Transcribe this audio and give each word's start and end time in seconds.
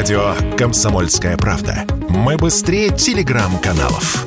Радио 0.00 0.32
«Комсомольская 0.56 1.36
правда». 1.36 1.84
Мы 2.08 2.38
быстрее 2.38 2.88
телеграм-каналов. 2.88 4.24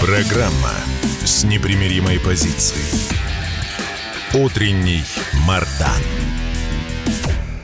Программа 0.00 0.72
с 1.24 1.44
непримиримой 1.44 2.18
позицией. 2.18 3.14
Утренний 4.34 5.04
Мардан. 5.46 6.02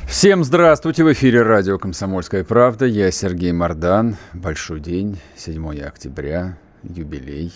Всем 0.07 0.45
здравствуйте! 0.45 1.03
В 1.03 1.13
эфире 1.13 1.43
радио 1.43 1.77
«Комсомольская 1.81 2.45
правда». 2.45 2.87
Я 2.87 3.11
Сергей 3.11 3.51
Мардан. 3.51 4.17
Большой 4.33 4.79
день, 4.79 5.19
7 5.37 5.81
октября, 5.81 6.57
юбилей 6.85 7.53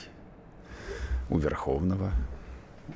у 1.30 1.38
Верховного. 1.38 2.10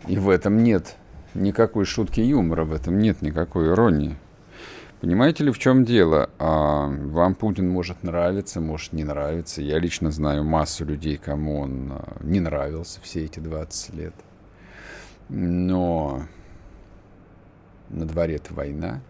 И 0.07 0.19
в 0.19 0.29
этом 0.29 0.63
нет 0.63 0.97
никакой 1.35 1.85
шутки 1.85 2.21
юмора, 2.21 2.65
в 2.65 2.73
этом 2.73 2.99
нет 2.99 3.23
никакой 3.23 3.69
иронии. 3.69 4.17
Понимаете 5.01 5.43
ли, 5.45 5.51
в 5.51 5.59
чем 5.59 5.85
дело? 5.85 6.31
А, 6.39 6.87
вам 6.87 7.35
Путин 7.35 7.69
может 7.69 8.05
нравиться, 8.05 8.61
может 8.61 8.93
не 8.93 9.03
нравиться. 9.03 9.61
Я 9.61 9.81
лично 9.81 10.13
знаю 10.13 10.45
массу 10.45 10.85
людей, 10.85 11.17
кому 11.17 11.61
он 11.61 11.93
а, 11.93 12.19
не 12.21 12.39
нравился 12.39 13.01
все 13.01 13.25
эти 13.25 13.41
20 13.41 13.95
лет. 13.95 14.15
Но 15.29 16.23
на 17.89 18.07
дворе-то 18.07 18.55
война. 18.55 19.01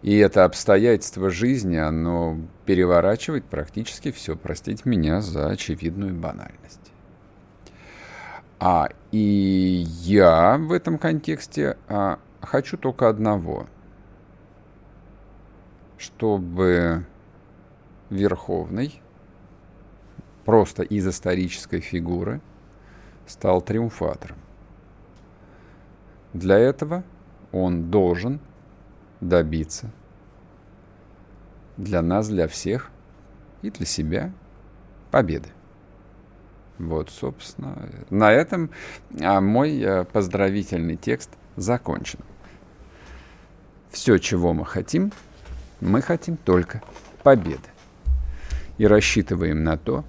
И 0.00 0.16
это 0.16 0.44
обстоятельство 0.44 1.28
жизни, 1.28 1.76
оно 1.76 2.38
переворачивает 2.64 3.44
практически 3.44 4.10
все. 4.10 4.36
Простите 4.36 4.82
меня 4.86 5.20
за 5.20 5.48
очевидную 5.48 6.14
банальность. 6.14 6.89
А, 8.60 8.88
и 9.10 9.84
я 10.02 10.58
в 10.58 10.72
этом 10.72 10.98
контексте 10.98 11.76
а, 11.88 12.18
хочу 12.42 12.76
только 12.76 13.08
одного– 13.08 13.66
чтобы 16.00 17.04
Верховный 18.08 19.02
просто 20.46 20.82
из 20.82 21.06
исторической 21.06 21.80
фигуры 21.80 22.40
стал 23.26 23.60
триумфатором. 23.60 24.38
Для 26.32 26.58
этого 26.58 27.04
он 27.52 27.90
должен 27.90 28.40
добиться 29.20 29.90
для 31.76 32.00
нас, 32.00 32.28
для 32.28 32.48
всех 32.48 32.90
и 33.60 33.70
для 33.70 33.84
себя 33.84 34.32
победы. 35.10 35.50
Вот, 36.80 37.10
собственно, 37.10 37.88
на 38.10 38.32
этом 38.32 38.70
а 39.20 39.40
мой 39.40 39.80
э, 39.80 40.04
поздравительный 40.04 40.96
текст 40.96 41.30
закончен. 41.56 42.20
Все, 43.90 44.18
чего 44.18 44.52
мы 44.52 44.64
хотим– 44.64 45.12
мы 45.80 46.02
хотим 46.02 46.36
только 46.36 46.82
победы. 47.22 47.68
И 48.78 48.86
рассчитываем 48.86 49.64
на 49.64 49.76
то, 49.76 50.04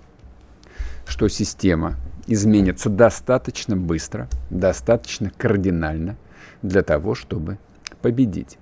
что 1.08 1.28
система 1.28 1.96
изменится 2.28 2.90
достаточно 2.90 3.76
быстро, 3.76 4.30
достаточно 4.50 5.32
кардинально 5.38 6.16
для 6.62 6.84
того, 6.84 7.16
чтобы 7.16 7.58
победить. 8.02 8.58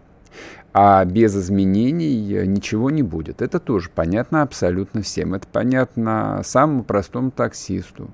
А 0.71 1.03
без 1.03 1.35
изменений 1.35 2.45
ничего 2.45 2.91
не 2.91 3.01
будет. 3.01 3.41
Это 3.41 3.59
тоже 3.59 3.89
понятно 3.93 4.43
абсолютно 4.43 5.01
всем. 5.01 5.33
Это 5.33 5.47
понятно 5.47 6.41
самому 6.43 6.83
простому 6.83 7.31
таксисту. 7.31 8.11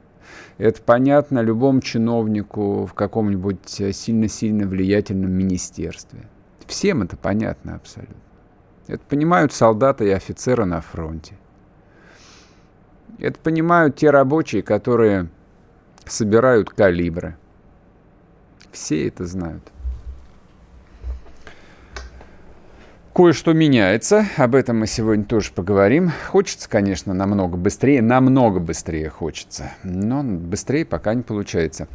Это 0.58 0.82
понятно 0.82 1.40
любому 1.42 1.82
чиновнику 1.82 2.86
в 2.86 2.94
каком-нибудь 2.94 3.68
сильно-сильно 3.68 4.68
влиятельном 4.68 5.32
министерстве. 5.32 6.28
Всем 6.66 7.04
это 7.04 7.18
понятно 7.18 7.76
абсолютно. 7.76 8.16
Это 8.88 9.04
понимают 9.10 9.52
солдаты 9.52 10.08
и 10.08 10.12
офицеры 10.12 10.66
на 10.66 10.82
фронте. 10.82 11.36
Это 13.20 13.40
понимают 13.40 13.98
те 13.98 14.10
рабочие, 14.10 14.64
которые 14.64 15.30
собирают 16.06 16.70
калибры. 16.70 17.38
Все 18.72 19.08
это 19.08 19.26
знают. 19.26 19.72
Кое-что 23.16 23.54
меняется, 23.54 24.26
об 24.36 24.56
этом 24.56 24.80
мы 24.80 24.88
сегодня 24.88 25.24
тоже 25.24 25.54
поговорим. 25.56 26.12
Хочется, 26.32 26.70
конечно, 26.70 27.14
намного 27.14 27.56
быстрее, 27.56 28.02
намного 28.02 28.60
быстрее 28.60 29.10
хочется, 29.10 29.72
но 29.86 30.22
быстрее 30.22 30.84
пока 30.84 31.14
не 31.14 31.22
получается. 31.22 31.88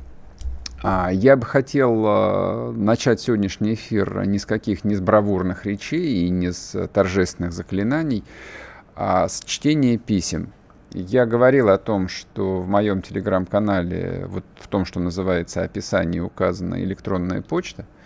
А, 0.82 1.10
я 1.12 1.36
бы 1.36 1.44
хотел 1.44 2.04
а, 2.06 2.72
начать 2.72 3.20
сегодняшний 3.20 3.75
эфир 3.75 4.26
не 4.26 4.38
с 4.38 4.47
каких, 4.47 4.82
не 4.82 4.94
с 4.94 5.03
бравурных 5.03 5.66
речей 5.66 6.25
и 6.25 6.30
не 6.30 6.53
с 6.53 6.88
торжественных 6.88 7.53
заклинаний, 7.53 8.25
а 8.97 9.28
с 9.28 9.41
чтения 9.44 9.98
писем. 9.98 10.54
Я 10.94 11.26
говорил 11.26 11.69
о 11.69 11.76
том, 11.76 12.09
что 12.09 12.62
в 12.62 12.66
моем 12.66 13.03
телеграм-канале, 13.03 14.25
вот 14.26 14.47
в 14.56 14.69
том, 14.69 14.86
что 14.86 15.00
называется 15.00 15.64
описание, 15.64 16.22
указана 16.22 16.82
электронная 16.82 17.42
почта– 17.42 17.84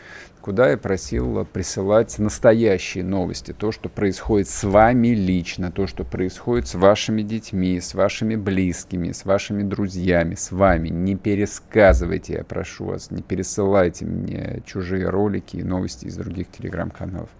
куда 0.44 0.68
я 0.68 0.76
просил 0.76 1.46
присылать 1.46 2.18
настоящие 2.18 3.02
новости, 3.02 3.54
то, 3.54 3.72
что 3.72 3.88
происходит 3.88 4.46
с 4.46 4.62
вами 4.64 5.08
лично, 5.08 5.72
то, 5.72 5.86
что 5.86 6.04
происходит 6.04 6.68
с 6.68 6.74
вашими 6.74 7.22
детьми, 7.22 7.80
с 7.80 7.94
вашими 7.94 8.36
близкими, 8.36 9.12
с 9.12 9.24
вашими 9.24 9.62
друзьями, 9.62 10.34
с 10.34 10.52
вами. 10.52 10.90
Не 10.90 11.16
пересказывайте, 11.16 12.34
я 12.34 12.44
прошу 12.44 12.84
вас, 12.84 13.10
не 13.10 13.22
пересылайте 13.22 14.04
мне 14.04 14.60
чужие 14.66 15.08
ролики 15.08 15.56
и 15.56 15.62
новости 15.62 16.04
из 16.04 16.16
других 16.16 16.50
телеграм-каналов. 16.50 17.30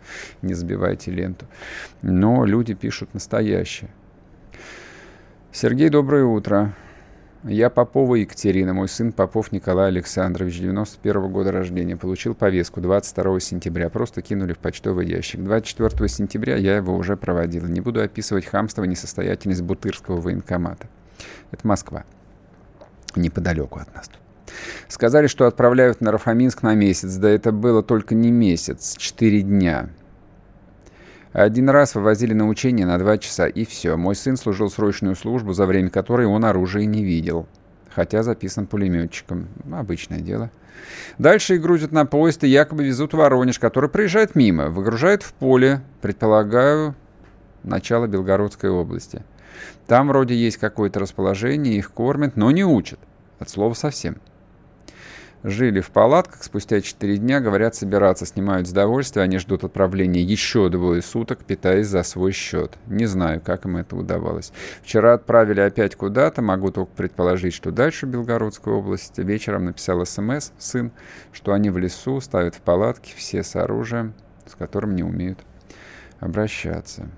Не 0.41 0.55
забивайте 0.55 1.11
ленту. 1.11 1.45
Но 2.01 2.47
люди 2.47 2.73
пишут 2.73 3.13
настоящее. 3.13 3.91
Сергей, 5.53 5.91
доброе 5.91 6.25
утро. 6.25 6.75
Я 7.47 7.69
Попова 7.69 8.15
Екатерина, 8.15 8.73
мой 8.73 8.89
сын 8.89 9.13
Попов 9.13 9.53
Николай 9.53 9.89
Александрович, 9.89 10.61
91 10.61 11.17
-го 11.21 11.29
года 11.29 11.53
рождения. 11.53 11.95
Получил 11.95 12.35
повестку 12.35 12.81
22 12.81 13.39
сентября. 13.39 13.91
Просто 13.91 14.23
кинули 14.23 14.55
в 14.55 14.59
почтовый 14.59 15.07
ящик. 15.07 15.45
24 15.45 16.09
сентября 16.09 16.57
я 16.57 16.77
его 16.77 16.97
уже 16.97 17.19
проводил. 17.19 17.67
Не 17.67 17.83
буду 17.83 18.01
описывать 18.01 18.47
хамство 18.47 18.85
и 18.85 18.89
несостоятельность 18.89 19.61
Бутырского 19.61 20.23
военкомата. 20.23 20.89
Это 21.51 21.67
Москва. 21.67 22.05
Неподалеку 23.15 23.79
от 23.79 23.95
нас 23.95 24.09
тут. 24.09 24.21
Сказали, 24.89 25.27
что 25.27 25.47
отправляют 25.47 26.01
на 26.01 26.13
Рафаминск 26.13 26.63
на 26.63 26.75
месяц. 26.75 27.15
Да 27.17 27.29
это 27.29 27.53
было 27.53 27.83
только 27.83 28.15
не 28.15 28.31
месяц, 28.31 28.97
четыре 28.97 29.43
дня. 29.43 29.91
Один 31.35 31.69
раз 31.69 31.97
вывозили 31.97 32.33
на 32.33 32.47
учение 32.47 32.87
на 32.87 32.97
два 32.97 33.19
часа, 33.19 33.49
и 33.49 33.65
все. 33.65 33.97
Мой 33.97 34.15
сын 34.15 34.37
служил 34.37 34.71
срочную 34.71 35.17
службу, 35.17 35.53
за 35.53 35.67
время 35.67 35.91
которой 35.91 36.29
он 36.29 36.45
оружие 36.45 36.87
не 36.87 37.03
видел. 37.03 37.49
Хотя 37.93 38.23
записан 38.23 38.69
пулеметчиком. 38.69 39.49
Обычное 39.73 40.21
дело. 40.21 40.53
Дальше 41.19 41.57
их 41.57 41.61
грузят 41.61 41.91
на 41.91 42.07
поезд 42.07 42.45
и 42.45 42.49
якобы 42.49 42.85
везут 42.85 43.15
в 43.15 43.17
Воронеж, 43.17 43.59
который 43.59 43.91
приезжает 43.91 44.37
мимо, 44.37 44.69
выгружает 44.69 45.25
в 45.25 45.33
поле, 45.33 45.81
предполагаю, 46.03 46.95
начало 47.65 48.07
Белгородской 48.07 48.71
области. 48.71 49.25
Там 49.89 50.07
вроде 50.07 50.37
есть 50.37 50.59
какое-то 50.59 51.01
расположение, 51.01 51.75
их 51.75 51.91
кормят, 51.91 52.37
но 52.37 52.53
не 52.53 52.65
учат. 52.65 53.01
От 53.41 53.49
слова 53.49 53.75
совсем. 53.75 54.19
Жили 55.45 55.81
в 55.81 55.91
палатках, 55.91 56.43
спустя 56.43 56.81
4 56.81 57.19
дня, 57.19 57.39
говорят, 57.39 57.75
собираться, 57.75 58.25
снимают 58.25 58.67
с 58.67 58.73
довольствия, 58.73 59.21
они 59.21 59.37
ждут 59.37 59.63
отправления 59.63 60.23
еще 60.23 60.71
двое 60.71 61.03
суток, 61.03 61.45
питаясь 61.45 61.87
за 61.87 62.03
свой 62.03 62.33
счет. 62.33 62.79
Не 62.87 63.05
знаю, 63.05 63.43
как 63.43 63.67
им 63.67 63.77
это 63.77 63.95
удавалось. 63.95 64.53
Вчера 64.83 65.13
отправили 65.13 65.61
опять 65.61 65.97
куда-то, 65.97 66.41
могу 66.41 66.71
только 66.71 66.93
предположить, 66.93 67.53
что 67.53 67.73
дальше 67.73 68.07
Белгородская 68.07 68.73
область. 68.73 69.19
Вечером 69.19 69.67
написал 69.67 70.07
смс 70.07 70.53
сын, 70.57 70.93
что 71.31 71.53
они 71.53 71.69
в 71.69 71.77
лесу, 71.77 72.23
ставят 72.23 72.55
в 72.55 72.63
палатки, 72.63 73.13
все 73.15 73.43
с 73.43 73.55
оружием, 73.55 74.15
с 74.47 74.55
которым 74.55 74.97
не 74.97 75.03
умеют 75.03 75.41
обращаться. 76.21 77.11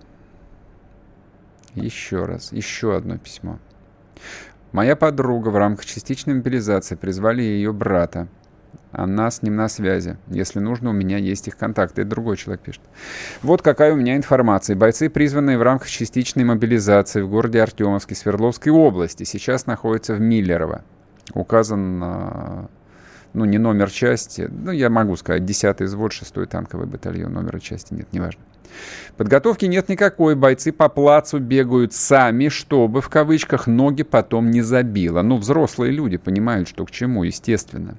Еще 1.76 2.24
раз, 2.24 2.50
еще 2.50 2.96
одно 2.96 3.18
письмо. 3.18 3.60
Моя 4.76 4.94
подруга 4.94 5.48
в 5.48 5.56
рамках 5.56 5.86
частичной 5.86 6.34
мобилизации 6.34 6.96
призвали 6.96 7.40
ее 7.40 7.72
брата. 7.72 8.28
Она 8.92 9.30
с 9.30 9.40
ним 9.40 9.56
на 9.56 9.68
связи. 9.68 10.18
Если 10.26 10.60
нужно, 10.60 10.90
у 10.90 10.92
меня 10.92 11.16
есть 11.16 11.48
их 11.48 11.56
контакты. 11.56 12.02
Это 12.02 12.10
другой 12.10 12.36
человек 12.36 12.60
пишет. 12.60 12.82
Вот 13.42 13.62
какая 13.62 13.94
у 13.94 13.96
меня 13.96 14.16
информация. 14.16 14.76
Бойцы, 14.76 15.08
призванные 15.08 15.56
в 15.56 15.62
рамках 15.62 15.88
частичной 15.88 16.44
мобилизации 16.44 17.22
в 17.22 17.30
городе 17.30 17.62
Артемовске 17.62 18.14
Свердловской 18.14 18.70
области, 18.70 19.24
сейчас 19.24 19.64
находятся 19.64 20.12
в 20.12 20.20
Миллерово. 20.20 20.84
Указан, 21.32 22.68
ну, 23.32 23.44
не 23.46 23.56
номер 23.56 23.90
части, 23.90 24.46
ну, 24.52 24.72
я 24.72 24.90
могу 24.90 25.16
сказать, 25.16 25.44
10-й 25.44 25.86
взвод, 25.86 26.12
6-й 26.12 26.44
танковый 26.44 26.86
батальон, 26.86 27.32
номера 27.32 27.60
части 27.60 27.94
нет, 27.94 28.12
неважно. 28.12 28.42
Подготовки 29.16 29.64
нет 29.64 29.88
никакой, 29.88 30.34
бойцы 30.34 30.72
по 30.72 30.88
плацу 30.88 31.38
бегают 31.38 31.94
сами, 31.94 32.48
чтобы, 32.48 33.00
в 33.00 33.08
кавычках, 33.08 33.66
ноги 33.66 34.02
потом 34.02 34.50
не 34.50 34.60
забило. 34.60 35.22
Ну, 35.22 35.38
взрослые 35.38 35.90
люди 35.90 36.18
понимают, 36.18 36.68
что 36.68 36.84
к 36.84 36.90
чему, 36.90 37.24
естественно. 37.24 37.96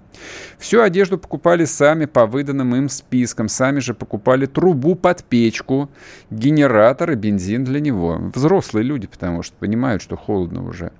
Всю 0.60 0.81
одежду 0.81 1.18
покупали 1.18 1.66
сами 1.66 2.06
по 2.06 2.28
выданным 2.28 2.75
им 2.75 2.90
спискам, 2.90 3.50
сами 3.50 3.80
же 3.80 3.94
покупали 3.94 4.46
трубу 4.46 4.96
под 4.96 5.24
печку, 5.24 5.90
генератор 6.30 7.12
и 7.12 7.16
бензин 7.16 7.64
для 7.64 7.80
него. 7.80 8.19
Взрослые 8.36 8.84
люди, 8.84 9.08
потому 9.08 9.42
что 9.42 9.56
понимают, 9.58 10.02
что 10.02 10.16
холодно 10.16 10.64
уже. 10.64 10.92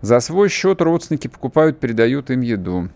За 0.00 0.18
свой 0.18 0.48
счет 0.48 0.82
родственники 0.82 1.28
покупают, 1.28 1.78
передают 1.78 2.30
им 2.30 2.40
еду. 2.40 2.88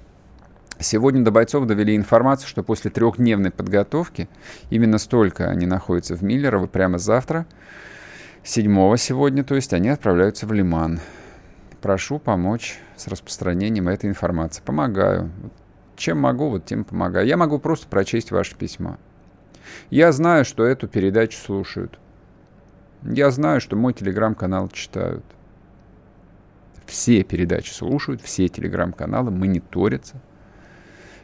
Сегодня 0.79 1.25
до 1.25 1.31
бойцов 1.31 1.67
довели 1.67 1.97
информацию, 1.97 2.49
что 2.49 2.63
после 2.63 2.91
трехдневной 2.91 3.51
подготовки, 3.51 4.29
именно 4.69 4.99
столько 4.99 5.49
они 5.49 5.67
находятся 5.67 6.17
в 6.17 6.23
Миллерово, 6.23 6.67
прямо 6.67 6.99
завтра, 6.99 7.47
7 8.45 8.97
сегодня, 8.97 9.43
то 9.43 9.55
есть 9.55 9.73
они 9.73 9.89
отправляются 9.89 10.47
в 10.47 10.53
Лиман. 10.53 11.01
Прошу 11.81 12.19
помочь 12.19 12.79
с 12.95 13.09
распространением 13.09 13.89
этой 13.89 14.11
информации. 14.11 14.63
Помогаю. 14.65 15.31
Чем 15.97 16.21
могу, 16.21 16.51
вот 16.51 16.67
тем 16.67 16.85
помогаю. 16.85 17.27
Я 17.27 17.37
могу 17.37 17.59
просто 17.59 17.89
прочесть 17.89 18.31
ваше 18.31 18.55
письмо. 18.55 18.99
Я 19.89 20.13
знаю, 20.13 20.45
что 20.45 20.65
эту 20.65 20.89
передачу 20.89 21.39
слушают. 21.39 21.99
Я 23.03 23.31
знаю, 23.31 23.61
что 23.61 23.77
мой 23.77 23.95
телеграм-канал 23.95 24.69
читают. 24.69 25.25
Все 26.85 27.25
передачи 27.25 27.73
слушают, 27.73 28.21
все 28.21 28.49
телеграм-каналы 28.49 29.31
мониторятся 29.31 30.21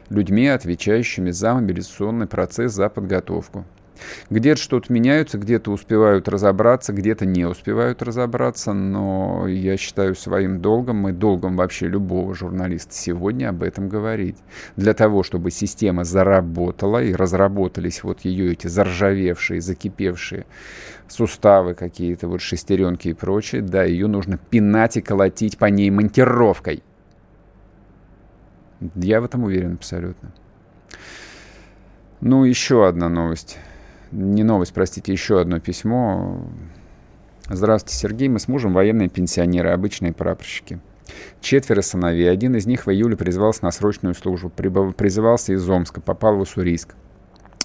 людьми, 0.09 0.47
отвечающими 0.47 1.31
за 1.31 1.53
мобилизационный 1.53 2.27
процесс, 2.27 2.73
за 2.73 2.89
подготовку. 2.89 3.65
Где-то 4.29 4.61
что-то 4.61 4.91
меняются, 4.91 5.37
где-то 5.37 5.71
успевают 5.71 6.27
разобраться, 6.27 6.93
где-то 6.93 7.25
не 7.25 7.45
успевают 7.45 8.01
разобраться, 8.01 8.73
но 8.73 9.47
я 9.47 9.77
считаю 9.77 10.15
своим 10.15 10.61
долгом, 10.61 11.07
и 11.09 11.11
долгом 11.11 11.55
вообще 11.55 11.87
любого 11.87 12.33
журналиста 12.33 12.93
сегодня 12.93 13.49
об 13.49 13.63
этом 13.63 13.89
говорить. 13.89 14.37
Для 14.75 14.93
того, 14.93 15.23
чтобы 15.23 15.51
система 15.51 16.03
заработала 16.03 17.01
и 17.01 17.13
разработались 17.13 18.03
вот 18.03 18.21
ее 18.21 18.53
эти 18.53 18.67
заржавевшие, 18.67 19.61
закипевшие 19.61 20.45
суставы 21.07 21.73
какие-то, 21.73 22.27
вот 22.27 22.41
шестеренки 22.41 23.09
и 23.09 23.13
прочее, 23.13 23.61
да, 23.61 23.83
ее 23.83 24.07
нужно 24.07 24.37
пинать 24.37 24.97
и 24.97 25.01
колотить 25.01 25.57
по 25.57 25.65
ней 25.65 25.89
монтировкой. 25.89 26.83
Я 28.95 29.21
в 29.21 29.25
этом 29.25 29.43
уверен 29.43 29.73
абсолютно. 29.73 30.31
Ну, 32.21 32.43
еще 32.43 32.87
одна 32.87 33.09
новость. 33.09 33.57
Не 34.11 34.43
новость, 34.43 34.73
простите, 34.73 35.11
еще 35.11 35.39
одно 35.39 35.59
письмо. 35.59 36.45
Здравствуйте, 37.49 37.97
Сергей. 37.97 38.29
Мы 38.29 38.39
с 38.39 38.47
мужем 38.47 38.73
военные 38.73 39.09
пенсионеры, 39.09 39.69
обычные 39.69 40.13
прапорщики. 40.13 40.79
Четверо 41.41 41.81
сыновей. 41.81 42.31
Один 42.31 42.55
из 42.55 42.65
них 42.65 42.85
в 42.85 42.91
июле 42.91 43.17
призвался 43.17 43.65
на 43.65 43.71
срочную 43.71 44.15
службу. 44.15 44.49
Призывался 44.49 45.53
из 45.53 45.69
Омска, 45.69 46.01
попал 46.01 46.37
в 46.37 46.41
Уссурийск. 46.41 46.95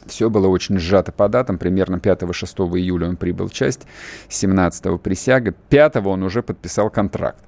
Все 0.06 0.30
было 0.30 0.48
очень 0.48 0.78
сжато 0.78 1.12
по 1.12 1.28
датам. 1.28 1.58
Примерно 1.58 1.96
5-6 1.96 2.78
июля 2.78 3.08
он 3.08 3.16
прибыл 3.16 3.48
в 3.48 3.52
часть, 3.52 3.86
17 4.28 5.00
присяга. 5.00 5.54
5 5.68 5.96
он 5.96 6.22
уже 6.22 6.42
подписал 6.42 6.90
контракт 6.90 7.44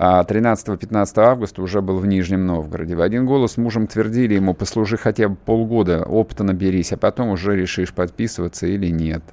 а 0.00 0.22
13-15 0.22 1.18
августа 1.18 1.60
уже 1.60 1.82
был 1.82 1.98
в 1.98 2.06
Нижнем 2.06 2.46
Новгороде. 2.46 2.94
В 2.94 3.00
один 3.00 3.26
голос 3.26 3.56
мужем 3.56 3.88
твердили 3.88 4.34
ему, 4.34 4.54
послужи 4.54 4.96
хотя 4.96 5.28
бы 5.28 5.34
полгода, 5.34 6.04
опыта 6.04 6.44
наберись, 6.44 6.92
а 6.92 6.96
потом 6.96 7.30
уже 7.30 7.56
решишь 7.56 7.92
подписываться 7.92 8.68
или 8.68 8.92
нет. 8.92 9.24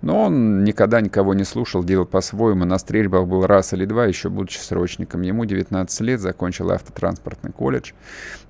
Но 0.00 0.22
он 0.22 0.64
никогда 0.64 1.02
никого 1.02 1.34
не 1.34 1.44
слушал, 1.44 1.84
делал 1.84 2.06
по-своему. 2.06 2.64
На 2.64 2.78
стрельбах 2.78 3.26
был 3.26 3.46
раз 3.46 3.74
или 3.74 3.84
два, 3.84 4.06
еще 4.06 4.30
будучи 4.30 4.58
срочником. 4.58 5.20
Ему 5.20 5.44
19 5.44 6.00
лет, 6.00 6.20
закончил 6.20 6.70
автотранспортный 6.70 7.52
колледж. 7.52 7.92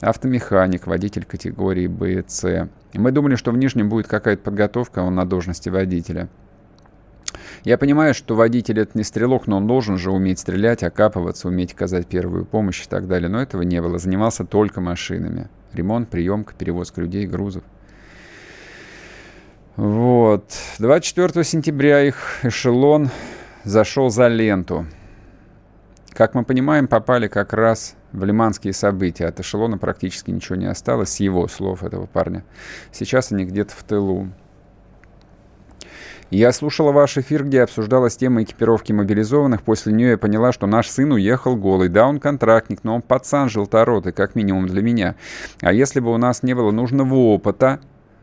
Автомеханик, 0.01 0.87
водитель 0.87 1.25
категории 1.25 1.89
Б 1.89 2.13
и 2.13 2.25
С. 2.25 2.69
Мы 2.95 3.11
думали, 3.11 3.35
что 3.35 3.51
в 3.51 3.57
Нижнем 3.57 3.89
будет 3.89 4.07
какая-то 4.07 4.43
подготовка, 4.45 5.01
он 5.01 5.17
на 5.17 5.25
должности 5.25 5.69
водителя. 5.69 6.29
Я 7.65 7.79
понимаю, 7.79 8.13
что 8.13 8.35
водитель 8.35 8.81
это 8.81 8.93
не 8.95 9.05
стрелок, 9.05 9.47
но 9.47 9.59
он 9.59 9.69
должен 9.69 9.97
же 9.97 10.11
уметь 10.11 10.41
стрелять, 10.41 10.83
окапываться, 10.83 11.47
уметь 11.47 11.73
оказать 11.73 12.09
первую 12.09 12.45
помощь 12.45 12.85
и 12.85 12.89
так 12.89 13.07
далее. 13.07 13.29
Но 13.29 13.41
этого 13.41 13.63
не 13.63 13.81
было. 13.81 13.99
Занимался 13.99 14.45
только 14.45 14.81
машинами. 14.81 15.49
Ремонт, 15.73 16.09
приемка, 16.09 16.55
перевозка 16.59 17.01
людей, 17.01 17.27
грузов. 17.27 17.63
Вот. 19.77 20.45
24 20.81 21.45
сентября 21.45 22.03
их 22.03 22.41
эшелон 22.43 23.11
зашел 23.63 24.11
за 24.11 24.27
ленту. 24.27 24.87
Как 26.13 26.35
мы 26.35 26.45
понимаем, 26.45 26.89
попали 26.89 27.29
как 27.29 27.53
раз 27.53 27.95
в 28.13 28.25
лиманские 28.25 28.73
события. 28.73 29.27
От 29.27 29.41
эшелона 29.41 29.79
практически 29.79 30.31
ничего 30.31 30.57
не 30.57 30.67
осталось, 30.67 31.11
с 31.11 31.21
его 31.21 31.49
слов 31.49 31.85
этого 31.85 32.07
парня. 32.07 32.45
Сейчас 32.91 33.33
они 33.33 33.45
где-то 33.45 33.73
в 33.73 33.83
тылу. 33.85 34.29
Я 36.35 36.51
слушала 36.53 36.93
ваш 36.93 37.19
эфир, 37.19 37.45
где 37.45 37.61
обсуждалась 37.61 38.17
тема 38.17 38.43
экипировки 38.43 38.91
мобилизованных. 38.91 39.63
После 39.63 39.93
нее 39.93 40.13
я 40.13 40.17
поняла, 40.19 40.51
что 40.53 40.67
наш 40.67 40.89
сын 40.89 41.13
уехал 41.13 41.57
голый. 41.57 41.91
Да, 41.91 42.07
он 42.07 42.21
контрактник, 42.21 42.85
но 42.85 42.95
он 42.95 43.03
пацан 43.03 43.51
желторотый, 43.51 44.15
как 44.15 44.35
минимум 44.35 44.67
для 44.67 44.81
меня. 44.81 45.17
А 45.61 45.75
если 45.75 46.01
бы 46.01 46.11
у 46.11 46.17
нас 46.17 46.43
не 46.43 46.55
было 46.55 46.71
нужного 46.71 47.15
опыта, 47.17 47.81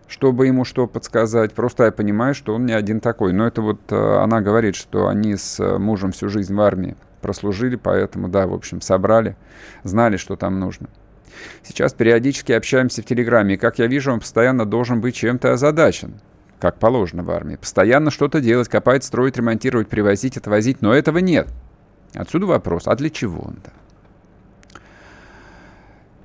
чтобы 0.07 0.47
ему 0.47 0.65
что 0.65 0.87
подсказать. 0.87 1.53
Просто 1.53 1.83
я 1.83 1.91
понимаю, 1.91 2.33
что 2.33 2.55
он 2.55 2.65
не 2.65 2.73
один 2.73 2.99
такой. 2.99 3.31
Но 3.31 3.45
это 3.45 3.61
вот 3.61 3.79
э, 3.91 3.95
она 3.95 4.41
говорит, 4.41 4.75
что 4.75 5.07
они 5.07 5.35
с 5.35 5.59
э, 5.59 5.77
мужем 5.77 6.11
всю 6.11 6.29
жизнь 6.29 6.55
в 6.55 6.59
армии 6.59 6.95
прослужили, 7.21 7.75
поэтому, 7.75 8.27
да, 8.27 8.47
в 8.47 8.55
общем, 8.55 8.81
собрали, 8.81 9.35
знали, 9.83 10.17
что 10.17 10.35
там 10.35 10.59
нужно. 10.59 10.87
Сейчас 11.61 11.93
периодически 11.93 12.53
общаемся 12.53 13.03
в 13.03 13.05
Телеграме, 13.05 13.53
и, 13.53 13.57
как 13.57 13.77
я 13.77 13.85
вижу, 13.85 14.11
он 14.11 14.19
постоянно 14.19 14.65
должен 14.65 14.99
быть 14.99 15.13
чем-то 15.13 15.53
озадачен 15.53 16.19
как 16.59 16.77
положено 16.77 17.23
в 17.23 17.31
армии. 17.31 17.55
Постоянно 17.55 18.11
что-то 18.11 18.41
делать, 18.41 18.67
копать, 18.67 19.03
строить, 19.03 19.37
ремонтировать, 19.37 19.87
привозить, 19.87 20.37
отвозить, 20.37 20.81
но 20.81 20.93
этого 20.93 21.19
нет. 21.19 21.47
Отсюда 22.13 22.45
вопрос, 22.47 22.83
а 22.85 22.95
для 22.95 23.09
чего 23.09 23.41
он-то? 23.41 23.71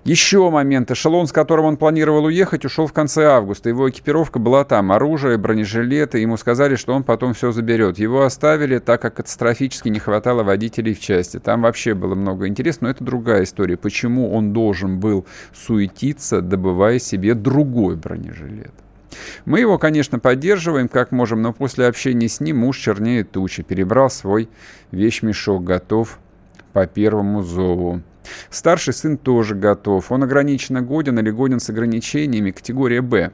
Еще 0.05 0.51
момент. 0.51 0.91
Эшелон, 0.91 1.27
с 1.27 1.33
которым 1.33 1.65
он 1.65 1.77
планировал 1.79 2.27
уехать, 2.27 2.67
ушел 2.67 2.87
в 2.87 2.93
конце 2.93 3.25
августа. 3.25 3.71
Его 3.71 3.89
экипировка 3.89 4.39
была 4.39 4.65
там. 4.65 4.93
Оружие, 4.93 5.39
бронежилеты. 5.39 6.19
Ему 6.19 6.37
сказали, 6.37 6.77
что 6.77 6.93
он 6.93 7.05
потом 7.05 7.33
все 7.33 7.53
заберет. 7.53 7.99
Его 7.99 8.23
оставили, 8.23 8.81
так 8.81 9.01
как 9.01 9.15
катастрофически 9.15 9.89
не 9.89 9.99
хватало 9.99 10.43
водителей 10.43 10.93
в 10.93 11.01
части. 11.01 11.39
Там 11.39 11.63
вообще 11.63 11.95
было 11.95 12.15
много 12.15 12.49
интересного. 12.49 12.85
Но 12.85 12.91
это 12.91 13.03
другая 13.03 13.45
история. 13.45 13.79
Почему 13.79 14.31
он 14.35 14.53
должен 14.53 15.01
был 15.01 15.25
суетиться, 15.55 16.43
добывая 16.43 16.99
себе 16.99 17.33
другой 17.33 17.97
бронежилет? 17.97 18.75
Мы 19.45 19.61
его, 19.61 19.79
конечно, 19.79 20.19
поддерживаем 20.19 20.89
как 20.89 21.13
можем, 21.13 21.43
но 21.43 21.53
после 21.53 21.87
общения 21.87 22.29
с 22.29 22.41
ним 22.41 22.59
муж 22.59 22.79
чернее 22.79 23.25
тучи, 23.25 23.63
перебрал 23.63 24.11
свой 24.11 24.49
вещмешок, 24.91 25.65
готов 25.65 26.19
по 26.73 26.87
первому 26.87 27.43
зову. 27.43 28.03
Старший 28.51 28.95
сын 28.95 29.19
тоже 29.19 29.55
готов. 29.55 30.11
Он 30.11 30.23
ограниченно 30.23 30.81
годен 30.81 31.19
или 31.19 31.31
годен 31.31 31.61
с 31.61 31.71
ограничениями 31.71 32.51
категория 32.51 33.03
«Б». 33.03 33.33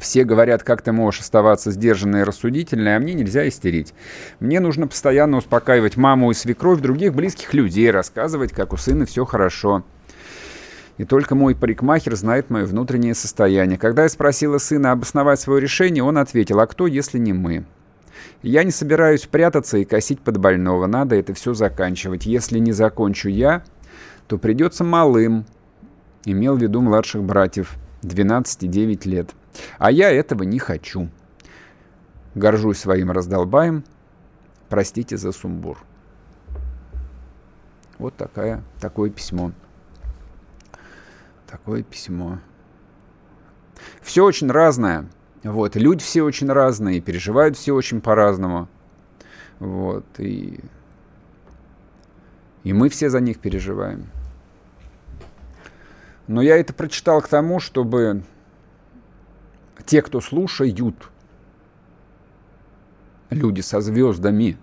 Все 0.00 0.24
говорят, 0.24 0.64
как 0.64 0.82
ты 0.82 0.90
можешь 0.90 1.20
оставаться 1.20 1.70
сдержанной 1.70 2.22
и 2.22 2.24
рассудительной, 2.24 2.96
а 2.96 2.98
мне 2.98 3.14
нельзя 3.14 3.46
истерить. 3.46 3.94
Мне 4.40 4.58
нужно 4.58 4.88
постоянно 4.88 5.36
успокаивать 5.36 5.96
маму 5.96 6.32
и 6.32 6.34
свекровь, 6.34 6.80
других 6.80 7.14
близких 7.14 7.54
людей, 7.54 7.90
рассказывать, 7.92 8.52
как 8.52 8.72
у 8.72 8.76
сына 8.76 9.06
все 9.06 9.24
хорошо. 9.24 9.84
И 10.96 11.04
только 11.04 11.34
мой 11.34 11.56
парикмахер 11.56 12.14
знает 12.14 12.50
мое 12.50 12.66
внутреннее 12.66 13.14
состояние. 13.14 13.78
Когда 13.78 14.04
я 14.04 14.08
спросила 14.08 14.58
сына 14.58 14.92
обосновать 14.92 15.40
свое 15.40 15.60
решение, 15.60 16.04
он 16.04 16.18
ответил, 16.18 16.60
а 16.60 16.66
кто, 16.66 16.86
если 16.86 17.18
не 17.18 17.32
мы? 17.32 17.64
Я 18.42 18.62
не 18.62 18.70
собираюсь 18.70 19.26
прятаться 19.26 19.78
и 19.78 19.84
косить 19.84 20.20
под 20.20 20.38
больного. 20.38 20.86
Надо 20.86 21.16
это 21.16 21.34
все 21.34 21.52
заканчивать. 21.54 22.26
Если 22.26 22.58
не 22.58 22.72
закончу 22.72 23.28
я, 23.28 23.64
то 24.28 24.38
придется 24.38 24.84
малым. 24.84 25.46
Имел 26.24 26.56
в 26.56 26.62
виду 26.62 26.80
младших 26.80 27.24
братьев. 27.24 27.76
12 28.02 28.64
и 28.64 28.68
9 28.68 29.06
лет. 29.06 29.30
А 29.78 29.90
я 29.90 30.10
этого 30.10 30.42
не 30.42 30.58
хочу. 30.58 31.08
Горжусь 32.34 32.78
своим 32.78 33.10
раздолбаем. 33.10 33.84
Простите 34.68 35.16
за 35.16 35.32
сумбур. 35.32 35.78
Вот 37.98 38.14
такая, 38.16 38.62
такое 38.80 39.10
письмо. 39.10 39.52
Такое 41.54 41.84
письмо. 41.84 42.40
Все 44.02 44.24
очень 44.24 44.50
разное. 44.50 45.06
Вот. 45.44 45.76
Люди 45.76 46.02
все 46.02 46.22
очень 46.22 46.48
разные, 46.50 47.00
переживают 47.00 47.56
все 47.56 47.72
очень 47.72 48.00
по-разному. 48.00 48.66
Вот. 49.60 50.04
И, 50.18 50.58
и 52.64 52.72
мы 52.72 52.88
все 52.88 53.08
за 53.08 53.20
них 53.20 53.38
переживаем. 53.38 54.08
Но 56.26 56.42
я 56.42 56.56
это 56.56 56.74
прочитал 56.74 57.22
к 57.22 57.28
тому, 57.28 57.60
чтобы 57.60 58.24
те, 59.86 60.02
кто 60.02 60.20
слушают, 60.20 61.08
люди 63.30 63.60
со 63.60 63.80
звездами. 63.80 64.58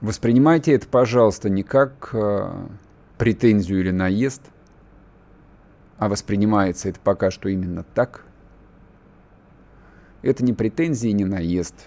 Воспринимайте 0.00 0.72
это, 0.72 0.88
пожалуйста, 0.88 1.50
не 1.50 1.62
как 1.62 2.08
э, 2.14 2.68
претензию 3.18 3.80
или 3.80 3.90
наезд, 3.90 4.40
а 5.98 6.08
воспринимается 6.08 6.88
это 6.88 7.00
пока 7.00 7.30
что 7.30 7.48
именно 7.48 7.84
так. 7.94 8.24
Это 10.22 10.44
не 10.44 10.52
претензии, 10.52 11.08
не 11.08 11.24
наезд. 11.24 11.86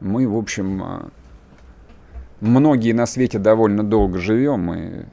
Мы, 0.00 0.28
в 0.28 0.36
общем, 0.36 0.82
э, 0.82 1.08
многие 2.40 2.92
на 2.92 3.06
свете 3.06 3.38
довольно 3.38 3.82
долго 3.82 4.18
живем, 4.18 4.72
и 4.74 5.04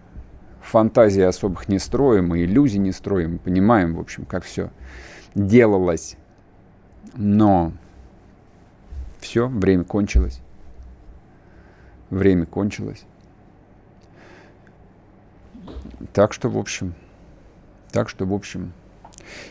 фантазии 0.62 1.22
особых 1.22 1.70
не 1.70 1.80
строим, 1.80 2.36
и 2.36 2.44
иллюзий 2.44 2.80
не 2.80 2.92
строим, 2.92 3.40
понимаем, 3.40 3.96
в 3.96 4.00
общем, 4.00 4.26
как 4.26 4.44
все 4.44 4.70
делалось. 5.34 6.18
Но 7.16 7.72
все, 9.20 9.48
время 9.48 9.84
кончилось. 9.84 10.42
Время 12.10 12.46
кончилось. 12.46 13.06
Так 16.14 16.34
что, 16.34 16.50
в 16.50 16.58
общем, 16.58 16.94
так 17.92 18.10
что, 18.10 18.26
в 18.26 18.34
общем, 18.34 18.74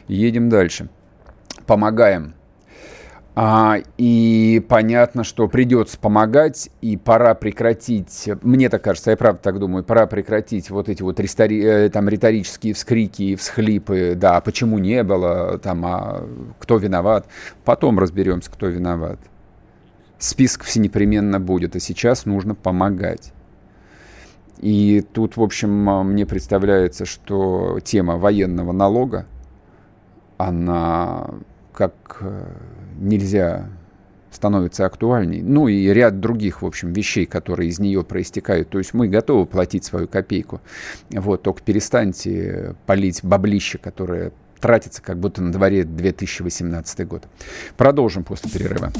едем 0.09 0.49
дальше. 0.49 0.88
Помогаем 1.66 2.35
а, 3.37 3.78
и 3.97 4.62
понятно, 4.68 5.23
что 5.23 5.47
придется 5.49 5.99
помогать, 5.99 6.68
и 6.80 6.97
пора 6.97 7.35
прекратить, 7.35 8.28
мне 8.42 8.68
так 8.68 8.82
кажется, 8.82 9.12
я 9.12 9.16
правда 9.16 9.40
так 9.40 9.59
думаю, 9.59 9.85
пора 9.85 10.06
прекратить 10.06 10.68
вот 10.68 10.88
эти 10.88 11.02
вот 11.02 11.20
ристори, 11.20 11.62
э, 11.62 11.90
там, 11.90 12.09
риторические 12.09 12.75
вскрики 12.75 13.37
всхлипы, 13.37 14.14
да, 14.16 14.40
почему 14.40 14.78
не 14.78 15.02
было, 15.04 15.59
там, 15.59 15.87
а 15.87 16.28
кто 16.59 16.76
виноват. 16.76 17.26
Потом 17.64 17.99
разберемся, 17.99 18.50
кто 18.50 18.66
виноват. 18.66 19.18
Список 20.18 20.64
все 20.64 20.80
непременно 20.80 21.40
будет, 21.40 21.76
а 21.76 21.80
сейчас 21.80 22.26
нужно 22.26 22.54
помогать. 22.54 23.32
И 24.61 25.00
тут, 25.00 25.37
в 25.37 25.43
общем, 25.43 25.71
мне 26.07 26.26
представляется, 26.26 27.07
что 27.07 27.81
тема 27.83 28.19
военного 28.19 28.73
налога, 28.73 29.26
она 30.37 31.31
как 31.73 32.19
э, 32.21 32.45
нельзя 32.99 33.71
становится 34.31 34.87
актуальней. 34.87 35.40
Ну 35.43 35.69
и 35.69 35.87
ряд 35.87 36.21
других, 36.21 36.62
в 36.62 36.67
общем, 36.67 36.93
вещей, 36.93 37.26
которые 37.26 37.71
из 37.71 37.79
нее 37.79 38.05
проистекают. 38.05 38.69
То 38.69 38.79
есть 38.79 38.95
мы 38.95 39.09
готовы 39.09 39.47
платить 39.47 39.85
свою 39.85 40.07
копейку. 40.09 40.61
Вот, 41.11 41.43
только 41.43 41.62
перестаньте 41.62 42.75
полить 42.87 43.21
баблище, 43.23 43.79
которое 43.79 44.33
тратится 44.61 45.02
как 45.02 45.19
будто 45.19 45.43
на 45.43 45.52
дворе 45.52 45.85
2018 45.85 47.09
год. 47.09 47.25
Продолжим 47.76 48.25
после 48.25 48.50
перерыва. 48.50 48.93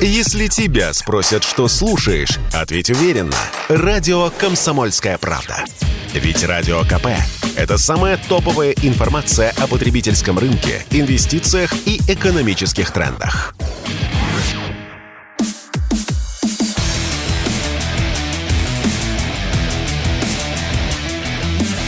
Если 0.00 0.46
тебя 0.46 0.94
спросят, 0.94 1.44
что 1.44 1.68
слушаешь, 1.68 2.38
ответь 2.54 2.90
уверенно. 2.90 3.36
Радио 3.70 4.30
«Комсомольская 4.30 5.16
правда». 5.16 5.64
Ведь 6.12 6.42
Радио 6.42 6.82
КП– 6.82 7.06
это 7.56 7.78
самая 7.78 8.16
топовая 8.28 8.74
информация 8.82 9.54
о 9.58 9.68
потребительском 9.68 10.40
рынке, 10.40 10.84
инвестициях 10.90 11.72
и 11.86 12.00
экономических 12.08 12.90
трендах. 12.90 13.54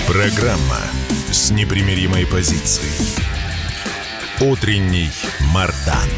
Программа 0.06 0.78
с 1.32 1.50
непримиримой 1.50 2.26
позицией. 2.26 2.92
Утренний 4.40 5.10
Мардан. 5.52 6.08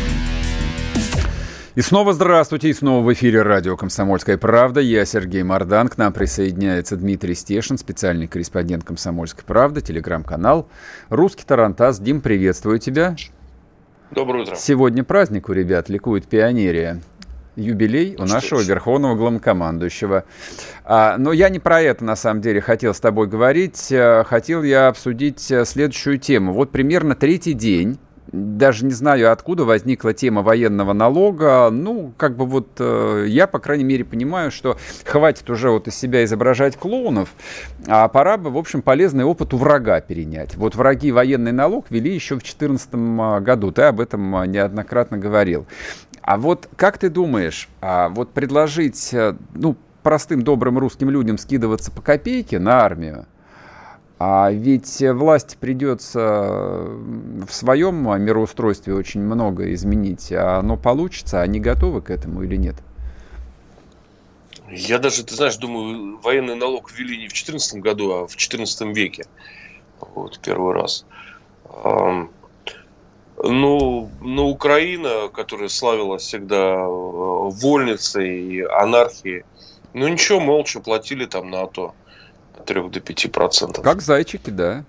И 1.75 1.81
снова 1.81 2.13
здравствуйте, 2.13 2.69
и 2.69 2.73
снова 2.73 3.05
в 3.05 3.13
эфире 3.15 3.43
радио 3.43 3.77
«Комсомольская 3.77 4.39
правда». 4.39 4.81
Я 4.81 5.05
Сергей 5.05 5.43
Мордан, 5.43 5.89
к 5.89 5.99
нам 5.99 6.13
присоединяется 6.13 6.97
Дмитрий 6.97 7.35
Стешин, 7.35 7.79
специальный 7.79 8.29
корреспондент 8.29 8.85
«Комсомольской 8.85 9.43
правды», 9.45 9.81
телеграм-канал 9.81 10.69
«Русский 11.09 11.43
Тарантас». 11.45 11.99
Дим, 11.99 12.21
приветствую 12.21 12.79
тебя. 12.79 13.17
Доброе 14.13 14.45
утро. 14.45 14.55
Сегодня 14.55 15.03
праздник 15.03 15.49
у 15.49 15.53
ребят, 15.53 15.89
ликует 15.89 16.29
пионерия 16.29 17.01
юбилей 17.57 18.15
у 18.21 18.25
нашего 18.25 18.61
верховного 18.61 19.17
главнокомандующего. 19.17 20.27
А, 20.85 21.17
но 21.19 21.33
я 21.33 21.49
не 21.49 21.59
про 21.59 21.81
это, 21.83 22.05
на 22.05 22.15
самом 22.15 22.41
деле, 22.41 22.61
хотел 22.61 22.95
с 22.95 23.01
тобой 23.01 23.27
говорить. 23.27 23.89
А, 23.91 24.23
хотел 24.23 24.63
я 24.63 24.87
обсудить 24.87 25.51
а, 25.51 25.65
следующую 25.65 26.19
тему. 26.19 26.53
Вот 26.53 26.71
примерно 26.71 27.17
третий 27.17 27.53
день 27.53 27.99
даже 28.33 28.85
не 28.85 28.93
знаю, 28.93 29.31
откуда 29.33 29.65
возникла 29.65 30.15
тема 30.15 30.43
военного 30.43 30.93
налога. 30.93 31.71
Ну, 31.71 32.13
как 32.17 32.37
бы 32.37 32.47
вот 32.47 32.69
э, 32.79 33.27
я, 33.29 33.47
по 33.47 33.59
крайней 33.59 33.85
мере, 33.85 34.05
понимаю, 34.05 34.51
что 34.51 34.77
хватит 35.05 35.49
уже 35.51 35.71
вот 35.71 35.89
из 35.89 35.95
себя 35.95 36.25
изображать 36.25 36.77
клоунов, 36.77 37.31
а 37.87 38.09
пора 38.09 38.37
бы, 38.37 38.51
в 38.51 38.57
общем, 38.57 38.83
полезный 38.83 39.25
опыт 39.25 39.55
у 39.55 39.57
врага 39.57 40.01
перенять. 40.01 40.57
Вот 40.57 40.75
враги 40.75 41.13
военный 41.13 41.53
налог 41.53 41.87
вели 41.91 42.13
еще 42.13 42.35
в 42.35 42.39
2014 42.39 42.89
а, 42.93 43.41
году. 43.41 43.71
Ты 43.73 43.83
об 43.83 44.01
этом 44.01 44.37
а, 44.37 44.47
неоднократно 44.47 45.19
говорил. 45.19 45.67
А 46.23 46.39
вот 46.39 46.69
как 46.77 46.99
ты 46.99 47.11
думаешь, 47.11 47.69
а 47.81 48.09
вот 48.09 48.33
предложить, 48.33 49.13
э, 49.13 49.35
ну, 49.55 49.77
простым 50.03 50.43
добрым 50.43 50.79
русским 50.79 51.11
людям 51.11 51.39
скидываться 51.39 51.91
по 51.91 52.01
копейке 52.01 52.59
на 52.59 52.83
армию, 52.83 53.27
а 54.19 54.51
ведь 54.51 55.01
власти 55.01 55.57
придется 55.59 56.19
в 56.19 57.51
своем 57.51 57.97
мироустройстве 58.25 58.95
очень 58.95 59.21
много 59.21 59.73
изменить. 59.75 60.33
А 60.33 60.59
оно 60.59 60.77
получится, 60.77 61.43
они 61.43 61.61
готовы 61.61 62.01
к 62.01 62.11
этому 62.11 62.43
или 62.43 62.57
нет? 62.57 62.77
Я 64.71 64.99
даже, 64.99 65.25
ты 65.25 65.35
знаешь, 65.35 65.57
думаю, 65.57 66.19
военный 66.19 66.55
налог 66.55 66.91
ввели 66.93 67.17
не 67.17 67.27
в 67.27 67.33
2014 67.33 67.81
году, 67.81 68.13
а 68.13 68.27
в 68.27 68.37
14 68.37 68.97
веке. 68.97 69.27
Вот 70.15 70.39
первый 70.41 70.75
раз. 70.75 71.05
Ну, 73.37 74.11
на 74.21 74.43
Украина, 74.43 75.29
которая 75.29 75.69
славилась 75.69 76.23
всегда 76.23 76.77
э, 76.77 76.87
вольницей 76.87 78.41
и 78.41 78.61
анархией, 78.63 79.45
ну 79.93 80.09
ничего, 80.09 80.41
молча 80.41 80.81
платили 80.81 81.27
там 81.27 81.51
на 81.51 81.63
АТО. 82.55 82.65
3 82.65 82.89
до 82.89 83.01
5 83.01 83.33
процентов. 83.33 83.85
Как 83.85 84.01
зайчики, 84.03 84.51
да. 84.51 84.85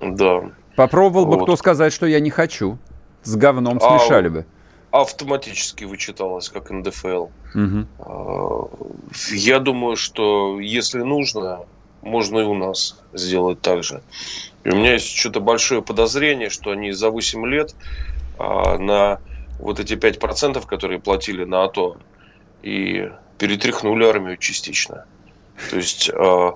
Да. 0.00 0.50
Попробовал 0.76 1.26
вот. 1.26 1.38
бы 1.38 1.44
кто 1.44 1.56
сказать, 1.56 1.92
что 1.92 2.06
я 2.06 2.20
не 2.20 2.30
хочу. 2.30 2.78
С 3.22 3.36
говном 3.36 3.78
а 3.82 3.98
смешали 3.98 4.28
бы. 4.28 4.46
Автоматически 4.90 5.84
вычиталось, 5.84 6.48
как 6.48 6.70
НДФЛ. 6.70 7.28
Угу. 7.54 8.70
Я 9.32 9.58
думаю, 9.60 9.96
что 9.96 10.58
если 10.58 11.02
нужно, 11.02 11.60
можно 12.02 12.38
и 12.38 12.44
у 12.44 12.54
нас 12.54 13.00
сделать 13.12 13.60
так 13.60 13.84
же. 13.84 14.02
И 14.64 14.70
у 14.70 14.76
меня 14.76 14.94
есть 14.94 15.16
что-то 15.16 15.40
большое 15.40 15.82
подозрение, 15.82 16.50
что 16.50 16.70
они 16.70 16.92
за 16.92 17.10
8 17.10 17.46
лет 17.46 17.74
а, 18.38 18.78
на 18.78 19.20
вот 19.58 19.80
эти 19.80 19.94
5%, 19.94 20.66
которые 20.66 20.98
платили 20.98 21.44
на 21.44 21.64
АТО, 21.64 21.98
и 22.62 23.10
перетряхнули 23.38 24.04
армию 24.04 24.36
частично. 24.36 25.04
То 25.68 25.76
есть 25.76 26.08
э, 26.08 26.50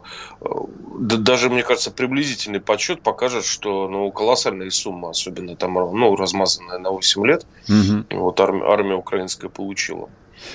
даже, 1.00 1.50
мне 1.50 1.62
кажется, 1.62 1.90
приблизительный 1.90 2.60
подсчет 2.60 3.02
покажет, 3.02 3.44
что 3.44 3.88
ну, 3.88 4.10
колоссальная 4.10 4.70
сумма, 4.70 5.10
особенно 5.10 5.56
там 5.56 5.74
ну, 5.74 6.16
размазанная 6.16 6.78
на 6.78 6.90
8 6.90 7.26
лет, 7.26 7.46
угу. 7.68 8.04
вот 8.10 8.40
армия, 8.40 8.64
армия 8.64 8.94
украинская 8.94 9.50
получила. 9.50 10.08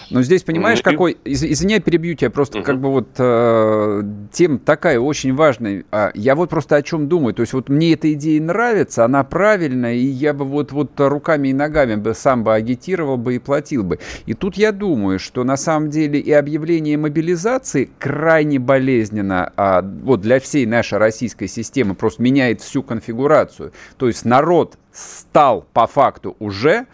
Но 0.09 0.21
здесь, 0.21 0.43
понимаешь, 0.43 0.79
ну, 0.83 0.91
какой... 0.91 1.17
Из, 1.23 1.43
извини, 1.43 1.75
я 1.75 1.79
перебью 1.79 2.15
тебя, 2.15 2.29
просто 2.29 2.59
угу. 2.59 2.65
как 2.65 2.79
бы 2.79 2.91
вот 2.91 3.09
э, 3.17 4.03
тема 4.31 4.59
такая 4.59 4.99
очень 4.99 5.33
важная. 5.35 5.85
А 5.91 6.11
я 6.13 6.35
вот 6.35 6.49
просто 6.49 6.75
о 6.75 6.81
чем 6.81 7.07
думаю. 7.07 7.33
То 7.33 7.41
есть 7.41 7.53
вот 7.53 7.69
мне 7.69 7.93
эта 7.93 8.11
идея 8.13 8.41
нравится, 8.41 9.05
она 9.05 9.23
правильная, 9.23 9.95
и 9.95 10.05
я 10.05 10.33
бы 10.33 10.45
вот, 10.45 10.71
вот 10.71 10.91
руками 10.97 11.49
и 11.49 11.53
ногами 11.53 11.95
бы 11.95 12.13
сам 12.13 12.43
бы 12.43 12.53
агитировал 12.53 13.17
бы 13.17 13.35
и 13.35 13.39
платил 13.39 13.83
бы. 13.83 13.99
И 14.25 14.33
тут 14.33 14.55
я 14.55 14.71
думаю, 14.71 15.19
что 15.19 15.43
на 15.43 15.57
самом 15.57 15.89
деле 15.89 16.19
и 16.19 16.31
объявление 16.31 16.97
мобилизации 16.97 17.89
крайне 17.99 18.59
болезненно 18.59 19.51
а, 19.55 19.81
вот 19.81 20.21
для 20.21 20.39
всей 20.39 20.65
нашей 20.65 20.97
российской 20.97 21.47
системы, 21.47 21.95
просто 21.95 22.21
меняет 22.21 22.61
всю 22.61 22.83
конфигурацию. 22.83 23.71
То 23.97 24.07
есть 24.07 24.25
народ 24.25 24.77
стал 24.91 25.65
по 25.73 25.87
факту 25.87 26.35
уже 26.39 26.87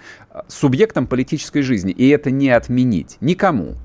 субъектом 0.47 1.07
политической 1.07 1.61
жизни, 1.61 1.91
и 1.91 2.09
это 2.09 2.31
не 2.31 2.49
отменить 2.49 3.17
никому. 3.21 3.75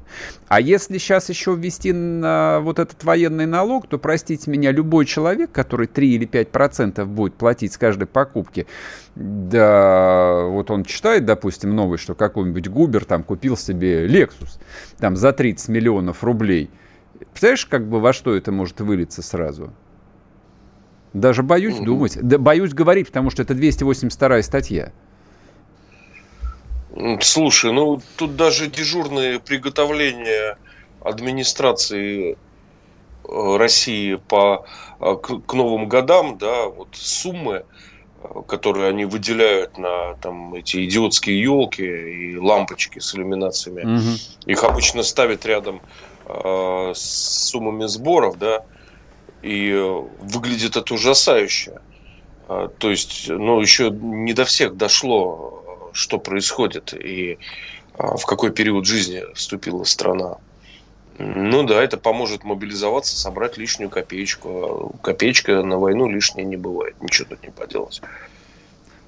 А 0.49 0.61
если 0.61 0.99
сейчас 0.99 1.29
еще 1.29 1.55
ввести 1.55 1.93
на 1.93 2.61
вот 2.61 2.79
этот 2.79 3.05
военный 3.05 3.47
налог, 3.47 3.87
то, 3.87 3.99
простите 3.99 4.51
меня, 4.51 4.73
любой 4.73 5.07
человек, 5.07 5.53
который 5.53 5.87
3 5.87 6.15
или 6.15 6.25
5 6.25 6.49
процентов 6.51 7.09
будет 7.09 7.35
платить 7.35 7.73
с 7.73 7.79
каждой 7.79 8.07
покупки, 8.07 8.67
да, 9.15 10.45
вот 10.47 10.71
он 10.71 10.85
читает, 10.85 11.25
допустим, 11.25 11.75
новый, 11.75 11.99
что 11.99 12.15
какой-нибудь 12.15 12.69
Губер 12.69 13.05
там 13.05 13.23
купил 13.23 13.57
себе 13.57 14.07
Lexus 14.07 14.59
там 14.99 15.17
за 15.17 15.33
30 15.33 15.69
миллионов 15.69 16.25
рублей. 16.25 16.71
Представляешь, 17.19 17.67
как 17.67 17.89
бы 17.89 18.01
во 18.01 18.13
что 18.13 18.35
это 18.35 18.51
может 18.51 18.81
вылиться 18.81 19.23
сразу? 19.23 19.73
Даже 21.13 21.43
боюсь 21.43 21.79
думать, 21.79 22.19
да, 22.23 22.39
боюсь 22.39 22.73
говорить, 22.73 23.09
потому 23.09 23.31
что 23.31 23.43
это 23.43 23.55
282 23.55 24.43
статья. 24.43 24.93
Слушай, 27.21 27.73
ну 27.73 28.01
тут 28.17 28.37
даже 28.37 28.67
дежурные 28.67 29.39
приготовления 29.39 30.59
администрации 31.01 32.37
э, 33.25 33.57
России 33.57 34.17
по, 34.17 34.67
э, 34.99 35.17
к, 35.23 35.41
к 35.47 35.55
новым 35.55 35.89
годам, 35.89 36.37
да, 36.37 36.67
вот 36.67 36.89
суммы, 36.93 37.65
э, 38.23 38.43
которые 38.49 38.89
они 38.89 39.05
выделяют 39.05 39.79
на 39.79 40.15
там 40.17 40.55
эти 40.55 40.85
идиотские 40.85 41.41
елки 41.41 41.85
и 41.85 42.37
лампочки 42.37 42.99
с 42.99 43.15
иллюминациями, 43.15 43.83
угу. 43.83 44.17
их 44.47 44.65
обычно 44.65 45.05
ставят 45.05 45.47
рядом 45.47 45.81
э, 46.27 46.93
с 46.95 47.49
суммами 47.51 47.87
сборов, 47.87 48.37
да, 48.37 48.65
и 49.43 49.73
выглядит 50.21 50.77
это 50.77 50.93
ужасающе. 50.93 51.81
То 52.79 52.91
есть, 52.91 53.29
ну, 53.29 53.61
еще 53.61 53.91
не 53.91 54.33
до 54.33 54.45
всех 54.45 54.77
дошло 54.77 55.60
что 55.93 56.19
происходит 56.19 56.95
и 56.95 57.39
а, 57.95 58.17
в 58.17 58.27
какой 58.27 58.51
период 58.51 58.87
жизни 58.87 59.23
вступила 59.35 59.85
страна. 59.85 60.37
Ну 61.19 61.65
да, 61.65 61.83
это 61.83 61.99
поможет 61.99 62.45
мобилизоваться, 62.45 63.15
собрать 63.17 63.59
лишнюю 63.59 63.91
копеечку. 63.91 64.95
Копеечка 65.03 65.63
на 65.63 65.79
войну 65.79 66.09
лишней 66.09 66.45
не 66.45 66.57
бывает, 66.57 66.95
ничего 67.03 67.29
тут 67.31 67.43
не 67.43 67.51
поделать. 67.51 68.01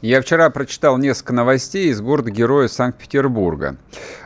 Я 0.03 0.21
вчера 0.21 0.51
прочитал 0.51 0.99
несколько 0.99 1.33
новостей 1.33 1.89
из 1.89 2.01
города-героя 2.01 2.67
Санкт-Петербурга. 2.67 3.77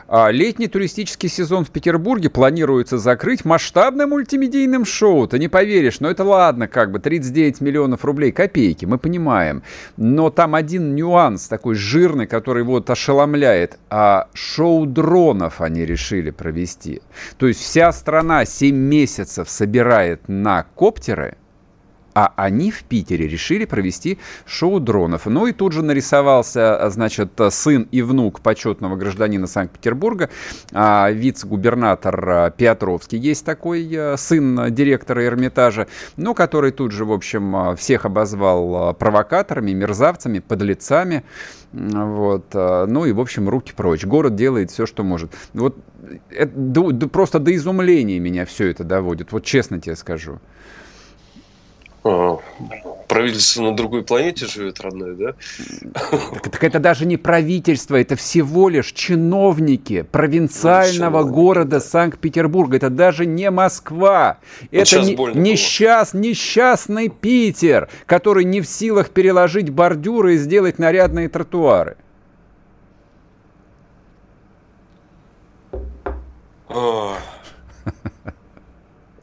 А 0.07 0.31
летний 0.31 0.67
туристический 0.67 1.29
сезон 1.29 1.65
в 1.65 1.69
Петербурге 1.69 2.31
планируется 2.31 2.97
закрыть 2.97 3.45
масштабным 3.45 4.09
мультимедийным 4.09 4.85
шоу. 4.85 5.27
Ты 5.27 5.37
не 5.37 5.49
поверишь, 5.49 5.99
но 5.99 6.09
это 6.09 6.23
ладно, 6.23 6.67
как 6.67 6.91
бы 6.91 6.97
39 6.97 7.61
миллионов 7.61 8.03
рублей, 8.05 8.31
копейки, 8.31 8.85
мы 8.85 8.97
понимаем. 8.97 9.61
Но 9.97 10.31
там 10.31 10.55
один 10.55 10.95
нюанс 10.95 11.47
такой 11.47 11.75
жирный, 11.75 12.25
который 12.25 12.63
вот 12.63 12.89
ошеломляет. 12.89 13.77
А 13.91 14.29
шоу 14.33 14.87
дронов 14.87 15.61
они 15.61 15.85
решили 15.85 16.31
провести. 16.31 17.03
То 17.37 17.45
есть 17.45 17.61
вся 17.61 17.91
страна 17.91 18.45
7 18.45 18.75
месяцев 18.75 19.47
собирает 19.47 20.27
на 20.27 20.63
коптеры– 20.63 21.37
а 22.17 22.33
они 22.35 22.71
в 22.71 22.83
Питере 22.83 23.27
решили 23.27 23.65
провести 23.65 24.17
шоу 24.47 24.79
дронов. 24.79 25.27
Ну 25.27 25.45
и 25.45 25.51
тут 25.51 25.73
же 25.73 25.83
нарисовался, 25.83 26.89
значит, 26.89 27.39
сын 27.51 27.87
и 27.91 28.01
внук 28.01 28.41
почетного 28.41 28.95
гражданина 28.95 29.45
Санкт-Петербурга, 29.45 30.31
а, 30.71 31.11
вице-губернатор 31.11 32.29
а, 32.29 32.49
Петровский. 32.49 33.17
Есть 33.17 33.45
такой 33.45 34.17
сын 34.17 34.73
директора 34.73 35.25
Эрмитажа, 35.25 35.85
ну, 36.15 36.33
который 36.33 36.71
тут 36.71 36.91
же, 36.91 37.05
в 37.05 37.11
общем, 37.11 37.75
всех 37.75 38.05
обозвал 38.05 38.95
провокаторами, 38.95 39.73
мерзавцами, 39.73 40.39
подлецами. 40.39 41.23
Вот. 41.71 42.51
Ну 42.51 43.05
и, 43.05 43.11
в 43.11 43.19
общем, 43.19 43.47
руки 43.47 43.73
прочь. 43.75 44.05
Город 44.05 44.33
делает 44.33 44.71
все, 44.71 44.87
что 44.87 45.03
может. 45.03 45.31
Вот 45.53 45.77
это, 46.31 47.07
просто 47.09 47.37
до 47.37 47.55
изумления 47.55 48.17
меня 48.17 48.45
все 48.47 48.71
это 48.71 48.83
доводит. 48.83 49.31
Вот 49.31 49.43
честно 49.43 49.79
тебе 49.79 49.95
скажу. 49.95 50.39
А, 52.07 52.39
правительство 53.07 53.63
на 53.63 53.75
другой 53.75 54.03
планете 54.03 54.45
живет, 54.45 54.79
родной, 54.79 55.15
да? 55.15 55.33
Так, 56.33 56.49
так 56.49 56.63
это 56.63 56.79
даже 56.79 57.05
не 57.05 57.17
правительство, 57.17 57.95
это 57.95 58.15
всего 58.15 58.69
лишь 58.69 58.91
чиновники 58.91 60.03
провинциального 60.03 61.23
ну, 61.23 61.33
города 61.33 61.79
Санкт-Петербурга. 61.79 62.77
Это 62.77 62.89
даже 62.89 63.25
не 63.25 63.49
Москва. 63.51 64.37
Вот 64.71 64.81
это 64.81 65.01
не, 65.01 65.15
несчаст, 65.35 66.13
несчастный 66.13 67.09
Питер, 67.09 67.89
который 68.05 68.45
не 68.45 68.61
в 68.61 68.67
силах 68.67 69.09
переложить 69.09 69.69
бордюры 69.69 70.35
и 70.35 70.37
сделать 70.37 70.79
нарядные 70.79 71.29
тротуары. 71.29 71.97
Oh. 76.69 77.15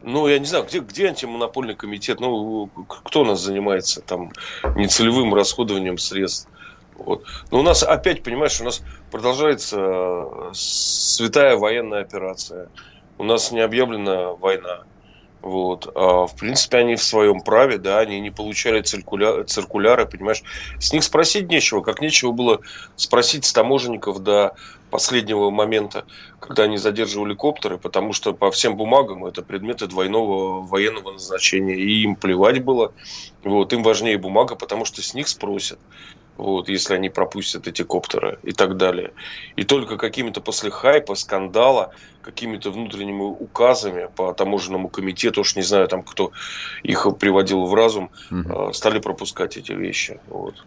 Ну, 0.07 0.29
я 0.29 0.39
не 0.39 0.45
знаю, 0.45 0.67
где, 0.67 0.81
где 0.81 1.09
антимонопольный 1.09 1.75
комитет? 1.75 2.21
Ну, 2.21 2.69
кто 2.87 3.23
у 3.23 3.25
нас 3.25 3.41
занимается 3.41 4.03
там 4.03 4.33
нецелевым 4.77 5.35
расходованием 5.35 5.97
средств? 5.97 6.49
Вот. 6.97 7.25
Но 7.51 7.61
у 7.61 7.63
нас 7.63 7.83
опять, 7.83 8.23
понимаешь, 8.23 8.61
у 8.61 8.65
нас 8.65 8.83
продолжается 9.11 9.79
э, 9.81 10.51
святая 10.53 11.57
военная 11.57 12.03
операция. 12.03 12.69
У 13.17 13.25
нас 13.25 13.51
не 13.51 13.61
объявлена 13.61 14.33
война. 14.35 14.85
Вот. 15.45 15.93
А, 15.95 16.27
в 16.27 16.35
принципе, 16.37 16.79
они 16.79 16.97
в 16.97 17.03
своем 17.03 17.43
праве, 17.43 17.77
да, 17.77 17.99
они 17.99 18.19
не 18.19 18.31
получали 18.31 18.81
циркуля... 18.81 19.45
циркуляры, 19.45 20.07
понимаешь. 20.07 20.43
С 20.79 20.91
них 20.95 21.05
спросить 21.05 21.51
нечего, 21.51 21.83
как 21.83 22.01
нечего 22.01 22.33
было 22.33 22.61
спросить 22.97 23.45
с 23.45 23.53
таможенников 23.53 24.21
до 24.21 24.55
последнего 24.89 25.51
момента, 25.51 26.07
когда 26.41 26.63
они 26.63 26.79
задерживали 26.79 27.35
коптеры, 27.35 27.77
потому 27.77 28.15
что 28.15 28.33
по 28.33 28.51
всем 28.51 28.75
бумагам 28.77 29.27
это 29.27 29.43
предметы 29.43 29.87
двойного 29.87 30.63
военного 30.63 31.13
назначения, 31.13 31.77
и 31.77 32.05
им 32.05 32.17
плевать 32.17 32.65
было. 32.65 32.95
Вот, 33.43 33.75
им 33.75 33.83
важнее 33.83 34.17
бумага, 34.17 34.55
потому 34.55 34.87
что 34.87 35.03
с 35.03 35.13
них 35.13 35.29
спросят 35.29 35.79
вот, 36.37 36.69
если 36.69 36.95
они 36.95 37.11
пропустят 37.11 37.69
эти 37.69 37.83
коптеры 37.83 38.39
и 38.43 38.53
так 38.53 38.77
далее. 38.77 39.13
И 39.57 39.65
только 39.65 39.97
какими-то 39.97 40.41
после 40.41 40.71
хайпа, 40.71 41.15
скандала, 41.15 41.93
какими-то 42.23 42.71
внутренними 42.71 43.23
указами 43.23 44.09
по 44.17 44.33
таможенному 44.33 44.89
комитету, 44.89 45.43
уж 45.43 45.57
не 45.57 45.63
знаю, 45.63 45.89
там 45.89 46.03
кто 46.03 46.33
их 46.83 47.07
приводил 47.19 47.67
в 47.67 47.75
разум, 47.75 48.11
угу. 48.31 48.73
стали 48.73 48.99
пропускать 48.99 49.57
эти 49.57 49.73
вещи. 49.73 50.21
Вот. 50.29 50.65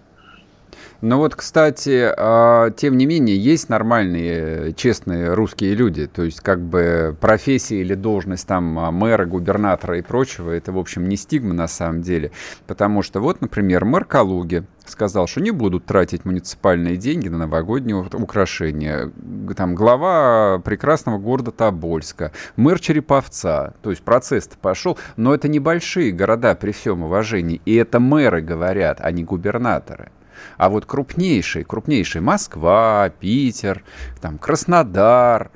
Но 1.01 1.17
вот, 1.17 1.35
кстати, 1.35 2.11
а, 2.17 2.71
тем 2.71 2.97
не 2.97 3.05
менее, 3.05 3.37
есть 3.37 3.69
нормальные, 3.69 4.73
честные 4.73 5.33
русские 5.33 5.75
люди. 5.75 6.07
То 6.07 6.23
есть, 6.23 6.41
как 6.41 6.59
бы 6.61 7.15
профессия 7.19 7.81
или 7.81 7.93
должность 7.93 8.47
там 8.47 8.79
а, 8.79 8.91
мэра, 8.91 9.25
губернатора 9.25 9.99
и 9.99 10.01
прочего, 10.01 10.51
это, 10.51 10.71
в 10.71 10.77
общем, 10.77 11.07
не 11.07 11.15
стигма 11.15 11.53
на 11.53 11.67
самом 11.67 12.01
деле. 12.01 12.31
Потому 12.65 13.03
что 13.03 13.19
вот, 13.19 13.41
например, 13.41 13.85
мэр 13.85 14.05
Калуги 14.05 14.65
сказал, 14.89 15.27
что 15.27 15.41
не 15.41 15.51
будут 15.51 15.85
тратить 15.85 16.25
муниципальные 16.25 16.97
деньги 16.97 17.27
на 17.27 17.37
новогодние 17.37 17.97
украшения. 17.97 19.11
Там 19.55 19.75
глава 19.75 20.59
прекрасного 20.59 21.19
города 21.19 21.51
Тобольска, 21.51 22.31
мэр 22.55 22.79
Череповца. 22.79 23.73
То 23.83 23.91
есть 23.91 24.01
процесс-то 24.01 24.57
пошел. 24.57 24.97
Но 25.15 25.35
это 25.35 25.47
небольшие 25.47 26.11
города 26.11 26.55
при 26.55 26.71
всем 26.71 27.03
уважении. 27.03 27.61
И 27.65 27.75
это 27.75 27.99
мэры 27.99 28.41
говорят, 28.41 28.99
а 29.01 29.11
не 29.11 29.23
губернаторы. 29.23 30.11
А 30.57 30.69
вот 30.69 30.85
крупнейшие, 30.85 31.65
крупнейшие 31.65 32.21
Москва, 32.21 33.11
Питер, 33.19 33.83
там, 34.21 34.37
Краснодар, 34.37 35.51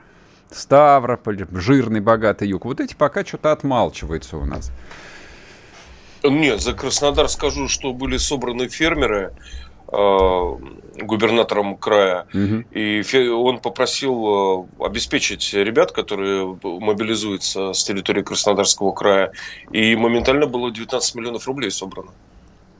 Ставрополь, 0.51 1.45
жирный, 1.53 2.01
богатый 2.01 2.47
юг, 2.49 2.65
вот 2.65 2.81
эти 2.81 2.93
пока 2.93 3.25
что-то 3.25 3.51
отмалчиваются 3.51 4.37
у 4.37 4.45
нас. 4.45 4.71
Нет, 6.23 6.61
за 6.61 6.73
Краснодар 6.73 7.29
скажу, 7.29 7.67
что 7.67 7.93
были 7.93 8.17
собраны 8.17 8.67
фермеры 8.67 9.33
э, 9.91 10.55
губернатором 11.01 11.77
края, 11.77 12.27
угу. 12.33 12.63
и 12.71 13.27
он 13.29 13.59
попросил 13.59 14.67
э, 14.79 14.85
обеспечить 14.85 15.53
ребят, 15.53 15.91
которые 15.93 16.59
мобилизуются 16.63 17.73
с 17.73 17.83
территории 17.83 18.21
Краснодарского 18.21 18.91
края, 18.91 19.31
и 19.71 19.95
моментально 19.95 20.45
было 20.45 20.69
19 20.69 21.15
миллионов 21.15 21.47
рублей 21.47 21.71
собрано 21.71 22.11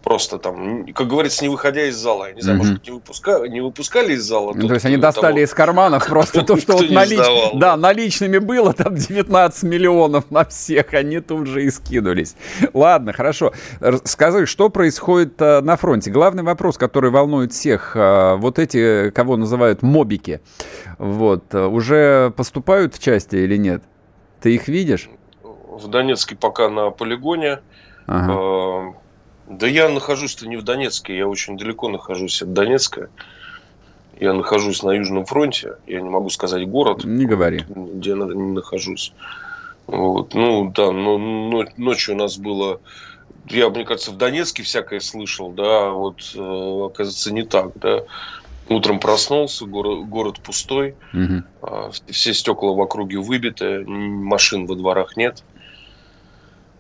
просто 0.04 0.40
там, 0.40 0.86
как 0.94 1.08
говорится, 1.08 1.44
не 1.44 1.50
выходя 1.50 1.86
из 1.86 1.96
зала. 1.96 2.28
Я 2.28 2.34
не 2.34 2.42
знаю, 2.42 2.60
mm-hmm. 2.60 2.62
может, 2.62 2.88
не, 2.88 2.92
выпуска... 2.92 3.48
не 3.48 3.62
выпускали 3.62 4.14
из 4.14 4.24
зала. 4.24 4.54
Ну, 4.56 4.68
то 4.68 4.74
есть 4.74 4.86
они 4.86 4.98
достали 4.98 5.34
того... 5.34 5.44
из 5.44 5.54
карманов 5.54 6.08
просто 6.08 6.42
то, 6.46 6.58
что 6.58 6.74
вот 6.74 6.90
налич... 6.90 7.20
да, 7.54 7.78
наличными 7.78 8.40
было, 8.40 8.74
там 8.74 8.96
19 8.96 9.64
миллионов 9.64 10.32
на 10.32 10.46
всех, 10.46 10.94
они 10.94 11.20
тут 11.20 11.48
же 11.48 11.66
и 11.66 11.70
скинулись. 11.70 12.36
Ладно, 12.74 13.14
хорошо. 13.14 13.54
Скажи, 14.04 14.46
что 14.46 14.70
происходит 14.70 15.42
э, 15.42 15.62
на 15.62 15.78
фронте? 15.78 16.12
Главный 16.12 16.44
вопрос, 16.44 16.78
который 16.78 17.12
волнует 17.12 17.54
всех, 17.54 17.96
э, 17.96 18.36
вот 18.36 18.60
эти, 18.60 19.12
кого 19.12 19.38
называют 19.38 19.82
мобики, 19.82 20.42
вот, 20.98 21.54
э, 21.54 21.66
уже 21.66 22.32
поступают 22.36 22.96
в 22.96 23.00
части 23.00 23.36
или 23.36 23.58
нет? 23.58 23.84
Ты 24.42 24.56
их 24.56 24.68
видишь? 24.68 25.10
В 25.44 25.88
Донецке 25.88 26.36
пока 26.36 26.70
на 26.70 26.90
полигоне. 26.90 27.60
Ага. 28.08 28.96
Да 29.52 29.68
я 29.68 29.90
нахожусь-то 29.90 30.48
не 30.48 30.56
в 30.56 30.64
Донецке, 30.64 31.18
я 31.18 31.28
очень 31.28 31.58
далеко 31.58 31.90
нахожусь 31.90 32.42
от 32.42 32.54
Донецка. 32.54 33.10
Я 34.18 34.34
нахожусь 34.34 34.82
на 34.84 34.92
Южном 34.92 35.26
фронте, 35.26 35.76
я 35.88 36.00
не 36.00 36.10
могу 36.10 36.30
сказать 36.30 36.68
город. 36.70 37.04
Не 37.04 37.26
говори. 37.26 37.66
Где 37.68 38.12
я 38.12 38.16
нахожусь. 38.16 39.14
Вот. 39.88 40.34
Ну, 40.36 40.72
да, 40.74 40.92
но, 40.92 41.18
но 41.18 41.66
ночью 41.78 42.16
у 42.16 42.18
нас 42.18 42.38
было... 42.38 42.80
Я, 43.48 43.70
мне 43.70 43.84
кажется, 43.84 44.12
в 44.12 44.18
Донецке 44.18 44.64
всякое 44.64 45.00
слышал, 45.00 45.52
да, 45.52 45.90
вот, 45.90 46.22
э, 46.36 46.86
оказывается, 46.86 47.34
не 47.34 47.44
так, 47.44 47.72
да. 47.76 48.04
Утром 48.70 49.00
проснулся, 49.00 49.66
город, 49.66 50.08
город 50.08 50.40
пустой, 50.40 50.96
угу. 51.12 51.92
все 52.08 52.34
стекла 52.34 52.72
в 52.72 52.80
округе 52.80 53.18
выбиты, 53.18 53.84
машин 53.86 54.66
во 54.66 54.76
дворах 54.76 55.18
нет. 55.18 55.44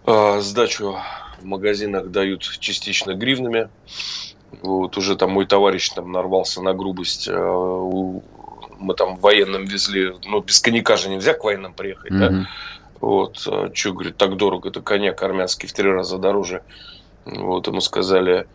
А, 0.05 0.39
сдачу 0.39 0.95
в 1.41 1.45
магазинах 1.45 2.10
дают 2.10 2.41
частично 2.41 3.13
гривнами. 3.13 3.69
Вот 4.62 4.97
уже 4.97 5.15
там 5.15 5.32
мой 5.32 5.45
товарищ 5.45 5.89
там 5.89 6.12
нарвался 6.12 6.62
на 6.62 6.73
грубость. 6.73 7.27
Э, 7.27 8.19
мы 8.80 8.93
там 8.95 9.15
военным 9.15 9.65
везли, 9.65 10.13
ну, 10.25 10.41
без 10.41 10.60
коньяка 10.60 10.97
же 10.97 11.10
нельзя 11.10 11.34
к 11.34 11.43
военным 11.43 11.73
приехать, 11.73 12.12
mm-hmm. 12.12 12.30
да? 12.30 12.47
Вот, 12.99 13.47
а 13.47 13.71
что, 13.73 13.93
говорит, 13.93 14.17
так 14.17 14.38
дорого, 14.38 14.69
это 14.69 14.82
коньяк 14.82 15.21
армянский 15.23 15.67
в 15.67 15.73
три 15.73 15.89
раза 15.89 16.17
дороже. 16.17 16.63
Вот, 17.25 17.67
ему 17.67 17.82
сказали, 17.82 18.47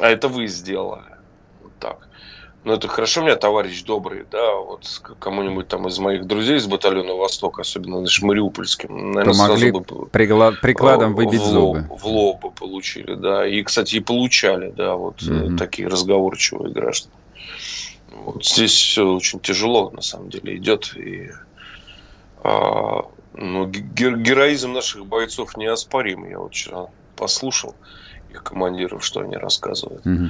а 0.00 0.08
это 0.08 0.28
вы 0.28 0.46
сделали. 0.46 1.16
Вот 1.62 1.72
так. 1.78 2.08
Ну, 2.68 2.74
это 2.74 2.86
хорошо, 2.86 3.22
у 3.22 3.24
меня 3.24 3.34
товарищ 3.34 3.82
добрый, 3.84 4.26
да, 4.30 4.56
вот 4.56 4.84
кому-нибудь 5.20 5.68
там 5.68 5.88
из 5.88 5.98
моих 5.98 6.26
друзей 6.26 6.58
из 6.58 6.66
батальона 6.66 7.14
Восток, 7.14 7.60
особенно 7.60 8.02
наш 8.02 8.20
Мариупольским, 8.20 9.12
наверное, 9.12 9.32
Помогли 9.32 9.70
сразу 9.70 9.94
бы 9.94 10.06
приклад, 10.08 10.60
прикладом 10.60 11.14
выбить 11.14 11.40
в 11.40 11.46
зубы. 11.46 11.86
В 11.88 12.04
лоб 12.06 12.42
бы 12.42 12.50
получили, 12.50 13.14
да. 13.14 13.46
И, 13.46 13.62
кстати, 13.62 13.96
и 13.96 14.00
получали, 14.00 14.70
да, 14.70 14.96
вот 14.96 15.22
mm-hmm. 15.22 15.56
такие 15.56 15.88
разговорчивые 15.88 16.70
граждане. 16.70 17.14
Вот 18.12 18.44
здесь 18.44 18.72
все 18.72 19.14
очень 19.14 19.40
тяжело, 19.40 19.88
на 19.88 20.02
самом 20.02 20.28
деле, 20.28 20.54
идет. 20.58 20.94
И 20.94 21.30
а, 22.44 23.06
ну, 23.32 23.66
героизм 23.66 24.74
наших 24.74 25.06
бойцов 25.06 25.56
неоспорим. 25.56 26.28
Я 26.28 26.38
вот 26.38 26.52
вчера 26.52 26.88
послушал 27.16 27.74
их 28.30 28.42
командиров, 28.42 29.02
что 29.02 29.20
они 29.20 29.36
рассказывают. 29.36 30.04
Mm-hmm. 30.04 30.28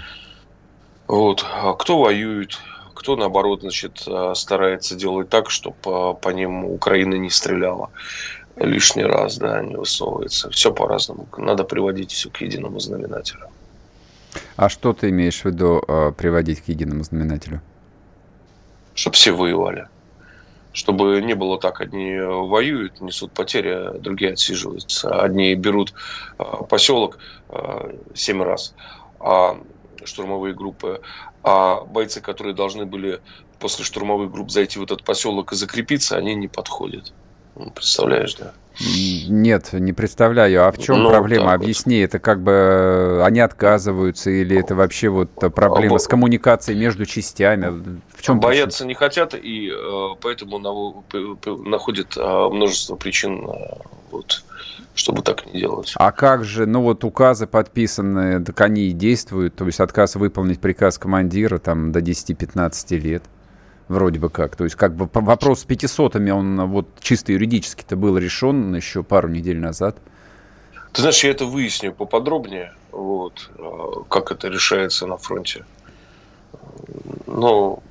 Вот. 1.09 1.45
А 1.51 1.73
кто 1.73 1.99
воюет, 1.99 2.59
кто, 2.95 3.17
наоборот, 3.17 3.63
значит, 3.63 4.05
а, 4.07 4.35
старается 4.35 4.95
делать 4.95 5.31
так, 5.31 5.51
чтобы 5.51 5.77
по, 5.83 6.15
по 6.15 6.29
ним 6.29 6.67
Украина 6.67 7.15
не 7.15 7.31
стреляла 7.31 7.91
лишний 8.57 9.05
раз, 9.05 9.39
да, 9.39 9.63
не 9.63 9.77
высовывается. 9.77 10.51
Все 10.51 10.73
по-разному. 10.73 11.27
Надо 11.37 11.65
приводить 11.65 12.13
все 12.13 12.29
к 12.29 12.41
единому 12.41 12.79
знаменателю. 12.79 13.49
А 14.57 14.69
что 14.69 14.93
ты 14.93 15.09
имеешь 15.09 15.41
в 15.41 15.45
виду 15.47 15.83
э, 15.87 16.13
приводить 16.17 16.61
к 16.61 16.69
единому 16.69 17.05
знаменателю? 17.05 17.63
Чтобы 18.95 19.15
все 19.15 19.33
воевали. 19.33 19.89
Чтобы 20.73 21.23
не 21.23 21.35
было 21.35 21.59
так, 21.59 21.81
одни 21.81 22.19
воюют, 22.21 23.01
несут 23.01 23.33
потери, 23.33 23.69
а 23.69 23.99
другие 23.99 24.33
отсиживаются. 24.33 25.09
Одни 25.23 25.55
берут 25.55 25.95
э, 26.39 26.45
поселок 26.69 27.19
э, 27.49 27.95
семь 28.15 28.43
раз, 28.43 28.75
а 29.21 29.59
штурмовые 30.05 30.55
группы, 30.55 31.01
а 31.43 31.83
бойцы, 31.83 32.21
которые 32.21 32.55
должны 32.55 32.87
были 32.87 33.21
после 33.59 33.85
штурмовых 33.85 34.31
групп 34.31 34.51
зайти 34.51 34.79
в 34.79 34.83
этот 34.83 35.05
поселок 35.05 35.53
и 35.53 35.57
закрепиться, 35.57 36.17
они 36.17 36.35
не 36.35 36.49
подходят. 36.49 37.13
Ну, 37.57 37.71
представляешь, 37.71 38.35
да? 38.35 38.53
Нет, 38.81 39.73
не 39.73 39.93
представляю. 39.93 40.67
А 40.67 40.71
в 40.71 40.79
чем 40.79 41.03
ну, 41.03 41.11
проблема? 41.11 41.53
Объясни, 41.53 41.97
вот. 41.99 42.05
это 42.05 42.19
как 42.21 42.41
бы 42.41 42.53
э, 42.53 43.23
они 43.25 43.41
отказываются 43.41 44.31
или 44.31 44.57
это 44.57 44.77
вообще 44.77 45.09
вот 45.09 45.31
проблема 45.33 45.97
Об... 45.97 46.01
с 46.01 46.07
коммуникацией 46.07 46.79
между 46.79 47.05
частями? 47.05 48.01
В 48.15 48.23
чем 48.23 48.39
Бояться 48.39 48.85
причина? 48.85 48.89
не 48.89 48.95
хотят 48.95 49.35
и 49.35 49.71
э, 49.71 50.17
поэтому 50.21 50.59
находят 50.61 52.17
э, 52.17 52.49
множество 52.53 52.95
причин 52.95 53.49
вот, 54.13 54.45
чтобы 54.99 55.23
так 55.23 55.47
не 55.47 55.61
делать. 55.61 55.95
А 55.97 56.11
как 56.11 56.45
же, 56.45 56.67
ну 56.67 56.83
вот 56.83 57.05
указы 57.05 57.47
подписанные, 57.47 58.41
так 58.41 58.61
они 58.61 58.89
и 58.89 58.93
действуют, 58.93 59.55
то 59.55 59.65
есть 59.65 59.79
отказ 59.79 60.17
выполнить 60.17 60.61
приказ 60.61 60.99
командира 60.99 61.59
там 61.59 61.93
до 61.93 62.01
10-15 62.01 62.99
лет, 62.99 63.23
вроде 63.87 64.19
бы 64.19 64.29
как. 64.29 64.57
То 64.57 64.65
есть 64.65 64.77
как 64.77 64.95
бы 64.95 65.09
вопрос 65.13 65.61
с 65.61 65.65
пятисотами, 65.65 66.31
он 66.33 66.69
вот 66.69 66.89
чисто 67.01 67.33
юридически-то 67.33 67.97
был 67.97 68.19
решен 68.19 68.75
еще 68.75 69.05
пару 69.05 69.29
недель 69.29 69.61
назад. 69.61 69.97
Ты 70.93 71.03
знаешь, 71.03 71.23
я 71.23 71.31
это 71.31 71.45
выясню 71.45 71.93
поподробнее, 71.93 72.73
вот, 72.91 73.51
а, 73.57 74.03
как 74.09 74.33
это 74.33 74.49
решается 74.49 75.07
на 75.07 75.17
фронте. 75.17 75.65
Но 77.27 77.83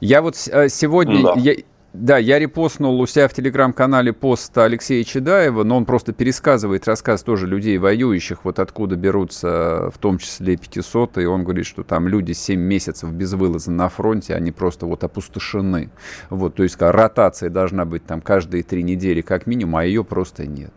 я 0.00 0.22
вот 0.22 0.36
э, 0.46 0.68
сегодня, 0.68 1.22
да. 1.22 1.34
я, 1.36 1.54
да, 1.92 2.18
я 2.18 2.38
репостнул 2.38 3.00
у 3.00 3.06
себя 3.06 3.26
в 3.26 3.34
телеграм-канале 3.34 4.12
пост 4.12 4.56
Алексея 4.56 5.02
Чедаева, 5.02 5.64
но 5.64 5.76
он 5.76 5.84
просто 5.84 6.12
пересказывает 6.12 6.86
рассказ 6.86 7.24
тоже 7.24 7.48
людей 7.48 7.78
воюющих, 7.78 8.44
вот 8.44 8.60
откуда 8.60 8.94
берутся 8.94 9.90
в 9.92 9.98
том 9.98 10.18
числе 10.18 10.56
500, 10.56 11.18
и 11.18 11.24
он 11.24 11.42
говорит, 11.42 11.66
что 11.66 11.82
там 11.82 12.06
люди 12.06 12.32
7 12.32 12.60
месяцев 12.60 13.10
без 13.10 13.32
вылаза 13.32 13.72
на 13.72 13.88
фронте, 13.88 14.36
они 14.36 14.52
просто 14.52 14.86
вот 14.86 15.02
опустошены. 15.02 15.90
Вот, 16.28 16.54
то 16.54 16.62
есть 16.62 16.76
ротация 16.78 17.50
должна 17.50 17.84
быть 17.84 18.06
там 18.06 18.20
каждые 18.20 18.62
три 18.62 18.84
недели 18.84 19.20
как 19.20 19.48
минимум, 19.48 19.76
а 19.76 19.84
ее 19.84 20.04
просто 20.04 20.46
нет. 20.46 20.72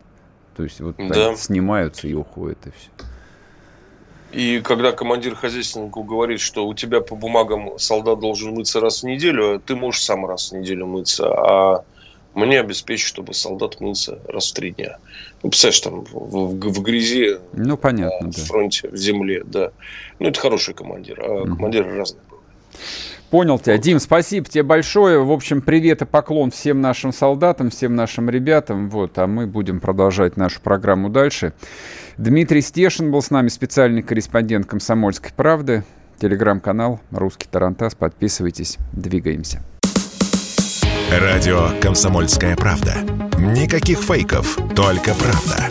То 0.56 0.64
есть 0.64 0.80
вот 0.80 0.96
да. 0.98 1.36
снимаются 1.36 2.08
и 2.08 2.14
уходят, 2.14 2.58
и 2.66 2.70
все. 2.70 2.90
И 4.34 4.60
когда 4.60 4.90
командир 4.90 5.36
хозяйственнику 5.36 6.02
говорит, 6.02 6.40
что 6.40 6.66
у 6.66 6.74
тебя 6.74 7.00
по 7.00 7.14
бумагам 7.14 7.78
солдат 7.78 8.18
должен 8.18 8.52
мыться 8.52 8.80
раз 8.80 9.04
в 9.04 9.06
неделю, 9.06 9.62
ты 9.64 9.76
можешь 9.76 10.02
сам 10.02 10.26
раз 10.26 10.50
в 10.50 10.56
неделю 10.56 10.86
мыться, 10.86 11.28
а 11.28 11.84
мне 12.34 12.58
обеспечить, 12.58 13.06
чтобы 13.06 13.32
солдат 13.32 13.80
мылся 13.80 14.18
раз 14.26 14.50
в 14.50 14.54
три 14.54 14.72
дня. 14.72 14.98
Ну, 15.44 15.50
представляешь, 15.50 15.80
там 15.80 16.04
в, 16.04 16.12
в, 16.12 16.58
в 16.58 16.82
грязи, 16.82 17.38
ну, 17.52 17.76
понятно, 17.76 18.26
на 18.26 18.32
да. 18.32 18.42
фронте, 18.42 18.88
в 18.88 18.96
земле, 18.96 19.44
да. 19.44 19.70
Ну, 20.18 20.28
это 20.28 20.40
хороший 20.40 20.74
командир, 20.74 21.22
а 21.22 21.42
угу. 21.42 21.54
командиры 21.54 21.96
разные 21.96 22.22
бывают. 22.28 22.44
Понял 23.30 23.58
тебя. 23.60 23.78
Дим, 23.78 24.00
спасибо 24.00 24.46
тебе 24.48 24.64
большое. 24.64 25.22
В 25.24 25.30
общем, 25.30 25.62
привет 25.62 26.02
и 26.02 26.06
поклон 26.06 26.50
всем 26.50 26.80
нашим 26.80 27.12
солдатам, 27.12 27.70
всем 27.70 27.94
нашим 27.94 28.28
ребятам. 28.28 28.90
Вот, 28.90 29.16
а 29.18 29.28
мы 29.28 29.46
будем 29.46 29.80
продолжать 29.80 30.36
нашу 30.36 30.60
программу 30.60 31.08
дальше. 31.08 31.52
Дмитрий 32.16 32.60
Стешин 32.60 33.10
был 33.10 33.22
с 33.22 33.30
нами, 33.30 33.48
специальный 33.48 34.02
корреспондент 34.02 34.66
«Комсомольской 34.66 35.32
правды». 35.34 35.84
Телеграм-канал 36.20 37.00
«Русский 37.10 37.48
Тарантас». 37.50 37.96
Подписывайтесь. 37.96 38.78
Двигаемся. 38.92 39.62
Радио 41.10 41.70
«Комсомольская 41.80 42.56
правда». 42.56 42.94
Никаких 43.38 43.98
фейков, 43.98 44.56
только 44.76 45.12
правда. 45.14 45.68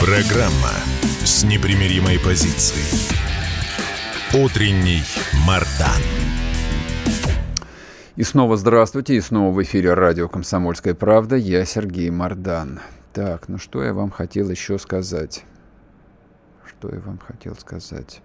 Программа 0.00 0.72
с 1.24 1.44
непримиримой 1.44 2.18
позицией. 2.18 2.84
Утренний 4.34 5.02
Мардан. 5.46 6.15
И 8.16 8.22
снова 8.22 8.56
здравствуйте, 8.56 9.14
и 9.14 9.20
снова 9.20 9.52
в 9.52 9.62
эфире 9.62 9.92
радио 9.92 10.26
«Комсомольская 10.26 10.94
правда». 10.94 11.36
Я 11.36 11.66
Сергей 11.66 12.08
Мордан. 12.08 12.80
Так, 13.12 13.46
ну 13.48 13.58
что 13.58 13.84
я 13.84 13.92
вам 13.92 14.10
хотел 14.10 14.48
еще 14.48 14.78
сказать? 14.78 15.44
Что 16.64 16.88
я 16.88 17.00
вам 17.00 17.18
хотел 17.18 17.54
сказать? 17.56 18.22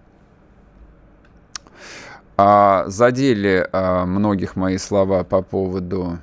А, 2.37 2.85
задели 2.87 3.67
а, 3.73 4.05
многих 4.05 4.55
мои 4.55 4.77
слова 4.77 5.25
по 5.25 5.41
поводу 5.41 6.19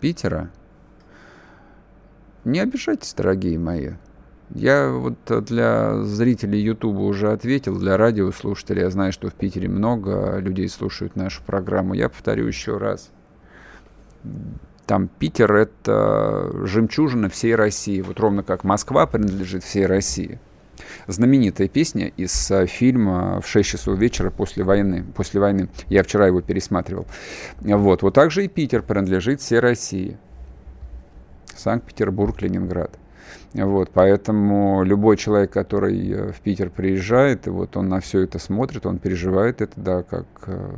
Питера. 0.00 0.50
Не 2.44 2.58
обижайтесь, 2.58 3.14
дорогие 3.14 3.56
мои. 3.56 3.90
Я 4.50 4.90
вот 4.90 5.14
для 5.44 6.02
зрителей 6.02 6.60
Ютуба 6.60 7.00
уже 7.00 7.32
ответил, 7.32 7.78
для 7.78 7.96
радиослушателей 7.96 8.82
я 8.82 8.90
знаю, 8.90 9.12
что 9.12 9.28
в 9.28 9.34
Питере 9.34 9.68
много 9.68 10.38
людей 10.38 10.68
слушают 10.68 11.16
нашу 11.16 11.42
программу. 11.42 11.94
Я 11.94 12.08
повторю 12.08 12.46
еще 12.46 12.76
раз. 12.76 13.10
Там 14.86 15.08
Питер— 15.08 15.52
это 15.54 16.50
жемчужина 16.66 17.30
всей 17.30 17.54
России, 17.54 18.02
вот 18.02 18.20
ровно 18.20 18.42
как 18.42 18.64
Москва 18.64 19.06
принадлежит 19.06 19.64
всей 19.64 19.86
России. 19.86 20.38
Знаменитая 21.06 21.68
песня 21.68 22.08
из 22.16 22.50
э, 22.50 22.66
фильма 22.66 23.40
«В 23.40 23.46
6 23.46 23.68
часов 23.68 23.98
вечера 23.98 24.30
после 24.30 24.64
войны». 24.64 25.04
После 25.14 25.40
войны. 25.40 25.68
Я 25.88 26.02
вчера 26.02 26.26
его 26.26 26.40
пересматривал. 26.40 27.06
Вот, 27.60 28.02
вот 28.02 28.14
так 28.14 28.30
же 28.30 28.44
и 28.44 28.48
Питер 28.48 28.82
принадлежит 28.82 29.40
всей 29.40 29.60
России. 29.60 30.18
Санкт-Петербург, 31.56 32.40
Ленинград. 32.42 32.98
Вот, 33.54 33.90
поэтому 33.92 34.82
любой 34.82 35.16
человек, 35.16 35.52
который 35.52 36.10
э, 36.10 36.32
в 36.32 36.40
Питер 36.40 36.70
приезжает, 36.70 37.46
вот 37.46 37.76
он 37.76 37.88
на 37.88 38.00
все 38.00 38.22
это 38.22 38.40
смотрит, 38.40 38.84
он 38.84 38.98
переживает 38.98 39.60
это, 39.62 39.80
да, 39.80 40.02
как 40.02 40.26
э, 40.46 40.74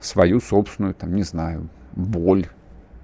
свою 0.00 0.40
собственную, 0.40 0.94
там, 0.94 1.14
не 1.14 1.22
знаю, 1.22 1.68
боль, 1.94 2.48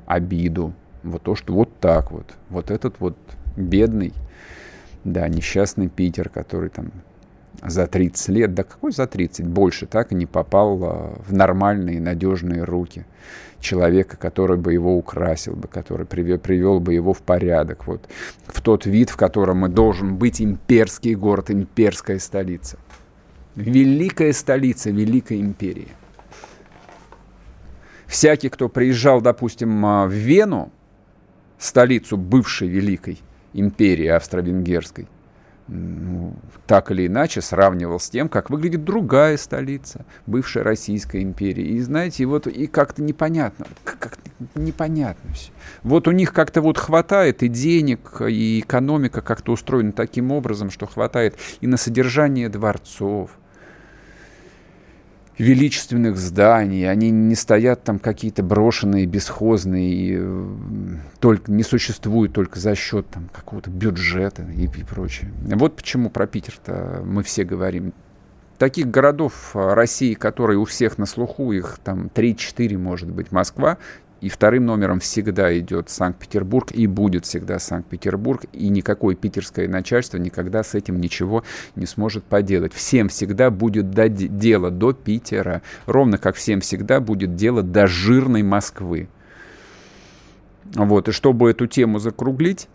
обиду. 0.07 0.75
Вот 1.05 1.23
то, 1.23 1.37
что 1.37 1.55
вот 1.55 1.71
так 1.79 2.11
вот. 2.11 2.35
Вот 2.49 2.73
этот 2.73 2.99
вот 2.99 3.17
бедный, 3.57 4.13
да, 5.05 5.29
несчастный 5.29 5.89
Питер, 5.89 6.29
который 6.29 6.71
там 6.71 6.91
за 7.63 7.87
30 7.87 8.29
лет, 8.29 8.55
да 8.55 8.63
какой 8.63 8.93
за 8.93 9.07
30, 9.07 9.47
больше 9.47 9.87
так 9.87 10.13
и 10.13 10.15
не 10.15 10.27
попал 10.27 10.83
э, 10.83 11.15
в 11.27 11.33
нормальные, 11.33 12.01
надежные 12.01 12.65
руки 12.65 13.05
человека, 13.61 14.17
который 14.17 14.57
бы 14.57 14.73
его 14.73 14.97
украсил 14.97 15.55
бы, 15.55 15.69
который 15.69 16.07
привел, 16.07 16.39
привел 16.39 16.81
бы 16.81 16.95
его 16.95 17.13
в 17.13 17.23
порядок, 17.23 17.87
вот, 17.87 18.09
в 18.47 18.61
тот 18.63 18.87
вид, 18.87 19.11
в 19.11 19.17
котором 19.17 19.67
и 19.67 19.69
должен 19.69 20.17
быть 20.17 20.41
имперский 20.41 21.15
город, 21.15 21.51
имперская 21.51 22.19
столица. 22.19 22.79
Великая 23.55 24.33
столица 24.33 24.91
Великой 24.91 25.41
империи. 25.41 25.89
Всякий, 28.07 28.49
кто 28.49 28.69
приезжал, 28.69 29.21
допустим, 29.21 29.85
а, 29.85 30.07
в 30.07 30.13
Вену, 30.13 30.73
столицу 31.59 32.17
бывшей 32.17 32.69
Великой 32.69 33.21
империи 33.53 34.07
австро-венгерской, 34.07 35.07
ну, 35.71 36.35
так 36.67 36.91
или 36.91 37.07
иначе 37.07 37.41
сравнивал 37.41 38.01
с 38.01 38.11
тем, 38.11 38.29
как 38.29 38.51
выглядит 38.51 38.85
другая 38.85 39.37
столица 39.37 40.05
бывшей 40.27 40.63
Российской 40.63 41.23
империи. 41.23 41.65
И 41.65 41.81
знаете, 41.81 42.27
вот 42.27 42.49
и 42.49 42.67
как-то 42.67 43.03
непонятно, 43.03 43.67
как 43.85 44.19
непонятно 44.57 45.33
все. 45.33 45.53
Вот 45.85 46.09
у 46.09 46.11
них 46.11 46.33
как-то 46.33 46.61
вот 46.61 46.77
хватает 46.77 47.45
и 47.45 47.49
денег, 47.49 48.21
и 48.21 48.61
экономика 48.61 49.21
как-то 49.21 49.53
устроена 49.53 49.93
таким 49.93 50.33
образом, 50.33 50.71
что 50.71 50.87
хватает 50.87 51.37
и 51.61 51.69
на 51.69 51.77
содержание 51.77 52.49
дворцов, 52.49 53.31
величественных 55.41 56.19
зданий, 56.19 56.89
они 56.89 57.11
не 57.11 57.35
стоят 57.35 57.83
там 57.83 57.99
какие-то 57.99 58.43
брошенные, 58.43 59.07
бесхозные, 59.07 59.91
и, 59.91 60.17
э, 60.19 60.57
только, 61.19 61.51
не 61.51 61.63
существуют 61.63 62.35
только 62.35 62.59
за 62.61 62.75
счет 62.75 63.07
там, 63.11 63.29
какого-то 63.33 63.71
бюджета 63.71 64.43
и, 64.43 64.65
и 64.65 64.85
прочее. 64.85 65.33
Вот 65.43 65.77
почему 65.77 66.11
про 66.11 66.27
Питер-то 66.27 67.03
мы 67.05 67.23
все 67.23 67.45
говорим. 67.45 67.95
Таких 68.59 68.91
городов 68.91 69.53
э, 69.55 69.73
России, 69.73 70.13
которые 70.13 70.59
у 70.59 70.67
всех 70.67 70.99
на 70.99 71.07
слуху, 71.07 71.53
их 71.53 71.81
там 71.83 72.11
3-4, 72.15 72.77
может 72.77 73.11
быть, 73.11 73.33
Москва, 73.33 73.79
и 74.21 74.29
вторым 74.29 74.67
номером 74.67 75.01
всегда 75.01 75.57
идет 75.59 75.89
Санкт-Петербург 75.89 76.71
и 76.73 76.87
будет 76.87 77.25
всегда 77.25 77.59
Санкт-Петербург. 77.59 78.45
И 78.53 78.69
никакое 78.69 79.15
питерское 79.17 79.67
начальство 79.67 80.19
никогда 80.19 80.63
с 80.63 80.75
этим 80.75 81.01
ничего 81.01 81.43
не 81.75 81.87
сможет 81.87 82.25
поделать. 82.25 82.75
Всем 82.75 83.09
всегда 83.09 83.51
будет 83.51 83.91
дело 83.91 84.71
до 84.71 84.93
Питера. 84.93 85.63
Ровно 85.87 86.19
как 86.19 86.37
всем 86.37 86.61
всегда 86.61 87.01
будет 87.01 87.35
дело 87.35 87.63
до 87.63 87.87
жирной 87.87 88.43
Москвы. 88.43 89.09
Вот, 90.75 91.09
и 91.09 91.13
чтобы 91.13 91.51
эту 91.51 91.67
тему 91.67 91.99
закруглить, 91.99 92.69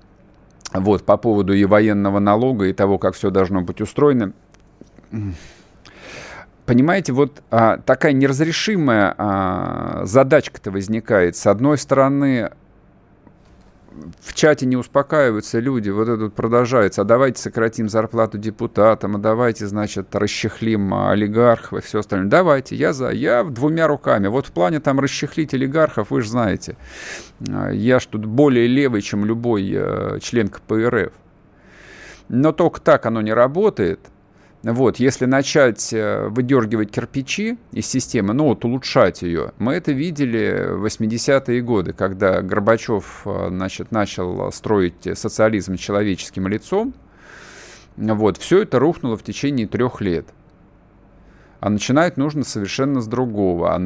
вот, 0.74 1.06
по 1.06 1.16
поводу 1.16 1.54
и 1.54 1.64
военного 1.64 2.20
налога, 2.20 2.66
и 2.66 2.74
того, 2.74 2.98
как 2.98 3.16
все 3.16 3.30
должно 3.30 3.62
быть 3.62 3.80
устроено, 3.80 4.34
понимаете, 6.66 7.14
вот 7.14 7.44
а, 7.52 7.78
такая 7.78 8.14
неразрешимая 8.14 9.14
а, 9.18 10.02
задачка-то 10.06 10.72
возникает. 10.72 11.36
С 11.36 11.48
одной 11.48 11.78
стороны, 11.78 12.52
в 14.22 14.34
чате 14.34 14.66
не 14.66 14.76
успокаиваются 14.76 15.60
люди, 15.60 15.90
вот 15.90 16.10
это 16.10 16.30
продолжается, 16.30 17.02
а 17.02 17.06
давайте 17.06 17.42
сократим 17.42 17.88
зарплату 17.88 18.38
депутатам, 18.38 19.16
а 19.16 19.20
давайте, 19.20 19.68
значит, 19.68 20.14
расчехлим 20.16 20.94
олигархов 20.94 21.80
и 21.80 21.82
все 21.82 22.00
остальное. 22.00 22.30
Давайте, 22.30 22.76
я 22.76 22.94
за, 22.94 23.12
я 23.12 23.44
двумя 23.44 23.88
руками. 23.88 24.28
Вот 24.28 24.48
в 24.48 24.52
плане 24.52 24.80
там 24.80 25.00
расчехлить 25.00 25.54
олигархов, 25.54 26.12
вы 26.12 26.22
же 26.22 26.30
знаете, 26.30 26.78
а, 27.48 27.70
я 27.70 28.00
ж 28.00 28.06
тут 28.08 28.26
более 28.26 28.68
левый, 28.68 29.02
чем 29.02 29.26
любой 29.26 29.72
э, 29.74 30.20
член 30.22 30.50
КПРФ. 30.50 31.14
Но 32.28 32.52
только 32.52 32.82
так 32.82 33.06
оно 33.06 33.22
не 33.22 33.34
работает– 33.34 34.00
вот, 34.74 34.98
если 34.98 35.26
начать 35.26 35.94
э, 35.94 36.28
выдергивать 36.28 36.90
кирпичи 36.90 37.58
из 37.72 37.86
системы, 37.86 38.34
ну 38.34 38.46
вот 38.46 38.66
улучшать 38.66 39.22
ее, 39.22 39.52
мы 39.60 39.74
это 39.74 39.92
видели 39.92 40.70
в 40.72 40.86
80-е 40.86 41.62
годы, 41.62 41.94
когда 41.94 42.42
Горбачев 42.42 43.22
э, 43.26 43.48
значит, 43.50 43.92
начал 43.92 44.52
строить 44.52 45.08
социализм 45.14 45.76
человеческим 45.76 46.48
лицом, 46.48 46.96
вот, 47.96 48.38
все 48.38 48.64
это 48.64 48.80
рухнуло 48.80 49.18
в 49.18 49.24
течение 49.24 49.68
трех 49.68 50.02
лет 50.02 50.26
а 51.66 51.70
начинать 51.72 52.16
нужно 52.16 52.44
совершенно 52.44 53.02
с 53.02 53.08
другого. 53.08 53.74
А, 53.74 53.82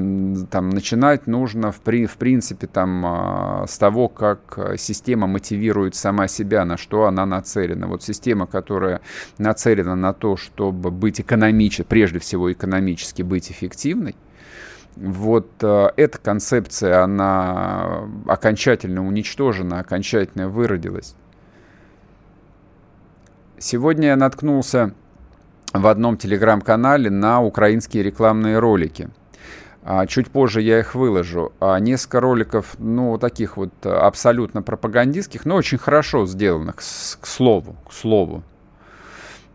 там, 0.51 0.69
начинать 0.69 1.27
нужно, 1.27 1.71
в, 1.71 1.79
при, 1.79 2.07
в 2.07 2.17
принципе, 2.17 2.67
там, 2.67 3.05
а, 3.05 3.65
с 3.69 3.77
того, 3.77 4.09
как 4.09 4.75
система 4.77 5.27
мотивирует 5.27 5.95
сама 5.95 6.27
себя, 6.27 6.65
на 6.65 6.75
что 6.75 7.05
она 7.05 7.25
нацелена. 7.25 7.87
Вот 7.87 8.03
система, 8.03 8.47
которая 8.47 8.99
нацелена 9.37 9.95
на 9.95 10.11
то, 10.11 10.35
чтобы 10.35 10.91
быть 10.91 11.21
экономически, 11.21 11.83
прежде 11.87 12.19
всего 12.19 12.51
экономически 12.51 13.21
быть 13.21 13.49
эффективной, 13.49 14.17
вот 14.97 15.49
э, 15.61 15.87
эта 15.95 16.17
концепция, 16.17 17.01
она 17.01 18.09
окончательно 18.27 19.07
уничтожена, 19.07 19.79
окончательно 19.79 20.49
выродилась. 20.49 21.15
Сегодня 23.57 24.09
я 24.09 24.15
наткнулся 24.17 24.93
в 25.73 25.87
одном 25.87 26.17
телеграм-канале 26.17 27.09
на 27.09 27.41
украинские 27.41 28.03
рекламные 28.03 28.59
ролики. 28.59 29.09
А, 29.83 30.05
чуть 30.07 30.29
позже 30.29 30.61
я 30.61 30.79
их 30.79 30.95
выложу. 30.95 31.53
А 31.59 31.79
несколько 31.79 32.19
роликов, 32.19 32.75
ну, 32.79 33.17
таких 33.17 33.57
вот 33.57 33.73
абсолютно 33.83 34.61
пропагандистских, 34.61 35.45
но 35.45 35.55
очень 35.55 35.77
хорошо 35.77 36.25
сделанных, 36.25 36.77
к 36.77 36.81
слову, 37.25 37.75
к 37.87 37.93
слову. 37.93 38.43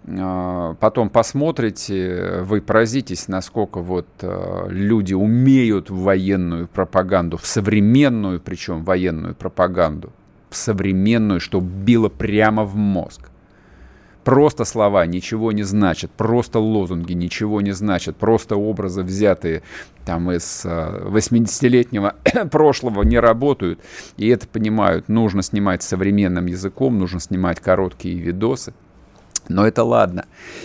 А, 0.06 0.74
потом 0.80 1.10
посмотрите, 1.10 2.40
вы 2.42 2.60
поразитесь, 2.60 3.28
насколько 3.28 3.80
вот 3.80 4.06
люди 4.68 5.14
умеют 5.14 5.90
военную 5.90 6.68
пропаганду, 6.68 7.36
в 7.36 7.46
современную, 7.46 8.40
причем 8.40 8.84
военную 8.84 9.34
пропаганду, 9.34 10.12
в 10.50 10.56
современную, 10.56 11.40
что 11.40 11.60
било 11.60 12.08
прямо 12.08 12.64
в 12.64 12.76
мозг. 12.76 13.30
Просто 14.24 14.64
слова 14.64 15.04
ничего 15.04 15.52
не 15.52 15.64
значат, 15.64 16.10
просто 16.10 16.58
лозунги 16.58 17.12
ничего 17.12 17.60
не 17.60 17.72
значат, 17.72 18.16
просто 18.16 18.56
образы, 18.56 19.02
взятые 19.02 19.62
там 20.06 20.30
из 20.32 20.64
80-летнего 20.64 22.14
прошлого, 22.50 23.02
не 23.02 23.18
работают. 23.18 23.80
И 24.16 24.28
это 24.28 24.48
понимают. 24.48 25.08
Нужно 25.08 25.42
снимать 25.42 25.82
современным 25.82 26.46
языком, 26.46 26.98
нужно 26.98 27.20
снимать 27.20 27.60
короткие 27.60 28.16
видосы. 28.16 28.72
Но 29.48 29.66
это 29.66 29.84
ладно. 29.84 30.24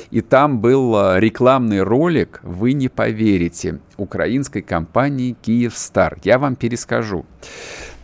И 0.10 0.22
там 0.22 0.60
был 0.62 0.96
а, 0.96 1.20
рекламный 1.20 1.82
ролик, 1.82 2.40
вы 2.44 2.72
не 2.72 2.88
поверите, 2.88 3.80
украинской 3.98 4.62
компании 4.62 5.36
«Киевстар». 5.42 6.18
Я 6.24 6.40
вам 6.40 6.56
перескажу. 6.56 7.26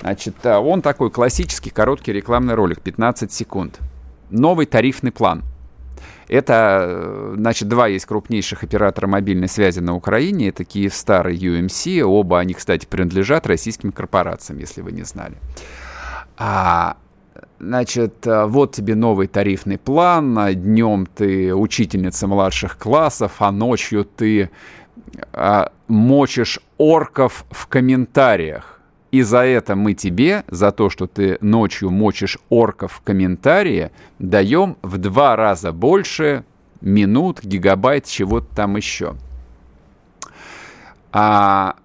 Значит, 0.02 0.46
он 0.46 0.82
такой 0.82 1.12
классический 1.12 1.70
короткий 1.70 2.12
рекламный 2.12 2.56
ролик, 2.56 2.82
15 2.82 3.32
секунд 3.32 3.80
новый 4.30 4.66
тарифный 4.66 5.12
план. 5.12 5.44
Это, 6.28 6.86
э, 6.88 7.34
значит, 7.38 7.68
два 7.68 7.88
есть 7.88 8.06
крупнейших 8.06 8.64
оператора 8.64 9.08
мобильной 9.08 9.48
связи 9.48 9.80
на 9.80 9.96
Украине. 9.96 10.50
Это 10.50 10.64
Киевстар 10.64 11.28
и 11.28 11.38
UMC. 11.38 12.02
Оба 12.02 12.40
они, 12.40 12.54
кстати, 12.54 12.86
принадлежат 12.86 13.46
российским 13.46 13.92
корпорациям, 13.92 14.60
если 14.60 14.82
вы 14.82 14.92
не 14.92 15.04
знали. 15.04 15.36
А, 16.38 16.98
значит, 17.60 18.26
э, 18.26 18.46
вот 18.46 18.74
тебе 18.74 18.96
новый 18.96 19.28
тарифный 19.28 19.78
план. 19.78 20.38
Днем 20.56 21.06
ты 21.06 21.54
учительница 21.54 22.28
младших 22.28 22.78
классов, 22.78 23.34
а 23.40 23.52
ночью 23.52 24.04
ты 24.04 24.50
а, 25.32 25.72
мочишь 25.88 26.60
орков 26.78 27.46
в 27.52 27.68
комментариях. 27.68 28.75
И 29.16 29.22
за 29.22 29.46
это 29.46 29.78
мы 29.78 29.94
тебе, 29.94 30.44
за 30.50 30.74
то, 30.74 30.90
что 30.90 31.08
ты 31.08 31.38
ночью 31.40 31.90
мочишь 31.90 32.38
орков 32.50 32.92
в 32.92 33.02
комментарии, 33.02 33.92
даем 34.20 34.76
в 34.82 34.98
два 34.98 35.38
раза 35.38 35.72
больше 35.72 36.44
минут, 36.82 37.42
гигабайт, 37.42 38.08
чего-то 38.08 38.54
там 38.54 38.76
еще. 38.76 39.16
А 41.14 41.78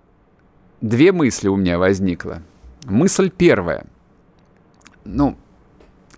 две 0.80 1.12
мысли 1.12 1.46
у 1.46 1.54
меня 1.54 1.78
возникло. 1.78 2.42
Мысль 2.84 3.30
первая. 3.30 3.86
Ну, 5.04 5.36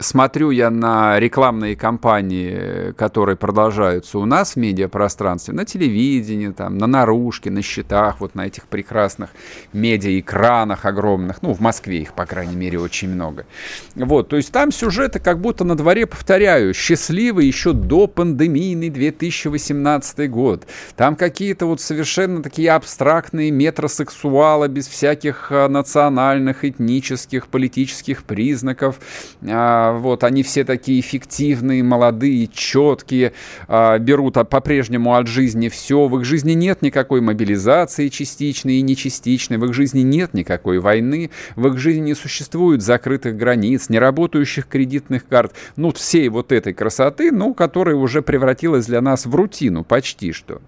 смотрю 0.02 0.50
я 0.50 0.70
на 0.70 1.18
рекламные 1.18 1.76
кампании, 1.76 2.92
которые 2.92 3.36
продолжаются 3.36 4.18
у 4.18 4.24
нас 4.24 4.52
в 4.52 4.56
медиапространстве, 4.56 5.54
на 5.54 5.64
телевидении, 5.64 6.48
там, 6.48 6.78
на 6.78 6.86
наружке, 6.86 7.50
на 7.50 7.62
счетах, 7.62 8.20
вот 8.20 8.34
на 8.34 8.46
этих 8.46 8.66
прекрасных 8.66 9.30
медиаэкранах 9.72 10.84
огромных, 10.84 11.42
ну, 11.42 11.52
в 11.52 11.60
Москве 11.60 12.02
их, 12.02 12.14
по 12.14 12.26
крайней 12.26 12.56
мере, 12.56 12.78
очень 12.78 13.08
много. 13.08 13.46
Вот, 13.94 14.28
то 14.28 14.36
есть 14.36 14.52
там 14.52 14.72
сюжеты 14.72 15.18
как 15.18 15.40
будто 15.40 15.64
на 15.64 15.76
дворе, 15.76 16.06
повторяю, 16.06 16.74
счастливый 16.74 17.46
еще 17.46 17.72
до 17.72 18.06
пандемийный 18.06 18.90
2018 18.90 20.30
год. 20.30 20.66
Там 20.96 21.16
какие-то 21.16 21.66
вот 21.66 21.80
совершенно 21.80 22.42
такие 22.42 22.70
абстрактные 22.72 23.50
метросексуалы 23.50 24.68
без 24.68 24.88
всяких 24.88 25.48
а, 25.50 25.68
национальных, 25.68 26.64
этнических, 26.64 27.46
политических 27.46 28.24
признаков, 28.24 29.00
а, 29.46 29.91
вот, 29.98 30.24
они 30.24 30.42
все 30.42 30.64
такие 30.64 31.00
эффективные, 31.00 31.83
молодые, 31.83 32.48
четкие, 32.48 33.33
а, 33.68 33.98
берут 33.98 34.35
по-прежнему 34.48 35.14
от 35.14 35.26
жизни 35.26 35.68
все. 35.68 36.09
В 36.09 36.18
их 36.18 36.24
жизни 36.24 36.52
нет 36.52 36.83
никакой 36.83 37.20
мобилизации 37.20 38.09
частичной 38.09 38.74
и 38.74 38.83
нечастичной, 38.83 39.59
в 39.59 39.64
их 39.64 39.74
жизни 39.74 40.00
нет 40.00 40.35
никакой 40.35 40.78
войны, 40.78 41.31
в 41.57 41.66
их 41.66 41.78
жизни 41.78 42.00
не 42.00 42.14
существует 42.14 42.83
закрытых 42.83 43.37
границ, 43.37 43.88
неработающих 43.88 44.66
кредитных 44.66 45.26
карт, 45.26 45.55
ну, 45.76 45.92
всей 45.92 46.28
вот 46.28 46.52
этой 46.52 46.72
красоты, 46.72 47.31
ну, 47.31 47.55
которая 47.55 47.96
уже 47.96 48.22
превратилась 48.22 48.87
для 48.87 49.00
нас 49.00 49.26
в 49.26 49.35
рутину 49.35 49.85
почти 49.85 50.33
что. 50.33 50.61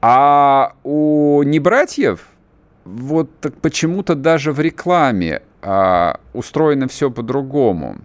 А 0.00 0.74
у 0.84 1.42
небратьев 1.42 2.20
вот 2.84 3.30
почему-то 3.60 4.14
даже 4.14 4.52
в 4.52 4.60
рекламе 4.60 5.42
а, 5.42 5.45
устроено 6.32 6.88
все 6.88 7.10
по-другому. 7.10 7.98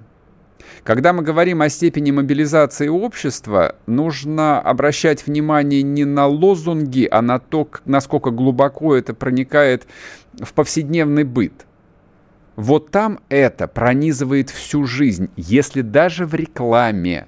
Когда 0.83 1.13
мы 1.13 1.21
говорим 1.21 1.61
о 1.61 1.69
степени 1.69 2.09
мобилизации 2.11 2.87
общества, 2.87 3.75
нужно 3.85 4.59
обращать 4.59 5.27
внимание 5.27 5.83
не 5.83 6.05
на 6.05 6.25
лозунги, 6.25 7.07
а 7.11 7.21
на 7.21 7.39
то, 7.39 7.69
насколько 7.85 8.31
глубоко 8.31 8.95
это 8.95 9.13
проникает 9.13 9.85
в 10.33 10.53
повседневный 10.53 11.23
быт. 11.23 11.67
Вот 12.55 12.89
там 12.89 13.19
это 13.29 13.67
пронизывает 13.67 14.49
всю 14.49 14.85
жизнь, 14.85 15.29
если 15.35 15.81
даже 15.81 16.25
в 16.25 16.33
рекламе 16.33 17.27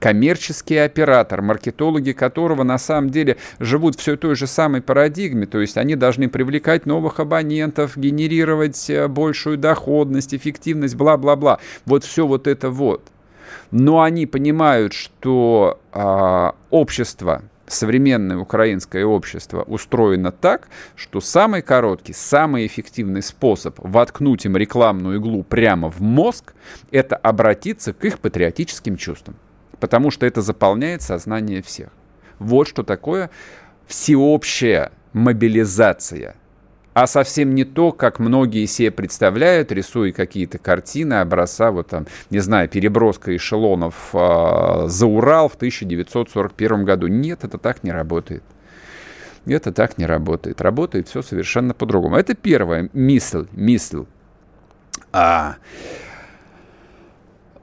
коммерческий 0.00 0.78
оператор, 0.78 1.42
маркетологи 1.42 2.12
которого 2.12 2.64
на 2.64 2.78
самом 2.78 3.10
деле 3.10 3.36
живут 3.60 3.96
все 4.00 4.16
той 4.16 4.34
же 4.34 4.46
самой 4.46 4.80
парадигме, 4.80 5.46
то 5.46 5.60
есть 5.60 5.76
они 5.76 5.94
должны 5.94 6.28
привлекать 6.28 6.86
новых 6.86 7.20
абонентов, 7.20 7.96
генерировать 7.96 8.88
э, 8.90 9.06
большую 9.06 9.58
доходность, 9.58 10.34
эффективность, 10.34 10.96
бла-бла-бла. 10.96 11.60
Вот 11.84 12.04
все 12.04 12.26
вот 12.26 12.46
это 12.46 12.70
вот. 12.70 13.02
Но 13.70 14.00
они 14.00 14.26
понимают, 14.26 14.92
что 14.92 15.80
а, 15.92 16.54
общество, 16.70 17.42
современное 17.66 18.38
украинское 18.38 19.04
общество 19.04 19.62
устроено 19.62 20.32
так, 20.32 20.68
что 20.96 21.20
самый 21.20 21.62
короткий, 21.62 22.12
самый 22.12 22.66
эффективный 22.66 23.22
способ 23.22 23.76
воткнуть 23.78 24.44
им 24.44 24.56
рекламную 24.56 25.18
иглу 25.18 25.42
прямо 25.42 25.90
в 25.90 26.00
мозг– 26.00 26.54
это 26.90 27.16
обратиться 27.16 27.92
к 27.92 28.04
их 28.04 28.18
патриотическим 28.18 28.96
чувствам 28.96 29.36
потому 29.80 30.10
что 30.10 30.26
это 30.26 30.42
заполняет 30.42 31.02
сознание 31.02 31.62
всех. 31.62 31.88
Вот 32.38 32.68
что 32.68 32.82
такое 32.82 33.30
всеобщая 33.86 34.92
мобилизация. 35.12 36.36
А 36.92 37.06
совсем 37.06 37.54
не 37.54 37.64
то, 37.64 37.92
как 37.92 38.18
многие 38.18 38.66
себе 38.66 38.90
представляют, 38.90 39.70
рисуя 39.70 40.12
какие-то 40.12 40.58
картины, 40.58 41.14
образца, 41.14 41.70
вот 41.70 41.88
там, 41.88 42.06
не 42.30 42.40
знаю, 42.40 42.68
переброска 42.68 43.34
эшелонов 43.34 44.10
э, 44.12 44.84
за 44.86 45.06
Урал 45.06 45.48
в 45.48 45.54
1941 45.54 46.84
году. 46.84 47.06
Нет, 47.06 47.44
это 47.44 47.58
так 47.58 47.84
не 47.84 47.92
работает. 47.92 48.42
Это 49.46 49.72
так 49.72 49.98
не 49.98 50.06
работает. 50.06 50.60
Работает 50.60 51.08
все 51.08 51.22
совершенно 51.22 51.74
по-другому. 51.74 52.16
Это 52.16 52.34
первая 52.34 52.90
мысль. 52.92 53.46
мысль. 53.52 54.04
А, 55.12 55.56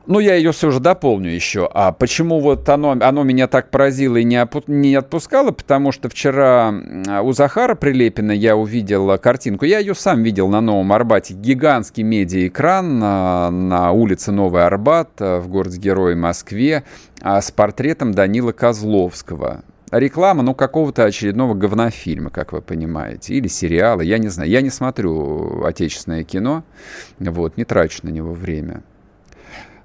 ну, 0.07 0.19
я 0.19 0.35
ее 0.35 0.51
все 0.51 0.71
же 0.71 0.79
дополню 0.79 1.29
еще. 1.29 1.69
А 1.73 1.91
почему 1.91 2.39
вот 2.39 2.67
оно, 2.69 2.91
оно 2.91 3.23
меня 3.23 3.47
так 3.47 3.69
поразило 3.69 4.17
и 4.17 4.23
не, 4.23 4.35
опу- 4.35 4.63
не 4.67 4.95
отпускало? 4.95 5.51
Потому 5.51 5.91
что 5.91 6.09
вчера 6.09 6.73
у 7.21 7.31
Захара 7.33 7.75
Прилепина 7.75 8.31
я 8.31 8.55
увидел 8.55 9.17
картинку. 9.17 9.65
Я 9.65 9.79
ее 9.79 9.95
сам 9.95 10.23
видел 10.23 10.47
на 10.47 10.61
Новом 10.61 10.91
Арбате. 10.93 11.33
Гигантский 11.33 12.03
медиаэкран 12.03 12.99
на, 12.99 13.51
на 13.51 13.91
улице 13.91 14.31
Новый 14.31 14.65
Арбат 14.65 15.09
э, 15.19 15.39
в 15.39 15.47
городе-герое 15.47 16.15
Москве 16.15 16.83
а 17.21 17.41
с 17.41 17.51
портретом 17.51 18.13
Данила 18.13 18.51
Козловского 18.51 19.63
реклама, 19.91 20.43
ну, 20.43 20.53
какого-то 20.53 21.05
очередного 21.05 21.53
говнофильма, 21.53 22.29
как 22.29 22.51
вы 22.51 22.61
понимаете, 22.61 23.33
или 23.35 23.47
сериала, 23.47 24.01
я 24.01 24.17
не 24.17 24.27
знаю. 24.27 24.49
Я 24.49 24.61
не 24.61 24.69
смотрю 24.69 25.63
отечественное 25.63 26.23
кино, 26.23 26.63
вот, 27.19 27.57
не 27.57 27.65
трачу 27.65 27.99
на 28.03 28.09
него 28.09 28.33
время. 28.33 28.83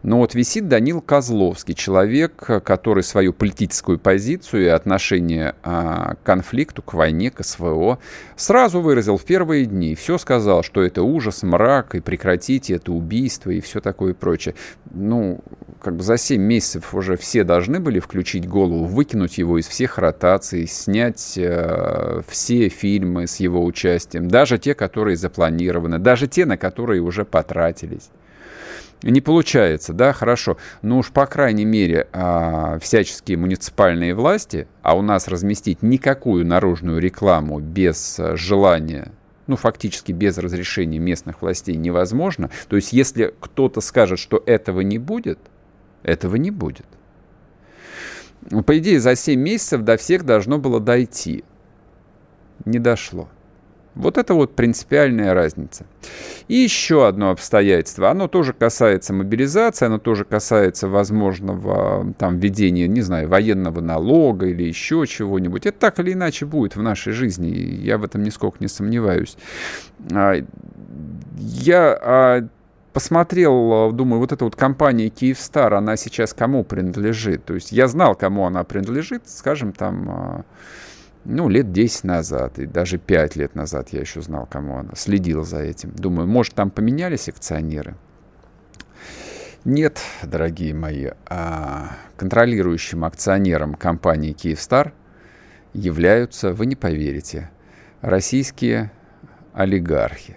Но 0.02 0.18
вот 0.18 0.34
висит 0.34 0.66
Данил 0.66 1.00
Козловский, 1.00 1.74
человек, 1.74 2.34
который 2.64 3.04
свою 3.04 3.32
политическую 3.32 3.98
позицию 3.98 4.64
и 4.64 4.68
отношение 4.68 5.54
а, 5.62 6.14
к 6.14 6.22
конфликту, 6.24 6.82
к 6.82 6.94
войне, 6.94 7.30
к 7.30 7.44
СВО 7.44 7.98
сразу 8.36 8.80
выразил 8.80 9.16
в 9.16 9.24
первые 9.24 9.64
дни. 9.64 9.94
Все 9.94 10.18
сказал, 10.18 10.64
что 10.64 10.82
это 10.82 11.04
ужас, 11.04 11.44
мрак, 11.44 11.94
и 11.94 12.00
прекратите 12.00 12.74
это 12.74 12.92
убийство 12.92 13.50
и 13.50 13.60
все 13.60 13.80
такое 13.80 14.12
прочее. 14.12 14.56
Ну, 14.90 15.40
как 15.80 15.96
бы 15.96 16.02
за 16.02 16.16
7 16.16 16.40
месяцев 16.40 16.94
уже 16.94 17.16
все 17.16 17.44
должны 17.44 17.78
были 17.78 18.00
включить 18.00 18.48
голову, 18.48 18.86
выкинуть 18.86 19.38
его 19.38 19.58
из 19.58 19.68
всех 19.68 19.98
ротаций, 19.98 20.66
снять 20.66 21.34
э, 21.36 22.22
все 22.26 22.68
фильмы 22.68 23.28
с 23.28 23.36
его 23.36 23.64
участием, 23.64 24.26
даже 24.26 24.58
те, 24.58 24.74
которые 24.74 25.16
запланированы, 25.16 26.00
даже 26.00 26.26
те, 26.26 26.44
на 26.44 26.56
которые 26.56 27.02
уже 27.02 27.24
потратились 27.24 28.10
не 29.02 29.20
получается, 29.20 29.92
да, 29.92 30.12
хорошо. 30.12 30.56
Ну 30.82 30.98
уж, 30.98 31.10
по 31.10 31.26
крайней 31.26 31.64
мере, 31.64 32.08
а, 32.12 32.78
всяческие 32.78 33.36
муниципальные 33.36 34.14
власти, 34.14 34.68
а 34.82 34.96
у 34.96 35.02
нас 35.02 35.28
разместить 35.28 35.82
никакую 35.82 36.46
наружную 36.46 37.00
рекламу 37.00 37.58
без 37.58 38.18
а, 38.18 38.36
желания 38.36 39.12
ну, 39.48 39.56
фактически 39.56 40.12
без 40.12 40.38
разрешения 40.38 40.98
местных 40.98 41.42
властей 41.42 41.76
невозможно. 41.76 42.48
То 42.68 42.76
есть, 42.76 42.92
если 42.92 43.34
кто-то 43.40 43.80
скажет, 43.80 44.18
что 44.18 44.42
этого 44.46 44.80
не 44.80 44.98
будет, 44.98 45.38
этого 46.02 46.36
не 46.36 46.50
будет. 46.50 46.86
По 48.66 48.78
идее, 48.78 49.00
за 49.00 49.14
7 49.14 49.38
месяцев 49.38 49.82
до 49.82 49.96
всех 49.96 50.24
должно 50.24 50.58
было 50.58 50.80
дойти. 50.80 51.44
Не 52.64 52.78
дошло. 52.78 53.28
Вот 53.94 54.16
это 54.16 54.35
вот 54.35 54.55
принципиальная 54.55 55.35
разница. 55.35 55.85
И 56.48 56.57
еще 56.57 57.07
одно 57.07 57.31
обстоятельство. 57.31 58.11
Оно 58.11 58.26
тоже 58.26 58.55
касается 58.55 59.12
мобилизации, 59.12 59.87
оно 59.87 59.98
тоже 59.98 60.24
касается 60.24 60.88
возможного 60.88 62.12
там 62.18 62.38
введения, 62.38 62.88
не 62.88 63.02
знаю, 63.02 63.28
военного 63.28 63.81
налога 63.81 64.46
или 64.46 64.62
еще 64.62 65.05
чего-нибудь. 65.07 65.66
Это 65.66 65.78
так 65.78 66.00
или 66.00 66.12
иначе 66.12 66.46
будет 66.46 66.74
в 66.74 66.83
нашей 66.83 67.12
жизни. 67.12 67.48
Я 67.48 67.98
в 67.98 68.05
этом 68.05 68.22
нисколько 68.22 68.59
не 68.61 68.68
сомневаюсь. 68.68 69.37
А, 70.11 70.35
я 71.37 71.98
а, 72.00 72.48
посмотрел, 72.92 73.92
думаю, 73.92 74.20
вот 74.20 74.33
эта 74.33 74.44
вот 74.44 74.57
компания 74.57 75.09
Киевстар, 75.09 75.74
она 75.74 75.96
сейчас 75.96 76.33
кому 76.33 76.64
принадлежит? 76.64 77.44
То 77.44 77.55
есть 77.55 77.72
я 77.72 77.88
знал, 77.88 78.14
кому 78.14 78.46
она 78.46 78.64
принадлежит, 78.64 79.28
скажем, 79.28 79.72
там 79.72 80.09
а, 80.09 80.44
ну, 81.24 81.48
лет 81.48 81.72
10 81.72 82.04
назад, 82.04 82.58
и 82.58 82.66
даже 82.66 82.98
5 82.98 83.37
лет 83.37 83.54
назад 83.54 83.90
я 83.90 84.00
еще 84.00 84.20
знал, 84.22 84.46
кому 84.46 84.78
она, 84.78 84.94
следил 84.94 85.44
за 85.44 85.61
этим. 85.61 85.90
Думаю, 85.92 86.26
может, 86.26 86.54
там 86.54 86.70
поменялись 86.70 87.28
акционеры? 87.28 87.94
Нет, 89.64 90.00
дорогие 90.24 90.74
мои, 90.74 91.11
а 91.26 91.96
контролирующим 92.16 93.04
акционером 93.04 93.74
компании 93.74 94.32
«Киевстар» 94.32 94.92
являются, 95.72 96.52
вы 96.52 96.66
не 96.66 96.74
поверите, 96.74 97.48
российские 98.00 98.90
олигархи. 99.54 100.37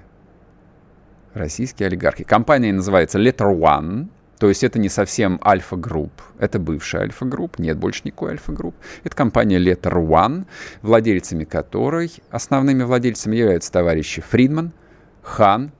Российские 1.33 1.87
олигархи. 1.87 2.23
Компания 2.23 2.71
называется 2.71 3.19
Letter 3.19 3.51
One, 3.51 4.09
то 4.37 4.49
есть 4.49 4.63
это 4.63 4.79
не 4.79 4.89
совсем 4.89 5.39
Альфа-групп, 5.43 6.11
это 6.39 6.59
бывшая 6.59 7.03
Альфа-групп, 7.03 7.57
нет 7.57 7.77
больше 7.77 8.01
никакой 8.03 8.31
Альфа-групп. 8.31 8.75
Это 9.03 9.15
компания 9.15 9.59
Letter 9.59 9.93
One, 9.93 10.45
владельцами 10.81 11.45
которой, 11.45 12.11
основными 12.31 12.83
владельцами 12.83 13.37
являются 13.37 13.71
товарищи 13.71 14.21
Фридман, 14.21 14.73
Хан 15.21 15.71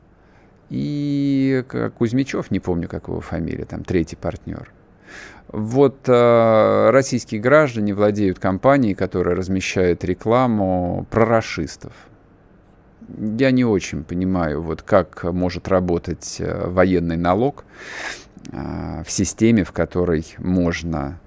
и 0.70 1.64
Кузьмичев, 1.98 2.50
не 2.50 2.60
помню, 2.60 2.88
как 2.88 3.10
его 3.10 3.20
фамилия, 3.20 3.66
там 3.66 3.84
третий 3.84 4.16
партнер. 4.16 4.72
Вот 5.48 6.10
э, 6.10 6.90
российские 6.90 7.40
граждане 7.40 7.94
владеют 7.94 8.40
компанией, 8.40 8.96
которая 8.96 9.36
размещает 9.36 10.04
рекламу 10.04 11.06
прорашистов. 11.12 11.94
Я 13.08 13.52
не 13.52 13.64
очень 13.64 14.04
понимаю, 14.04 14.64
вот 14.64 14.82
как 14.82 15.24
может 15.24 15.68
работать 15.68 16.38
э, 16.40 16.68
военный 16.68 17.18
налог 17.18 17.64
в 18.52 19.10
системе, 19.10 19.64
в 19.64 19.72
которой 19.72 20.26
можно 20.38 21.20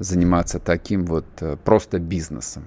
заниматься 0.00 0.58
таким 0.58 1.04
вот 1.04 1.26
э, 1.40 1.56
просто 1.62 2.00
бизнесом. 2.00 2.64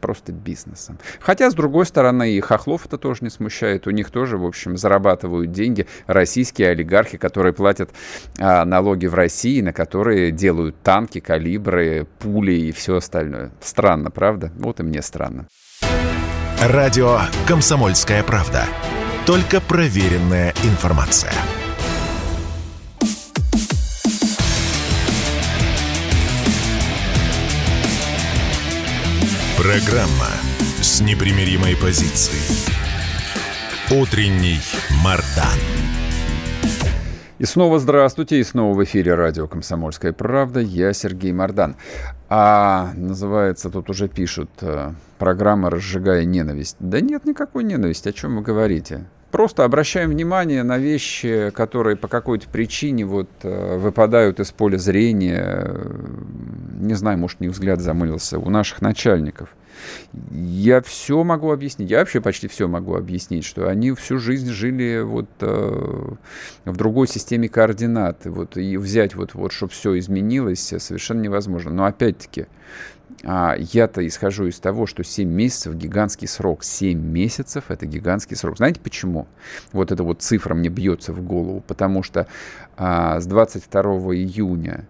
Просто 0.00 0.32
бизнесом. 0.32 0.98
Хотя, 1.20 1.50
с 1.50 1.54
другой 1.54 1.86
стороны, 1.86 2.32
и 2.32 2.40
хохлов 2.40 2.84
это 2.86 2.98
тоже 2.98 3.20
не 3.22 3.30
смущает. 3.30 3.86
У 3.86 3.90
них 3.90 4.10
тоже, 4.10 4.36
в 4.36 4.44
общем, 4.44 4.76
зарабатывают 4.76 5.50
деньги 5.52 5.86
российские 6.06 6.70
олигархи, 6.70 7.16
которые 7.16 7.54
платят 7.54 7.90
а, 8.38 8.66
налоги 8.66 9.06
в 9.06 9.14
России, 9.14 9.62
на 9.62 9.72
которые 9.72 10.30
делают 10.30 10.76
танки, 10.82 11.20
калибры, 11.20 12.06
пули 12.18 12.52
и 12.52 12.72
все 12.72 12.96
остальное. 12.96 13.52
Странно, 13.62 14.10
правда? 14.10 14.52
Вот 14.58 14.80
и 14.80 14.82
мне 14.82 15.00
странно. 15.00 15.46
Радио 16.60 17.20
«Комсомольская 17.48 18.22
правда». 18.22 18.64
Только 19.24 19.62
проверенная 19.62 20.52
информация. 20.64 21.32
Программа 29.64 30.28
с 30.82 31.00
непримиримой 31.00 31.74
позицией. 31.74 32.68
Утренний 33.90 34.58
Мардан. 35.02 35.58
И 37.38 37.46
снова 37.46 37.78
здравствуйте, 37.78 38.40
и 38.40 38.44
снова 38.44 38.74
в 38.76 38.84
эфире 38.84 39.14
радио 39.14 39.48
«Комсомольская 39.48 40.12
правда». 40.12 40.60
Я 40.60 40.92
Сергей 40.92 41.32
Мордан. 41.32 41.76
А 42.28 42.92
называется, 42.94 43.70
тут 43.70 43.88
уже 43.88 44.06
пишут, 44.06 44.50
э, 44.60 44.92
программа 45.16 45.70
«Разжигая 45.70 46.26
ненависть». 46.26 46.76
Да 46.78 47.00
нет 47.00 47.24
никакой 47.24 47.64
ненависти, 47.64 48.10
о 48.10 48.12
чем 48.12 48.36
вы 48.36 48.42
говорите. 48.42 49.06
Просто 49.34 49.64
обращаем 49.64 50.10
внимание 50.10 50.62
на 50.62 50.78
вещи, 50.78 51.50
которые 51.56 51.96
по 51.96 52.06
какой-то 52.06 52.48
причине 52.48 53.04
вот 53.04 53.28
э, 53.42 53.78
выпадают 53.78 54.38
из 54.38 54.52
поля 54.52 54.76
зрения. 54.76 55.74
Не 56.78 56.94
знаю, 56.94 57.18
может, 57.18 57.40
не 57.40 57.48
взгляд 57.48 57.80
замылился 57.80 58.38
у 58.38 58.48
наших 58.48 58.80
начальников. 58.80 59.56
Я 60.30 60.80
все 60.82 61.24
могу 61.24 61.50
объяснить. 61.50 61.90
Я 61.90 61.98
вообще 61.98 62.20
почти 62.20 62.46
все 62.46 62.68
могу 62.68 62.94
объяснить, 62.94 63.44
что 63.44 63.68
они 63.68 63.90
всю 63.94 64.20
жизнь 64.20 64.52
жили 64.52 65.02
вот 65.02 65.28
э, 65.40 66.12
в 66.64 66.76
другой 66.76 67.08
системе 67.08 67.48
координат. 67.48 68.26
Вот, 68.26 68.56
и 68.56 68.76
взять 68.76 69.16
вот, 69.16 69.34
вот 69.34 69.50
чтобы 69.50 69.72
все 69.72 69.98
изменилось, 69.98 70.72
совершенно 70.78 71.22
невозможно. 71.22 71.72
Но 71.72 71.86
опять-таки, 71.86 72.46
а 73.22 73.54
я-то 73.56 74.06
исхожу 74.06 74.46
из 74.46 74.58
того, 74.58 74.86
что 74.86 75.04
7 75.04 75.28
месяцев 75.28 75.74
гигантский 75.74 76.28
срок. 76.28 76.64
7 76.64 76.98
месяцев 76.98 77.64
это 77.68 77.86
гигантский 77.86 78.36
срок. 78.36 78.56
Знаете 78.56 78.80
почему? 78.80 79.26
Вот 79.72 79.92
эта 79.92 80.02
вот 80.02 80.22
цифра 80.22 80.54
мне 80.54 80.68
бьется 80.68 81.12
в 81.12 81.22
голову. 81.22 81.62
Потому 81.66 82.02
что 82.02 82.26
а, 82.76 83.20
с 83.20 83.26
22 83.26 83.82
июня 84.14 84.86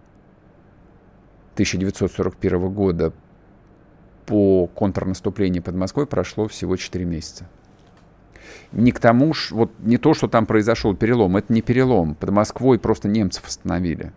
1941 1.53 2.73
года 2.73 3.13
по 4.25 4.67
контрнаступлению 4.67 5.63
под 5.63 5.75
Москвой 5.75 6.07
прошло 6.07 6.47
всего 6.47 6.75
4 6.75 7.05
месяца. 7.05 7.47
Не 8.71 8.91
к 8.91 8.99
тому 8.99 9.33
ж, 9.33 9.51
вот 9.51 9.71
не 9.79 9.97
то, 9.97 10.13
что 10.13 10.27
там 10.27 10.45
произошел 10.45 10.95
перелом, 10.95 11.37
это 11.37 11.53
не 11.53 11.61
перелом. 11.61 12.15
Под 12.15 12.31
Москвой 12.31 12.79
просто 12.79 13.07
немцев 13.07 13.47
остановили. 13.47 14.11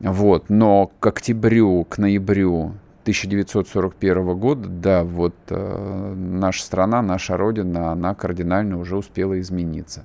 Вот, 0.00 0.50
но 0.50 0.90
к 1.00 1.06
октябрю, 1.06 1.84
к 1.84 1.96
ноябрю 1.96 2.74
1941 3.06 4.36
года, 4.36 4.68
да, 4.68 5.04
вот 5.04 5.36
э, 5.50 6.14
наша 6.16 6.64
страна, 6.64 7.02
наша 7.02 7.36
родина, 7.36 7.92
она 7.92 8.16
кардинально 8.16 8.80
уже 8.80 8.96
успела 8.96 9.38
измениться. 9.38 10.04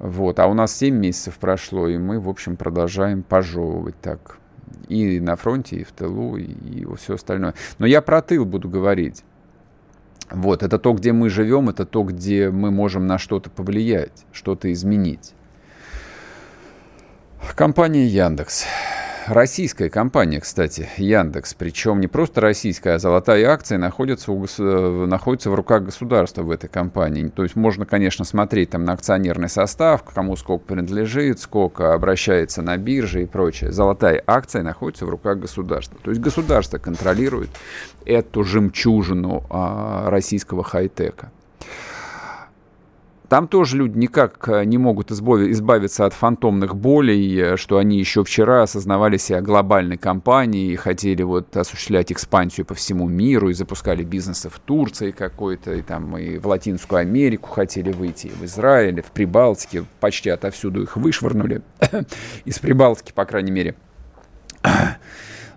Вот, 0.00 0.40
а 0.40 0.48
у 0.48 0.54
нас 0.54 0.76
7 0.76 0.92
месяцев 0.92 1.38
прошло, 1.38 1.86
и 1.86 1.96
мы, 1.96 2.18
в 2.18 2.28
общем, 2.28 2.56
продолжаем 2.56 3.22
пожевывать 3.22 3.94
так 4.00 4.38
и 4.88 5.20
на 5.20 5.36
фронте, 5.36 5.76
и 5.76 5.84
в 5.84 5.92
тылу, 5.92 6.36
и, 6.36 6.42
и 6.42 6.86
все 6.96 7.14
остальное. 7.14 7.54
Но 7.78 7.86
я 7.86 8.02
про 8.02 8.20
тыл 8.20 8.44
буду 8.44 8.68
говорить. 8.68 9.22
Вот, 10.28 10.64
это 10.64 10.80
то, 10.80 10.92
где 10.92 11.12
мы 11.12 11.30
живем, 11.30 11.68
это 11.68 11.86
то, 11.86 12.02
где 12.02 12.50
мы 12.50 12.72
можем 12.72 13.06
на 13.06 13.16
что-то 13.16 13.48
повлиять, 13.48 14.26
что-то 14.32 14.72
изменить. 14.72 15.34
Компания 17.54 18.08
Яндекс 18.08 18.66
российская 19.28 19.90
компания, 19.90 20.40
кстати, 20.40 20.88
Яндекс, 20.96 21.54
причем 21.54 22.00
не 22.00 22.06
просто 22.06 22.40
российская, 22.40 22.94
а 22.94 22.98
золотая 22.98 23.48
акция 23.48 23.78
находится, 23.78 24.32
у, 24.32 24.44
э, 24.44 25.06
находится 25.06 25.50
в 25.50 25.54
руках 25.54 25.84
государства 25.84 26.42
в 26.42 26.50
этой 26.50 26.68
компании. 26.68 27.28
То 27.28 27.42
есть 27.42 27.56
можно, 27.56 27.86
конечно, 27.86 28.24
смотреть 28.24 28.70
там 28.70 28.84
на 28.84 28.92
акционерный 28.92 29.48
состав, 29.48 30.02
кому 30.02 30.36
сколько 30.36 30.64
принадлежит, 30.64 31.40
сколько 31.40 31.94
обращается 31.94 32.62
на 32.62 32.76
бирже 32.76 33.22
и 33.22 33.26
прочее. 33.26 33.72
Золотая 33.72 34.22
акция 34.26 34.62
находится 34.62 35.06
в 35.06 35.10
руках 35.10 35.38
государства. 35.38 35.98
То 36.02 36.10
есть 36.10 36.20
государство 36.20 36.78
контролирует 36.78 37.50
эту 38.04 38.44
жемчужину 38.44 39.44
а, 39.50 40.08
российского 40.10 40.62
хай-тека. 40.62 41.30
Там 43.28 43.48
тоже 43.48 43.76
люди 43.76 43.98
никак 43.98 44.48
э, 44.48 44.64
не 44.64 44.78
могут 44.78 45.10
избавиться 45.10 46.06
от 46.06 46.12
фантомных 46.12 46.76
болей, 46.76 47.40
э, 47.40 47.56
что 47.56 47.78
они 47.78 47.98
еще 47.98 48.22
вчера 48.22 48.62
осознавали 48.62 49.16
себя 49.16 49.40
глобальной 49.40 49.96
компанией 49.96 50.76
хотели 50.76 51.22
вот 51.22 51.56
осуществлять 51.56 52.12
экспансию 52.12 52.64
по 52.66 52.74
всему 52.74 53.08
миру 53.08 53.48
и 53.48 53.54
запускали 53.54 54.04
бизнесы 54.04 54.48
в 54.48 54.60
Турции 54.60 55.10
какой-то, 55.10 55.74
и 55.74 55.82
там 55.82 56.16
и 56.16 56.38
в 56.38 56.46
Латинскую 56.46 57.00
Америку 57.00 57.50
хотели 57.50 57.90
выйти, 57.90 58.28
и 58.28 58.30
в 58.30 58.44
Израиле, 58.44 59.02
в 59.02 59.10
Прибалтике, 59.10 59.84
почти 59.98 60.30
отовсюду 60.30 60.82
их 60.82 60.96
вышвырнули, 60.96 61.62
из 62.44 62.58
Прибалтики, 62.60 63.12
по 63.12 63.24
крайней 63.24 63.50
мере 63.50 63.74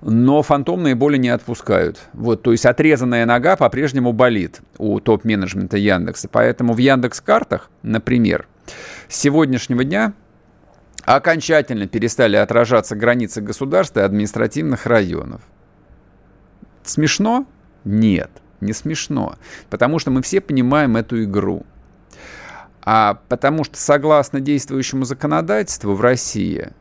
но 0.01 0.41
фантомные 0.41 0.95
боли 0.95 1.17
не 1.17 1.29
отпускают. 1.29 1.99
Вот, 2.13 2.41
то 2.41 2.51
есть 2.51 2.65
отрезанная 2.65 3.25
нога 3.25 3.55
по-прежнему 3.55 4.13
болит 4.13 4.61
у 4.77 4.99
топ-менеджмента 4.99 5.77
Яндекса. 5.77 6.29
Поэтому 6.31 6.73
в 6.73 6.77
Яндекс-картах, 6.77 7.69
например, 7.81 8.47
с 9.07 9.17
сегодняшнего 9.17 9.83
дня 9.83 10.13
окончательно 11.05 11.87
перестали 11.87 12.35
отражаться 12.35 12.95
границы 12.95 13.41
государства 13.41 14.01
и 14.01 14.03
административных 14.03 14.85
районов. 14.85 15.41
Смешно? 16.83 17.45
Нет, 17.83 18.31
не 18.61 18.73
смешно. 18.73 19.35
Потому 19.69 19.99
что 19.99 20.11
мы 20.11 20.21
все 20.21 20.41
понимаем 20.41 20.97
эту 20.97 21.23
игру. 21.23 21.65
А 22.81 23.19
потому 23.27 23.63
что 23.63 23.77
согласно 23.77 24.39
действующему 24.39 25.03
законодательству 25.03 25.93
в 25.93 26.01
России– 26.01 26.69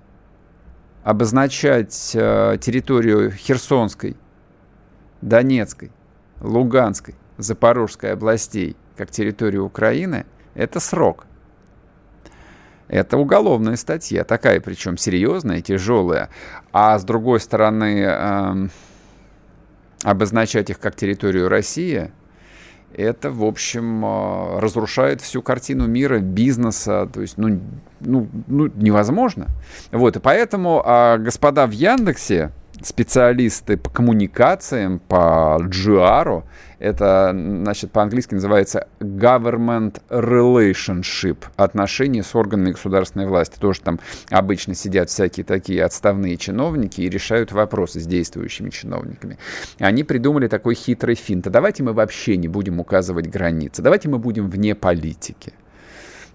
обозначать 1.08 2.10
э, 2.14 2.58
территорию 2.60 3.30
Херсонской, 3.30 4.14
Донецкой, 5.22 5.90
Луганской, 6.42 7.14
Запорожской 7.38 8.12
областей 8.12 8.76
как 8.94 9.10
территорию 9.10 9.64
Украины, 9.64 10.26
это 10.54 10.80
срок. 10.80 11.24
Это 12.88 13.16
уголовная 13.16 13.76
статья, 13.76 14.22
такая 14.22 14.60
причем 14.60 14.98
серьезная, 14.98 15.62
тяжелая. 15.62 16.28
А 16.72 16.98
с 16.98 17.04
другой 17.04 17.40
стороны, 17.40 18.04
э, 18.06 18.68
обозначать 20.02 20.68
их 20.68 20.78
как 20.78 20.94
территорию 20.94 21.48
России– 21.48 22.12
это, 22.98 23.30
в 23.30 23.44
общем, 23.44 24.02
а, 24.04 24.60
разрушает 24.60 25.20
всю 25.20 25.40
картину 25.40 25.86
мира, 25.86 26.18
бизнеса, 26.18 27.08
то 27.12 27.20
есть, 27.20 27.38
ну, 27.38 27.60
ну, 28.00 28.28
ну 28.48 28.70
невозможно. 28.74 29.46
Вот, 29.92 30.16
и 30.16 30.20
поэтому 30.20 30.82
а, 30.84 31.18
господа 31.18 31.66
в 31.66 31.70
Яндексе, 31.70 32.50
специалисты 32.82 33.76
по 33.76 33.90
коммуникациям, 33.90 34.98
по 35.00 35.58
GR, 35.60 36.44
это, 36.78 37.30
значит, 37.32 37.90
по-английски 37.90 38.34
называется 38.34 38.86
government 39.00 40.00
relationship, 40.10 41.38
отношения 41.56 42.22
с 42.22 42.34
органами 42.36 42.70
государственной 42.70 43.26
власти. 43.26 43.58
Тоже 43.58 43.80
там 43.80 43.98
обычно 44.30 44.74
сидят 44.74 45.10
всякие 45.10 45.44
такие 45.44 45.84
отставные 45.84 46.36
чиновники 46.36 47.00
и 47.00 47.08
решают 47.08 47.50
вопросы 47.50 48.00
с 48.00 48.06
действующими 48.06 48.70
чиновниками. 48.70 49.38
Они 49.78 50.04
придумали 50.04 50.46
такой 50.46 50.74
хитрый 50.74 51.16
финт. 51.16 51.48
А 51.48 51.50
давайте 51.50 51.82
мы 51.82 51.92
вообще 51.92 52.36
не 52.36 52.46
будем 52.46 52.78
указывать 52.78 53.26
границы. 53.26 53.82
Давайте 53.82 54.08
мы 54.08 54.18
будем 54.18 54.48
вне 54.48 54.76
политики. 54.76 55.52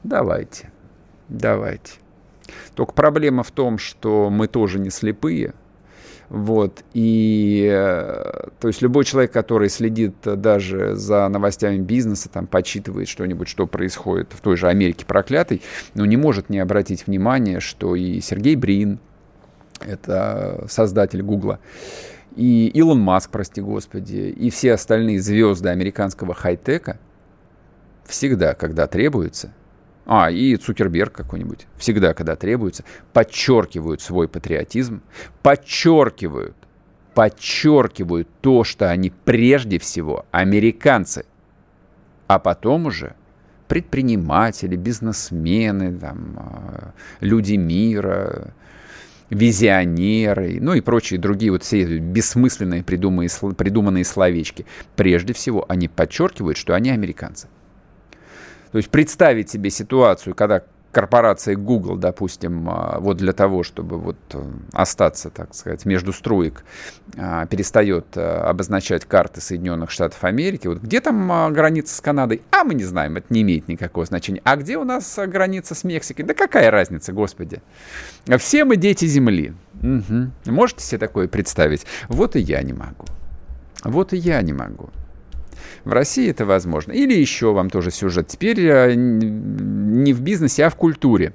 Давайте. 0.03 0.71
Давайте. 1.29 1.93
Только 2.75 2.91
проблема 2.91 3.43
в 3.43 3.51
том, 3.51 3.77
что 3.77 4.29
мы 4.29 4.47
тоже 4.47 4.79
не 4.79 4.89
слепые– 4.89 5.53
вот, 6.29 6.83
и 6.93 7.69
э, 7.71 8.47
то 8.59 8.67
есть 8.67 8.81
любой 8.81 9.05
человек, 9.05 9.31
который 9.31 9.69
следит 9.69 10.15
даже 10.23 10.95
за 10.95 11.27
новостями 11.27 11.77
бизнеса, 11.77 12.29
там, 12.29 12.47
почитывает 12.47 13.07
что-нибудь, 13.07 13.47
что 13.47 13.67
происходит 13.67 14.33
в 14.33 14.41
той 14.41 14.57
же 14.57 14.67
Америке 14.67 15.05
проклятой, 15.05 15.61
ну, 15.93 16.05
не 16.05 16.17
может 16.17 16.49
не 16.49 16.59
обратить 16.59 17.07
внимание, 17.07 17.59
что 17.59 17.95
и 17.95 18.19
Сергей 18.19 18.55
Брин, 18.55 18.99
это 19.79 20.65
создатель 20.69 21.21
Гугла, 21.21 21.59
и 22.35 22.67
Илон 22.73 22.99
Маск, 22.99 23.29
прости 23.29 23.61
господи, 23.61 24.33
и 24.35 24.49
все 24.49 24.73
остальные 24.73 25.21
звезды 25.21 25.69
американского 25.69 26.33
хай-тека 26.33 26.99
всегда, 28.05 28.53
когда 28.53 28.87
требуется– 28.87 29.53
а, 30.05 30.29
и 30.29 30.55
Цукерберг 30.55 31.13
какой-нибудь, 31.13 31.67
всегда, 31.77 32.13
когда 32.13 32.35
требуется, 32.35 32.83
подчеркивают 33.13 34.01
свой 34.01 34.27
патриотизм, 34.27 35.01
подчеркивают, 35.41 36.55
подчеркивают 37.13 38.27
то, 38.41 38.63
что 38.63 38.89
они 38.89 39.11
прежде 39.23 39.79
всего 39.79 40.25
американцы, 40.31 41.25
а 42.27 42.39
потом 42.39 42.87
уже 42.87 43.15
предприниматели, 43.67 44.75
бизнесмены, 44.75 45.97
там, 45.97 46.33
а, 46.37 46.93
люди 47.21 47.55
мира, 47.55 48.53
визионеры, 49.29 50.59
ну 50.59 50.73
и 50.73 50.81
прочие 50.81 51.19
другие 51.19 51.51
вот 51.51 51.63
все 51.63 51.97
бессмысленные 51.97 52.83
придуманные, 52.83 53.29
придуманные 53.57 54.03
словечки. 54.03 54.65
Прежде 54.95 55.33
всего, 55.33 55.65
они 55.69 55.87
подчеркивают, 55.87 56.57
что 56.57 56.75
они 56.75 56.89
американцы. 56.89 57.47
То 58.73 58.77
есть 58.77 58.89
представить 58.89 59.51
себе 59.51 59.69
ситуацию, 59.69 60.33
когда 60.33 60.63
корпорация 60.91 61.55
Google, 61.55 61.95
допустим, 61.95 62.67
а, 62.67 62.97
вот 62.99 63.17
для 63.17 63.31
того, 63.31 63.61
чтобы 63.61 63.99
вот 63.99 64.17
э, 64.33 64.43
остаться, 64.71 65.29
так 65.29 65.53
сказать, 65.53 65.85
между 65.85 66.11
струек, 66.11 66.65
а, 67.15 67.45
перестает 67.45 68.17
э, 68.17 68.21
обозначать 68.21 69.05
карты 69.05 69.41
Соединенных 69.41 69.91
Штатов 69.91 70.23
Америки. 70.23 70.65
Вот 70.65 70.79
где 70.79 71.01
там 71.01 71.31
а, 71.31 71.51
граница 71.51 71.95
с 71.95 72.01
Канадой? 72.01 72.41
А 72.49 72.63
мы 72.63 72.73
не 72.73 72.83
знаем, 72.83 73.15
это 73.17 73.27
не 73.29 73.43
имеет 73.43 73.67
никакого 73.67 74.07
значения. 74.07 74.41
А 74.43 74.55
где 74.55 74.79
у 74.79 74.83
нас 74.83 75.19
граница 75.27 75.75
с 75.75 75.83
Мексикой? 75.83 76.25
Да 76.25 76.33
какая 76.33 76.71
разница, 76.71 77.13
господи? 77.13 77.61
Все 78.39 78.65
мы 78.65 78.75
дети 78.75 79.05
Земли. 79.05 79.53
Угу. 79.83 80.51
Можете 80.51 80.83
себе 80.83 80.97
такое 80.97 81.27
представить? 81.27 81.85
Вот 82.07 82.35
и 82.35 82.39
я 82.39 82.63
не 82.63 82.73
могу. 82.73 83.05
Вот 83.83 84.13
и 84.13 84.17
я 84.17 84.41
не 84.41 84.53
могу. 84.53 84.89
В 85.83 85.91
России 85.91 86.29
это 86.29 86.45
возможно. 86.45 86.91
Или 86.93 87.13
еще 87.13 87.51
вам 87.51 87.69
тоже 87.69 87.91
сюжет. 87.91 88.27
Теперь 88.27 88.59
э, 88.65 88.93
не 88.95 90.13
в 90.13 90.21
бизнесе, 90.21 90.65
а 90.65 90.69
в 90.69 90.75
культуре. 90.75 91.33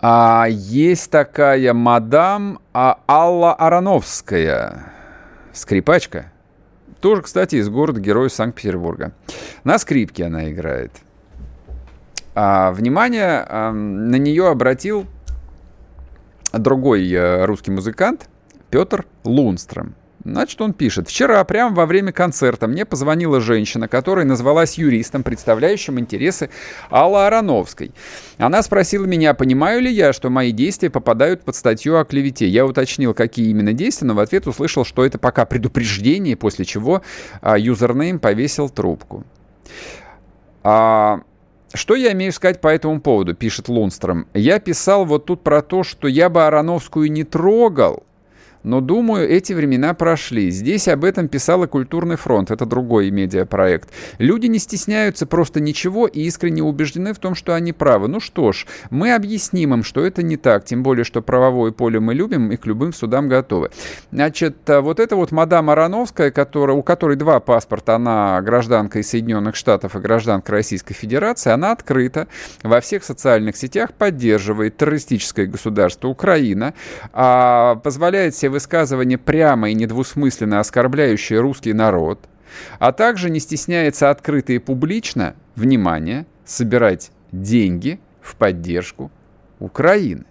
А, 0.00 0.46
есть 0.48 1.10
такая 1.10 1.72
мадам 1.74 2.58
а, 2.72 2.98
Алла 3.06 3.54
Ароновская, 3.54 4.92
скрипачка. 5.52 6.32
Тоже, 7.00 7.22
кстати, 7.22 7.56
из 7.56 7.68
города-героя 7.68 8.28
Санкт-Петербурга. 8.28 9.12
На 9.64 9.78
скрипке 9.78 10.24
она 10.24 10.50
играет. 10.50 10.92
А, 12.34 12.72
внимание 12.72 13.44
а, 13.46 13.70
на 13.72 14.16
нее 14.16 14.48
обратил 14.48 15.06
другой 16.52 17.08
а, 17.14 17.44
русский 17.46 17.70
музыкант 17.70 18.28
Петр 18.70 19.06
Лунстром. 19.24 19.94
Значит, 20.24 20.60
он 20.60 20.72
пишет. 20.72 21.08
Вчера, 21.08 21.42
прямо 21.44 21.74
во 21.74 21.86
время 21.86 22.12
концерта, 22.12 22.68
мне 22.68 22.84
позвонила 22.84 23.40
женщина, 23.40 23.88
которая 23.88 24.24
назвалась 24.24 24.78
юристом, 24.78 25.24
представляющим 25.24 25.98
интересы 25.98 26.50
Аллы 26.90 27.26
Ароновской. 27.26 27.92
Она 28.38 28.62
спросила 28.62 29.04
меня, 29.04 29.34
понимаю 29.34 29.82
ли 29.82 29.90
я, 29.90 30.12
что 30.12 30.30
мои 30.30 30.52
действия 30.52 30.90
попадают 30.90 31.42
под 31.42 31.56
статью 31.56 31.98
о 31.98 32.04
клевете. 32.04 32.46
Я 32.46 32.64
уточнил, 32.66 33.14
какие 33.14 33.48
именно 33.48 33.72
действия, 33.72 34.06
но 34.06 34.14
в 34.14 34.20
ответ 34.20 34.46
услышал, 34.46 34.84
что 34.84 35.04
это 35.04 35.18
пока 35.18 35.44
предупреждение, 35.44 36.36
после 36.36 36.64
чего 36.64 37.02
а, 37.40 37.58
юзернейм 37.58 38.20
повесил 38.20 38.68
трубку. 38.68 39.24
А, 40.62 41.22
что 41.74 41.96
я 41.96 42.12
имею 42.12 42.32
сказать 42.32 42.60
по 42.60 42.68
этому 42.68 43.00
поводу, 43.00 43.34
пишет 43.34 43.68
Лунстром. 43.68 44.28
Я 44.34 44.60
писал 44.60 45.04
вот 45.04 45.24
тут 45.24 45.42
про 45.42 45.62
то, 45.62 45.82
что 45.82 46.06
я 46.06 46.28
бы 46.28 46.46
Ароновскую 46.46 47.10
не 47.10 47.24
трогал, 47.24 48.04
но, 48.62 48.80
думаю, 48.80 49.28
эти 49.28 49.52
времена 49.52 49.94
прошли. 49.94 50.50
Здесь 50.50 50.88
об 50.88 51.04
этом 51.04 51.28
писал 51.28 51.62
Культурный 51.66 52.16
фронт. 52.16 52.50
Это 52.50 52.66
другой 52.66 53.10
медиапроект. 53.10 53.90
Люди 54.18 54.46
не 54.46 54.58
стесняются 54.58 55.26
просто 55.26 55.60
ничего 55.60 56.06
и 56.06 56.22
искренне 56.22 56.62
убеждены 56.62 57.12
в 57.12 57.18
том, 57.18 57.34
что 57.34 57.54
они 57.54 57.72
правы. 57.72 58.08
Ну 58.08 58.20
что 58.20 58.52
ж, 58.52 58.66
мы 58.90 59.14
объясним 59.14 59.74
им, 59.74 59.84
что 59.84 60.04
это 60.04 60.22
не 60.22 60.36
так. 60.36 60.64
Тем 60.64 60.82
более, 60.82 61.04
что 61.04 61.22
правовое 61.22 61.72
поле 61.72 62.00
мы 62.00 62.14
любим 62.14 62.50
и 62.50 62.56
к 62.56 62.66
любым 62.66 62.92
судам 62.92 63.28
готовы. 63.28 63.70
Значит, 64.10 64.68
а, 64.68 64.80
вот 64.80 64.98
это 64.98 65.16
вот 65.16 65.30
мадам 65.30 65.70
Ароновская, 65.70 66.30
которая, 66.30 66.76
у 66.76 66.82
которой 66.82 67.16
два 67.16 67.40
паспорта, 67.40 67.96
она 67.96 68.40
гражданка 68.42 68.98
из 68.98 69.08
Соединенных 69.08 69.56
Штатов 69.56 69.94
и 69.94 69.98
гражданка 69.98 70.52
Российской 70.52 70.94
Федерации, 70.94 71.50
она 71.50 71.72
открыта 71.72 72.28
во 72.62 72.80
всех 72.80 73.04
социальных 73.04 73.56
сетях 73.56 73.92
поддерживает 73.92 74.76
террористическое 74.76 75.46
государство 75.46 76.08
Украина, 76.08 76.74
а 77.12 77.76
позволяет 77.76 78.34
себе 78.34 78.51
высказывания 78.52 79.18
прямо 79.18 79.70
и 79.70 79.74
недвусмысленно 79.74 80.60
оскорбляющие 80.60 81.40
русский 81.40 81.72
народ, 81.72 82.28
а 82.78 82.92
также 82.92 83.30
не 83.30 83.40
стесняется 83.40 84.10
открыто 84.10 84.52
и 84.52 84.58
публично, 84.58 85.34
внимание, 85.56 86.26
собирать 86.44 87.10
деньги 87.32 87.98
в 88.20 88.36
поддержку 88.36 89.10
Украины. 89.58 90.24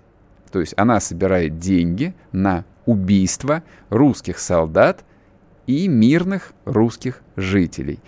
То 0.51 0.59
есть 0.59 0.73
она 0.77 0.99
собирает 0.99 1.59
деньги 1.59 2.13
на 2.31 2.65
убийство 2.85 3.63
русских 3.89 4.39
солдат 4.39 5.03
и 5.67 5.87
мирных 5.87 6.53
русских 6.65 7.21
жителей. 7.35 7.99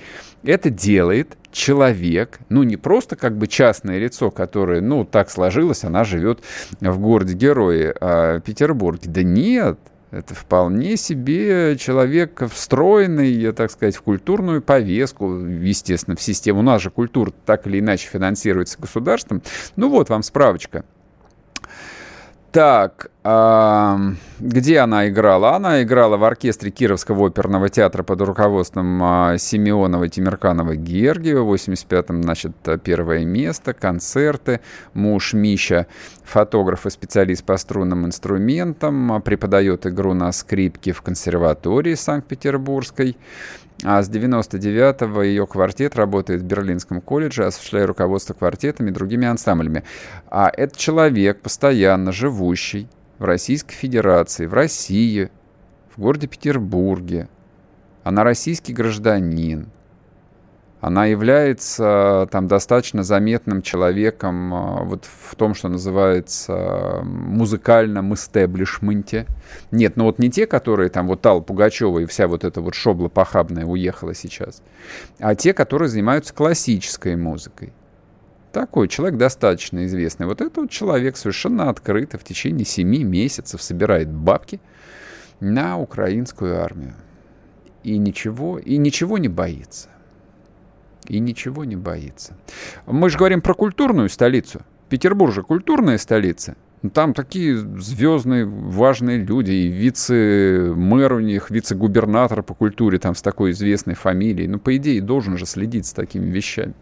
Это 0.44 0.70
делает 0.70 1.38
человек, 1.52 2.40
ну 2.50 2.64
не 2.64 2.76
просто 2.76 3.16
как 3.16 3.38
бы 3.38 3.48
частное 3.48 4.00
лицо, 4.00 4.32
которое, 4.32 4.82
ну 4.82 5.06
так 5.06 5.30
сложилось, 5.30 5.84
она 5.84 6.04
живет 6.04 6.44
в 6.82 7.00
городе-герое 7.00 7.96
а, 8.02 8.40
Петербурге. 8.42 9.10
Да 9.10 9.24
нет, 9.24 9.80
это 10.14 10.36
вполне 10.36 10.96
себе 10.96 11.76
человек 11.78 12.44
встроенный, 12.52 13.52
так 13.52 13.72
сказать, 13.72 13.96
в 13.96 14.02
культурную 14.04 14.62
повестку, 14.62 15.40
естественно, 15.40 16.16
в 16.16 16.22
систему. 16.22 16.60
У 16.60 16.64
нас 16.64 16.82
же 16.82 16.92
культура 16.92 17.34
так 17.46 17.66
или 17.66 17.80
иначе 17.80 18.08
финансируется 18.08 18.80
государством. 18.80 19.42
Ну 19.76 19.90
вот 19.90 20.10
вам 20.10 20.22
справочка. 20.22 20.86
Так, 22.54 23.10
а, 23.24 24.00
где 24.40 24.78
она 24.78 25.10
играла? 25.10 25.56
Она 25.56 25.82
играла 25.82 26.18
в 26.18 26.24
оркестре 26.24 26.70
Кировского 26.70 27.26
оперного 27.26 27.68
театра 27.68 28.04
под 28.04 28.22
руководством 28.22 29.02
а, 29.02 29.38
Семенова, 29.40 30.08
Тимирканова, 30.08 30.76
Георгиева. 30.76 31.42
В 31.42 31.52
85-м, 31.56 32.22
значит, 32.22 32.52
первое 32.84 33.26
место, 33.26 33.74
концерты. 33.74 34.60
Муж 34.94 35.34
Мища, 35.34 35.88
фотограф 36.24 36.86
и 36.86 36.92
специалист 36.92 37.44
по 37.44 37.58
струнным 37.58 38.06
инструментам, 38.06 39.20
преподает 39.24 39.88
игру 39.88 40.14
на 40.14 40.32
скрипке 40.32 40.92
в 40.92 41.02
консерватории 41.02 41.96
Санкт-Петербургской. 41.96 43.18
А 43.82 44.02
с 44.02 44.10
99-го 44.10 45.22
ее 45.24 45.48
квартет 45.48 45.96
работает 45.96 46.42
в 46.42 46.46
Берлинском 46.46 47.02
колледже, 47.02 47.46
осуществляя 47.46 47.88
руководство 47.88 48.34
квартетами 48.34 48.90
и 48.90 48.94
другими 48.94 49.28
ансамблями. 49.28 49.84
А 50.30 50.52
это 50.56 50.78
человек, 50.78 51.42
постоянно 51.42 52.12
живущий 52.12 52.88
в 53.20 53.26
Российской 53.26 53.74
Федерации, 53.74 54.46
в 54.46 54.54
России, 54.54 55.30
в 55.96 56.02
городе 56.02 56.28
Петербурге. 56.28 57.28
Она 58.04 58.24
российский 58.24 58.74
гражданин 58.74 59.68
она 60.84 61.06
является 61.06 62.28
там 62.30 62.50
достаточно 62.50 63.04
заметным 63.04 63.62
человеком 63.62 64.54
а, 64.54 64.84
вот 64.84 65.06
в 65.06 65.34
том, 65.36 65.56
что 65.56 65.70
называется 65.70 67.00
музыкальном 67.06 68.14
истеблишменте. 68.14 69.26
Нет, 69.72 69.96
ну 69.96 70.04
вот 70.04 70.20
не 70.20 70.30
те, 70.30 70.46
которые 70.46 70.90
там 70.90 71.08
вот 71.08 71.26
Алла 71.26 71.40
Пугачева 71.40 72.00
и 72.00 72.06
вся 72.06 72.28
вот 72.28 72.44
эта 72.44 72.60
вот 72.60 72.76
шобла 72.76 73.08
похабная 73.08 73.64
уехала 73.64 74.14
сейчас, 74.14 74.62
а 75.20 75.36
те, 75.36 75.54
которые 75.54 75.88
занимаются 75.88 76.34
классической 76.34 77.16
музыкой. 77.16 77.72
Такой 78.52 78.90
человек 78.90 79.18
достаточно 79.18 79.86
известный. 79.86 80.26
Вот 80.26 80.42
этот 80.42 80.58
вот 80.58 80.70
человек 80.70 81.16
совершенно 81.16 81.70
открыто 81.70 82.18
в 82.18 82.26
течение 82.26 82.66
семи 82.66 83.06
месяцев 83.06 83.62
собирает 83.62 84.10
бабки 84.10 84.60
на 85.40 85.80
украинскую 85.80 86.62
армию. 86.62 86.96
И 87.84 87.98
ничего, 87.98 88.60
и 88.60 88.76
ничего 88.76 89.18
не 89.18 89.30
боится 89.30 89.88
и 91.08 91.20
ничего 91.20 91.66
не 91.66 91.76
боится. 91.76 92.38
Мы 92.86 93.10
же 93.10 93.18
говорим 93.18 93.42
про 93.42 93.54
культурную 93.54 94.10
столицу. 94.10 94.62
Петербург 94.90 95.34
же 95.34 95.44
культурная 95.44 95.98
столица. 95.98 96.56
Ну, 96.84 96.90
там 96.90 97.14
такие 97.14 97.56
звездные, 97.58 98.46
важные 98.46 99.18
люди, 99.18 99.52
и 99.52 99.68
вице-мэр 99.68 101.14
у 101.14 101.20
них, 101.22 101.50
вице-губернатор 101.50 102.44
по 102.44 102.54
культуре, 102.54 103.00
там 103.00 103.16
с 103.16 103.22
такой 103.22 103.52
известной 103.52 103.96
фамилией. 103.96 104.48
Ну, 104.48 104.60
по 104.60 104.76
идее, 104.76 105.02
должен 105.02 105.38
же 105.38 105.46
следить 105.46 105.86
с 105.86 105.94
такими 105.94 106.30
вещами. 106.30 106.74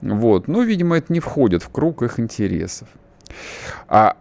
Вот. 0.00 0.46
Но, 0.46 0.62
видимо, 0.62 0.96
это 0.96 1.12
не 1.12 1.18
входит 1.18 1.64
в 1.64 1.68
круг 1.70 2.02
их 2.02 2.20
интересов. 2.20 2.88
А 3.88 4.16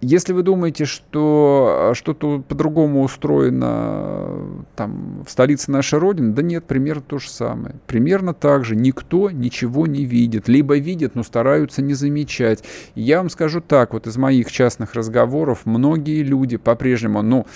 если 0.00 0.32
вы 0.32 0.42
думаете, 0.42 0.84
что 0.84 1.92
что-то 1.94 2.40
по-другому 2.40 3.02
устроено 3.02 4.64
там, 4.76 5.24
в 5.26 5.30
столице 5.30 5.72
нашей 5.72 5.98
Родины, 5.98 6.32
да 6.32 6.42
нет, 6.42 6.64
примерно 6.66 7.02
то 7.02 7.18
же 7.18 7.28
самое. 7.28 7.74
Примерно 7.86 8.32
так 8.32 8.64
же. 8.64 8.76
Никто 8.76 9.30
ничего 9.30 9.86
не 9.88 10.04
видит. 10.04 10.46
Либо 10.46 10.78
видит, 10.78 11.16
но 11.16 11.24
стараются 11.24 11.82
не 11.82 11.94
замечать. 11.94 12.62
Я 12.94 13.18
вам 13.18 13.28
скажу 13.28 13.60
так, 13.60 13.92
вот 13.92 14.06
из 14.06 14.16
моих 14.16 14.52
частных 14.52 14.94
разговоров, 14.94 15.62
многие 15.64 16.22
люди 16.22 16.56
по-прежнему, 16.56 17.22
ну, 17.22 17.46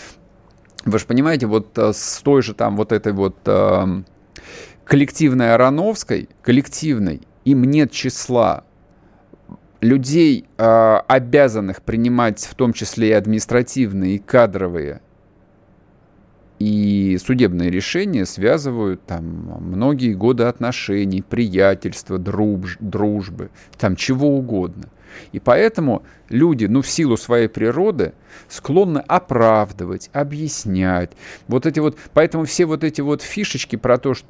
вы 0.85 0.99
же 0.99 1.07
понимаете, 1.07 1.47
вот 1.47 1.79
э, 1.79 1.93
с 1.93 2.21
той 2.25 2.43
же 2.43 2.55
там 2.55 2.77
вот 2.77 2.91
этой 2.91 3.13
вот 3.13 3.37
э, 3.47 4.03
коллективной 4.85 5.55
Ароновской, 5.55 6.29
коллективной, 6.43 7.23
им 7.45 7.63
нет 7.63 7.93
числа 7.93 8.65
людей, 9.83 10.47
э, 10.57 10.97
обязанных 11.09 11.83
принимать 11.83 12.41
в 12.41 12.55
том 12.55 12.73
числе 12.73 13.11
и 13.11 13.13
административные, 13.13 14.15
и 14.15 14.19
кадровые, 14.19 15.03
и 16.61 17.19
судебные 17.23 17.71
решения 17.71 18.25
связывают 18.25 19.05
там 19.05 19.25
многие 19.61 20.15
годы 20.15 20.45
отношений, 20.45 21.21
приятельства, 21.21 22.19
друж, 22.19 22.77
дружбы, 22.79 23.51
там 23.77 23.97
чего 23.97 24.29
угодно. 24.29 24.89
И 25.33 25.41
поэтому 25.41 26.03
люди, 26.29 26.67
ну, 26.67 26.83
в 26.83 26.89
силу 26.89 27.17
своей 27.17 27.49
природы, 27.49 28.13
склонны 28.49 28.99
оправдывать, 28.99 30.11
объяснять. 30.13 31.13
Вот 31.49 31.67
эти 31.67 31.81
вот, 31.81 31.97
поэтому 32.13 32.45
все 32.45 32.67
вот 32.67 32.85
эти 32.85 33.01
вот 33.01 33.23
фишечки 33.23 33.77
про 33.77 33.99
то, 33.99 34.15
что 34.15 34.27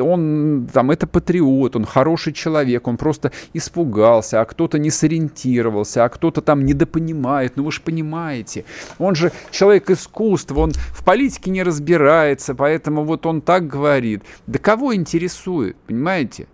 он 0.00 0.68
там, 0.72 0.90
это 0.90 1.06
патриот, 1.06 1.76
он 1.76 1.84
хороший 1.84 2.32
человек, 2.32 2.86
он 2.86 2.96
просто 2.96 3.32
испугался, 3.54 4.40
а 4.40 4.44
кто-то 4.44 4.78
не 4.78 4.90
сориентировался, 4.90 6.04
а 6.04 6.08
кто-то 6.08 6.42
там 6.42 6.64
недопонимает, 6.64 7.56
ну 7.56 7.64
вы 7.64 7.72
же 7.72 7.80
понимаете. 7.80 8.64
Он 8.98 9.14
же 9.14 9.32
человек 9.50 9.90
искусства, 9.90 10.60
он 10.60 10.72
в 10.72 11.04
политике 11.04 11.50
не 11.50 11.62
разбирается, 11.62 12.54
поэтому 12.54 13.04
вот 13.04 13.26
он 13.26 13.40
так 13.40 13.66
говорит. 13.66 14.22
Да 14.46 14.58
кого 14.58 14.94
интересует, 14.94 15.76
понимаете? 15.86 16.46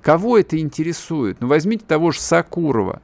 Кого 0.00 0.38
это 0.38 0.58
интересует? 0.58 1.38
Ну, 1.40 1.48
возьмите 1.48 1.84
того 1.86 2.12
же 2.12 2.20
Сакурова, 2.20 3.02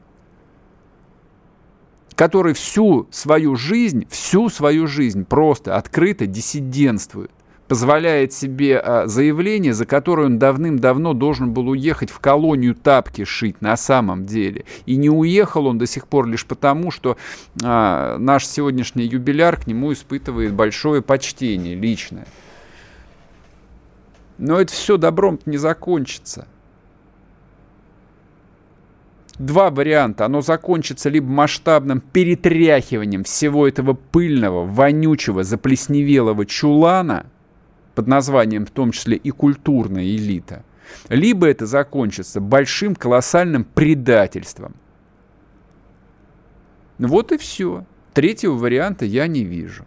который 2.14 2.54
всю 2.54 3.08
свою 3.10 3.56
жизнь, 3.56 4.06
всю 4.08 4.48
свою 4.48 4.86
жизнь 4.86 5.24
просто 5.24 5.76
открыто 5.76 6.26
диссидентствует 6.26 7.30
позволяет 7.68 8.32
себе 8.32 8.78
а, 8.78 9.06
заявление, 9.06 9.72
за 9.72 9.86
которое 9.86 10.26
он 10.26 10.38
давным-давно 10.38 11.14
должен 11.14 11.52
был 11.52 11.68
уехать 11.68 12.10
в 12.10 12.18
колонию 12.18 12.74
тапки 12.74 13.24
шить 13.24 13.60
на 13.62 13.76
самом 13.76 14.26
деле. 14.26 14.64
И 14.86 14.96
не 14.96 15.10
уехал 15.10 15.66
он 15.66 15.78
до 15.78 15.86
сих 15.86 16.06
пор 16.06 16.26
лишь 16.26 16.46
потому, 16.46 16.90
что 16.90 17.16
а, 17.62 18.18
наш 18.18 18.46
сегодняшний 18.46 19.04
юбиляр 19.04 19.56
к 19.56 19.66
нему 19.66 19.92
испытывает 19.92 20.52
большое 20.52 21.02
почтение 21.02 21.74
личное. 21.74 22.26
Но 24.36 24.60
это 24.60 24.72
все 24.72 24.96
добром 24.96 25.38
не 25.46 25.56
закончится 25.56 26.46
два 29.38 29.70
варианта. 29.70 30.26
Оно 30.26 30.40
закончится 30.40 31.08
либо 31.08 31.26
масштабным 31.26 32.00
перетряхиванием 32.00 33.24
всего 33.24 33.66
этого 33.66 33.94
пыльного, 33.94 34.64
вонючего, 34.64 35.44
заплесневелого 35.44 36.46
чулана 36.46 37.26
под 37.94 38.06
названием 38.06 38.66
в 38.66 38.70
том 38.70 38.92
числе 38.92 39.16
и 39.16 39.30
культурная 39.30 40.04
элита, 40.04 40.64
либо 41.08 41.46
это 41.46 41.66
закончится 41.66 42.40
большим 42.40 42.94
колоссальным 42.94 43.64
предательством. 43.64 44.74
Вот 46.98 47.32
и 47.32 47.38
все. 47.38 47.84
Третьего 48.12 48.54
варианта 48.54 49.04
я 49.04 49.26
не 49.26 49.44
вижу. 49.44 49.84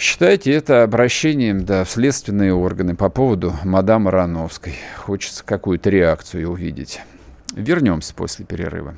Считайте 0.00 0.50
это 0.52 0.82
обращением 0.82 1.66
да, 1.66 1.84
в 1.84 1.90
следственные 1.90 2.54
органы 2.54 2.96
по 2.96 3.10
поводу 3.10 3.52
мадам 3.64 4.08
Рановской. 4.08 4.76
Хочется 4.96 5.44
какую-то 5.44 5.90
реакцию 5.90 6.50
увидеть. 6.50 7.02
Вернемся 7.52 8.14
после 8.14 8.46
перерыва. 8.46 8.94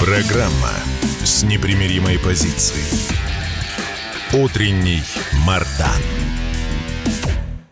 Программа 0.00 0.74
с 1.24 1.42
непримиримой 1.42 2.18
позицией. 2.18 2.84
Утренний 4.34 5.00
Мардан. 5.46 6.21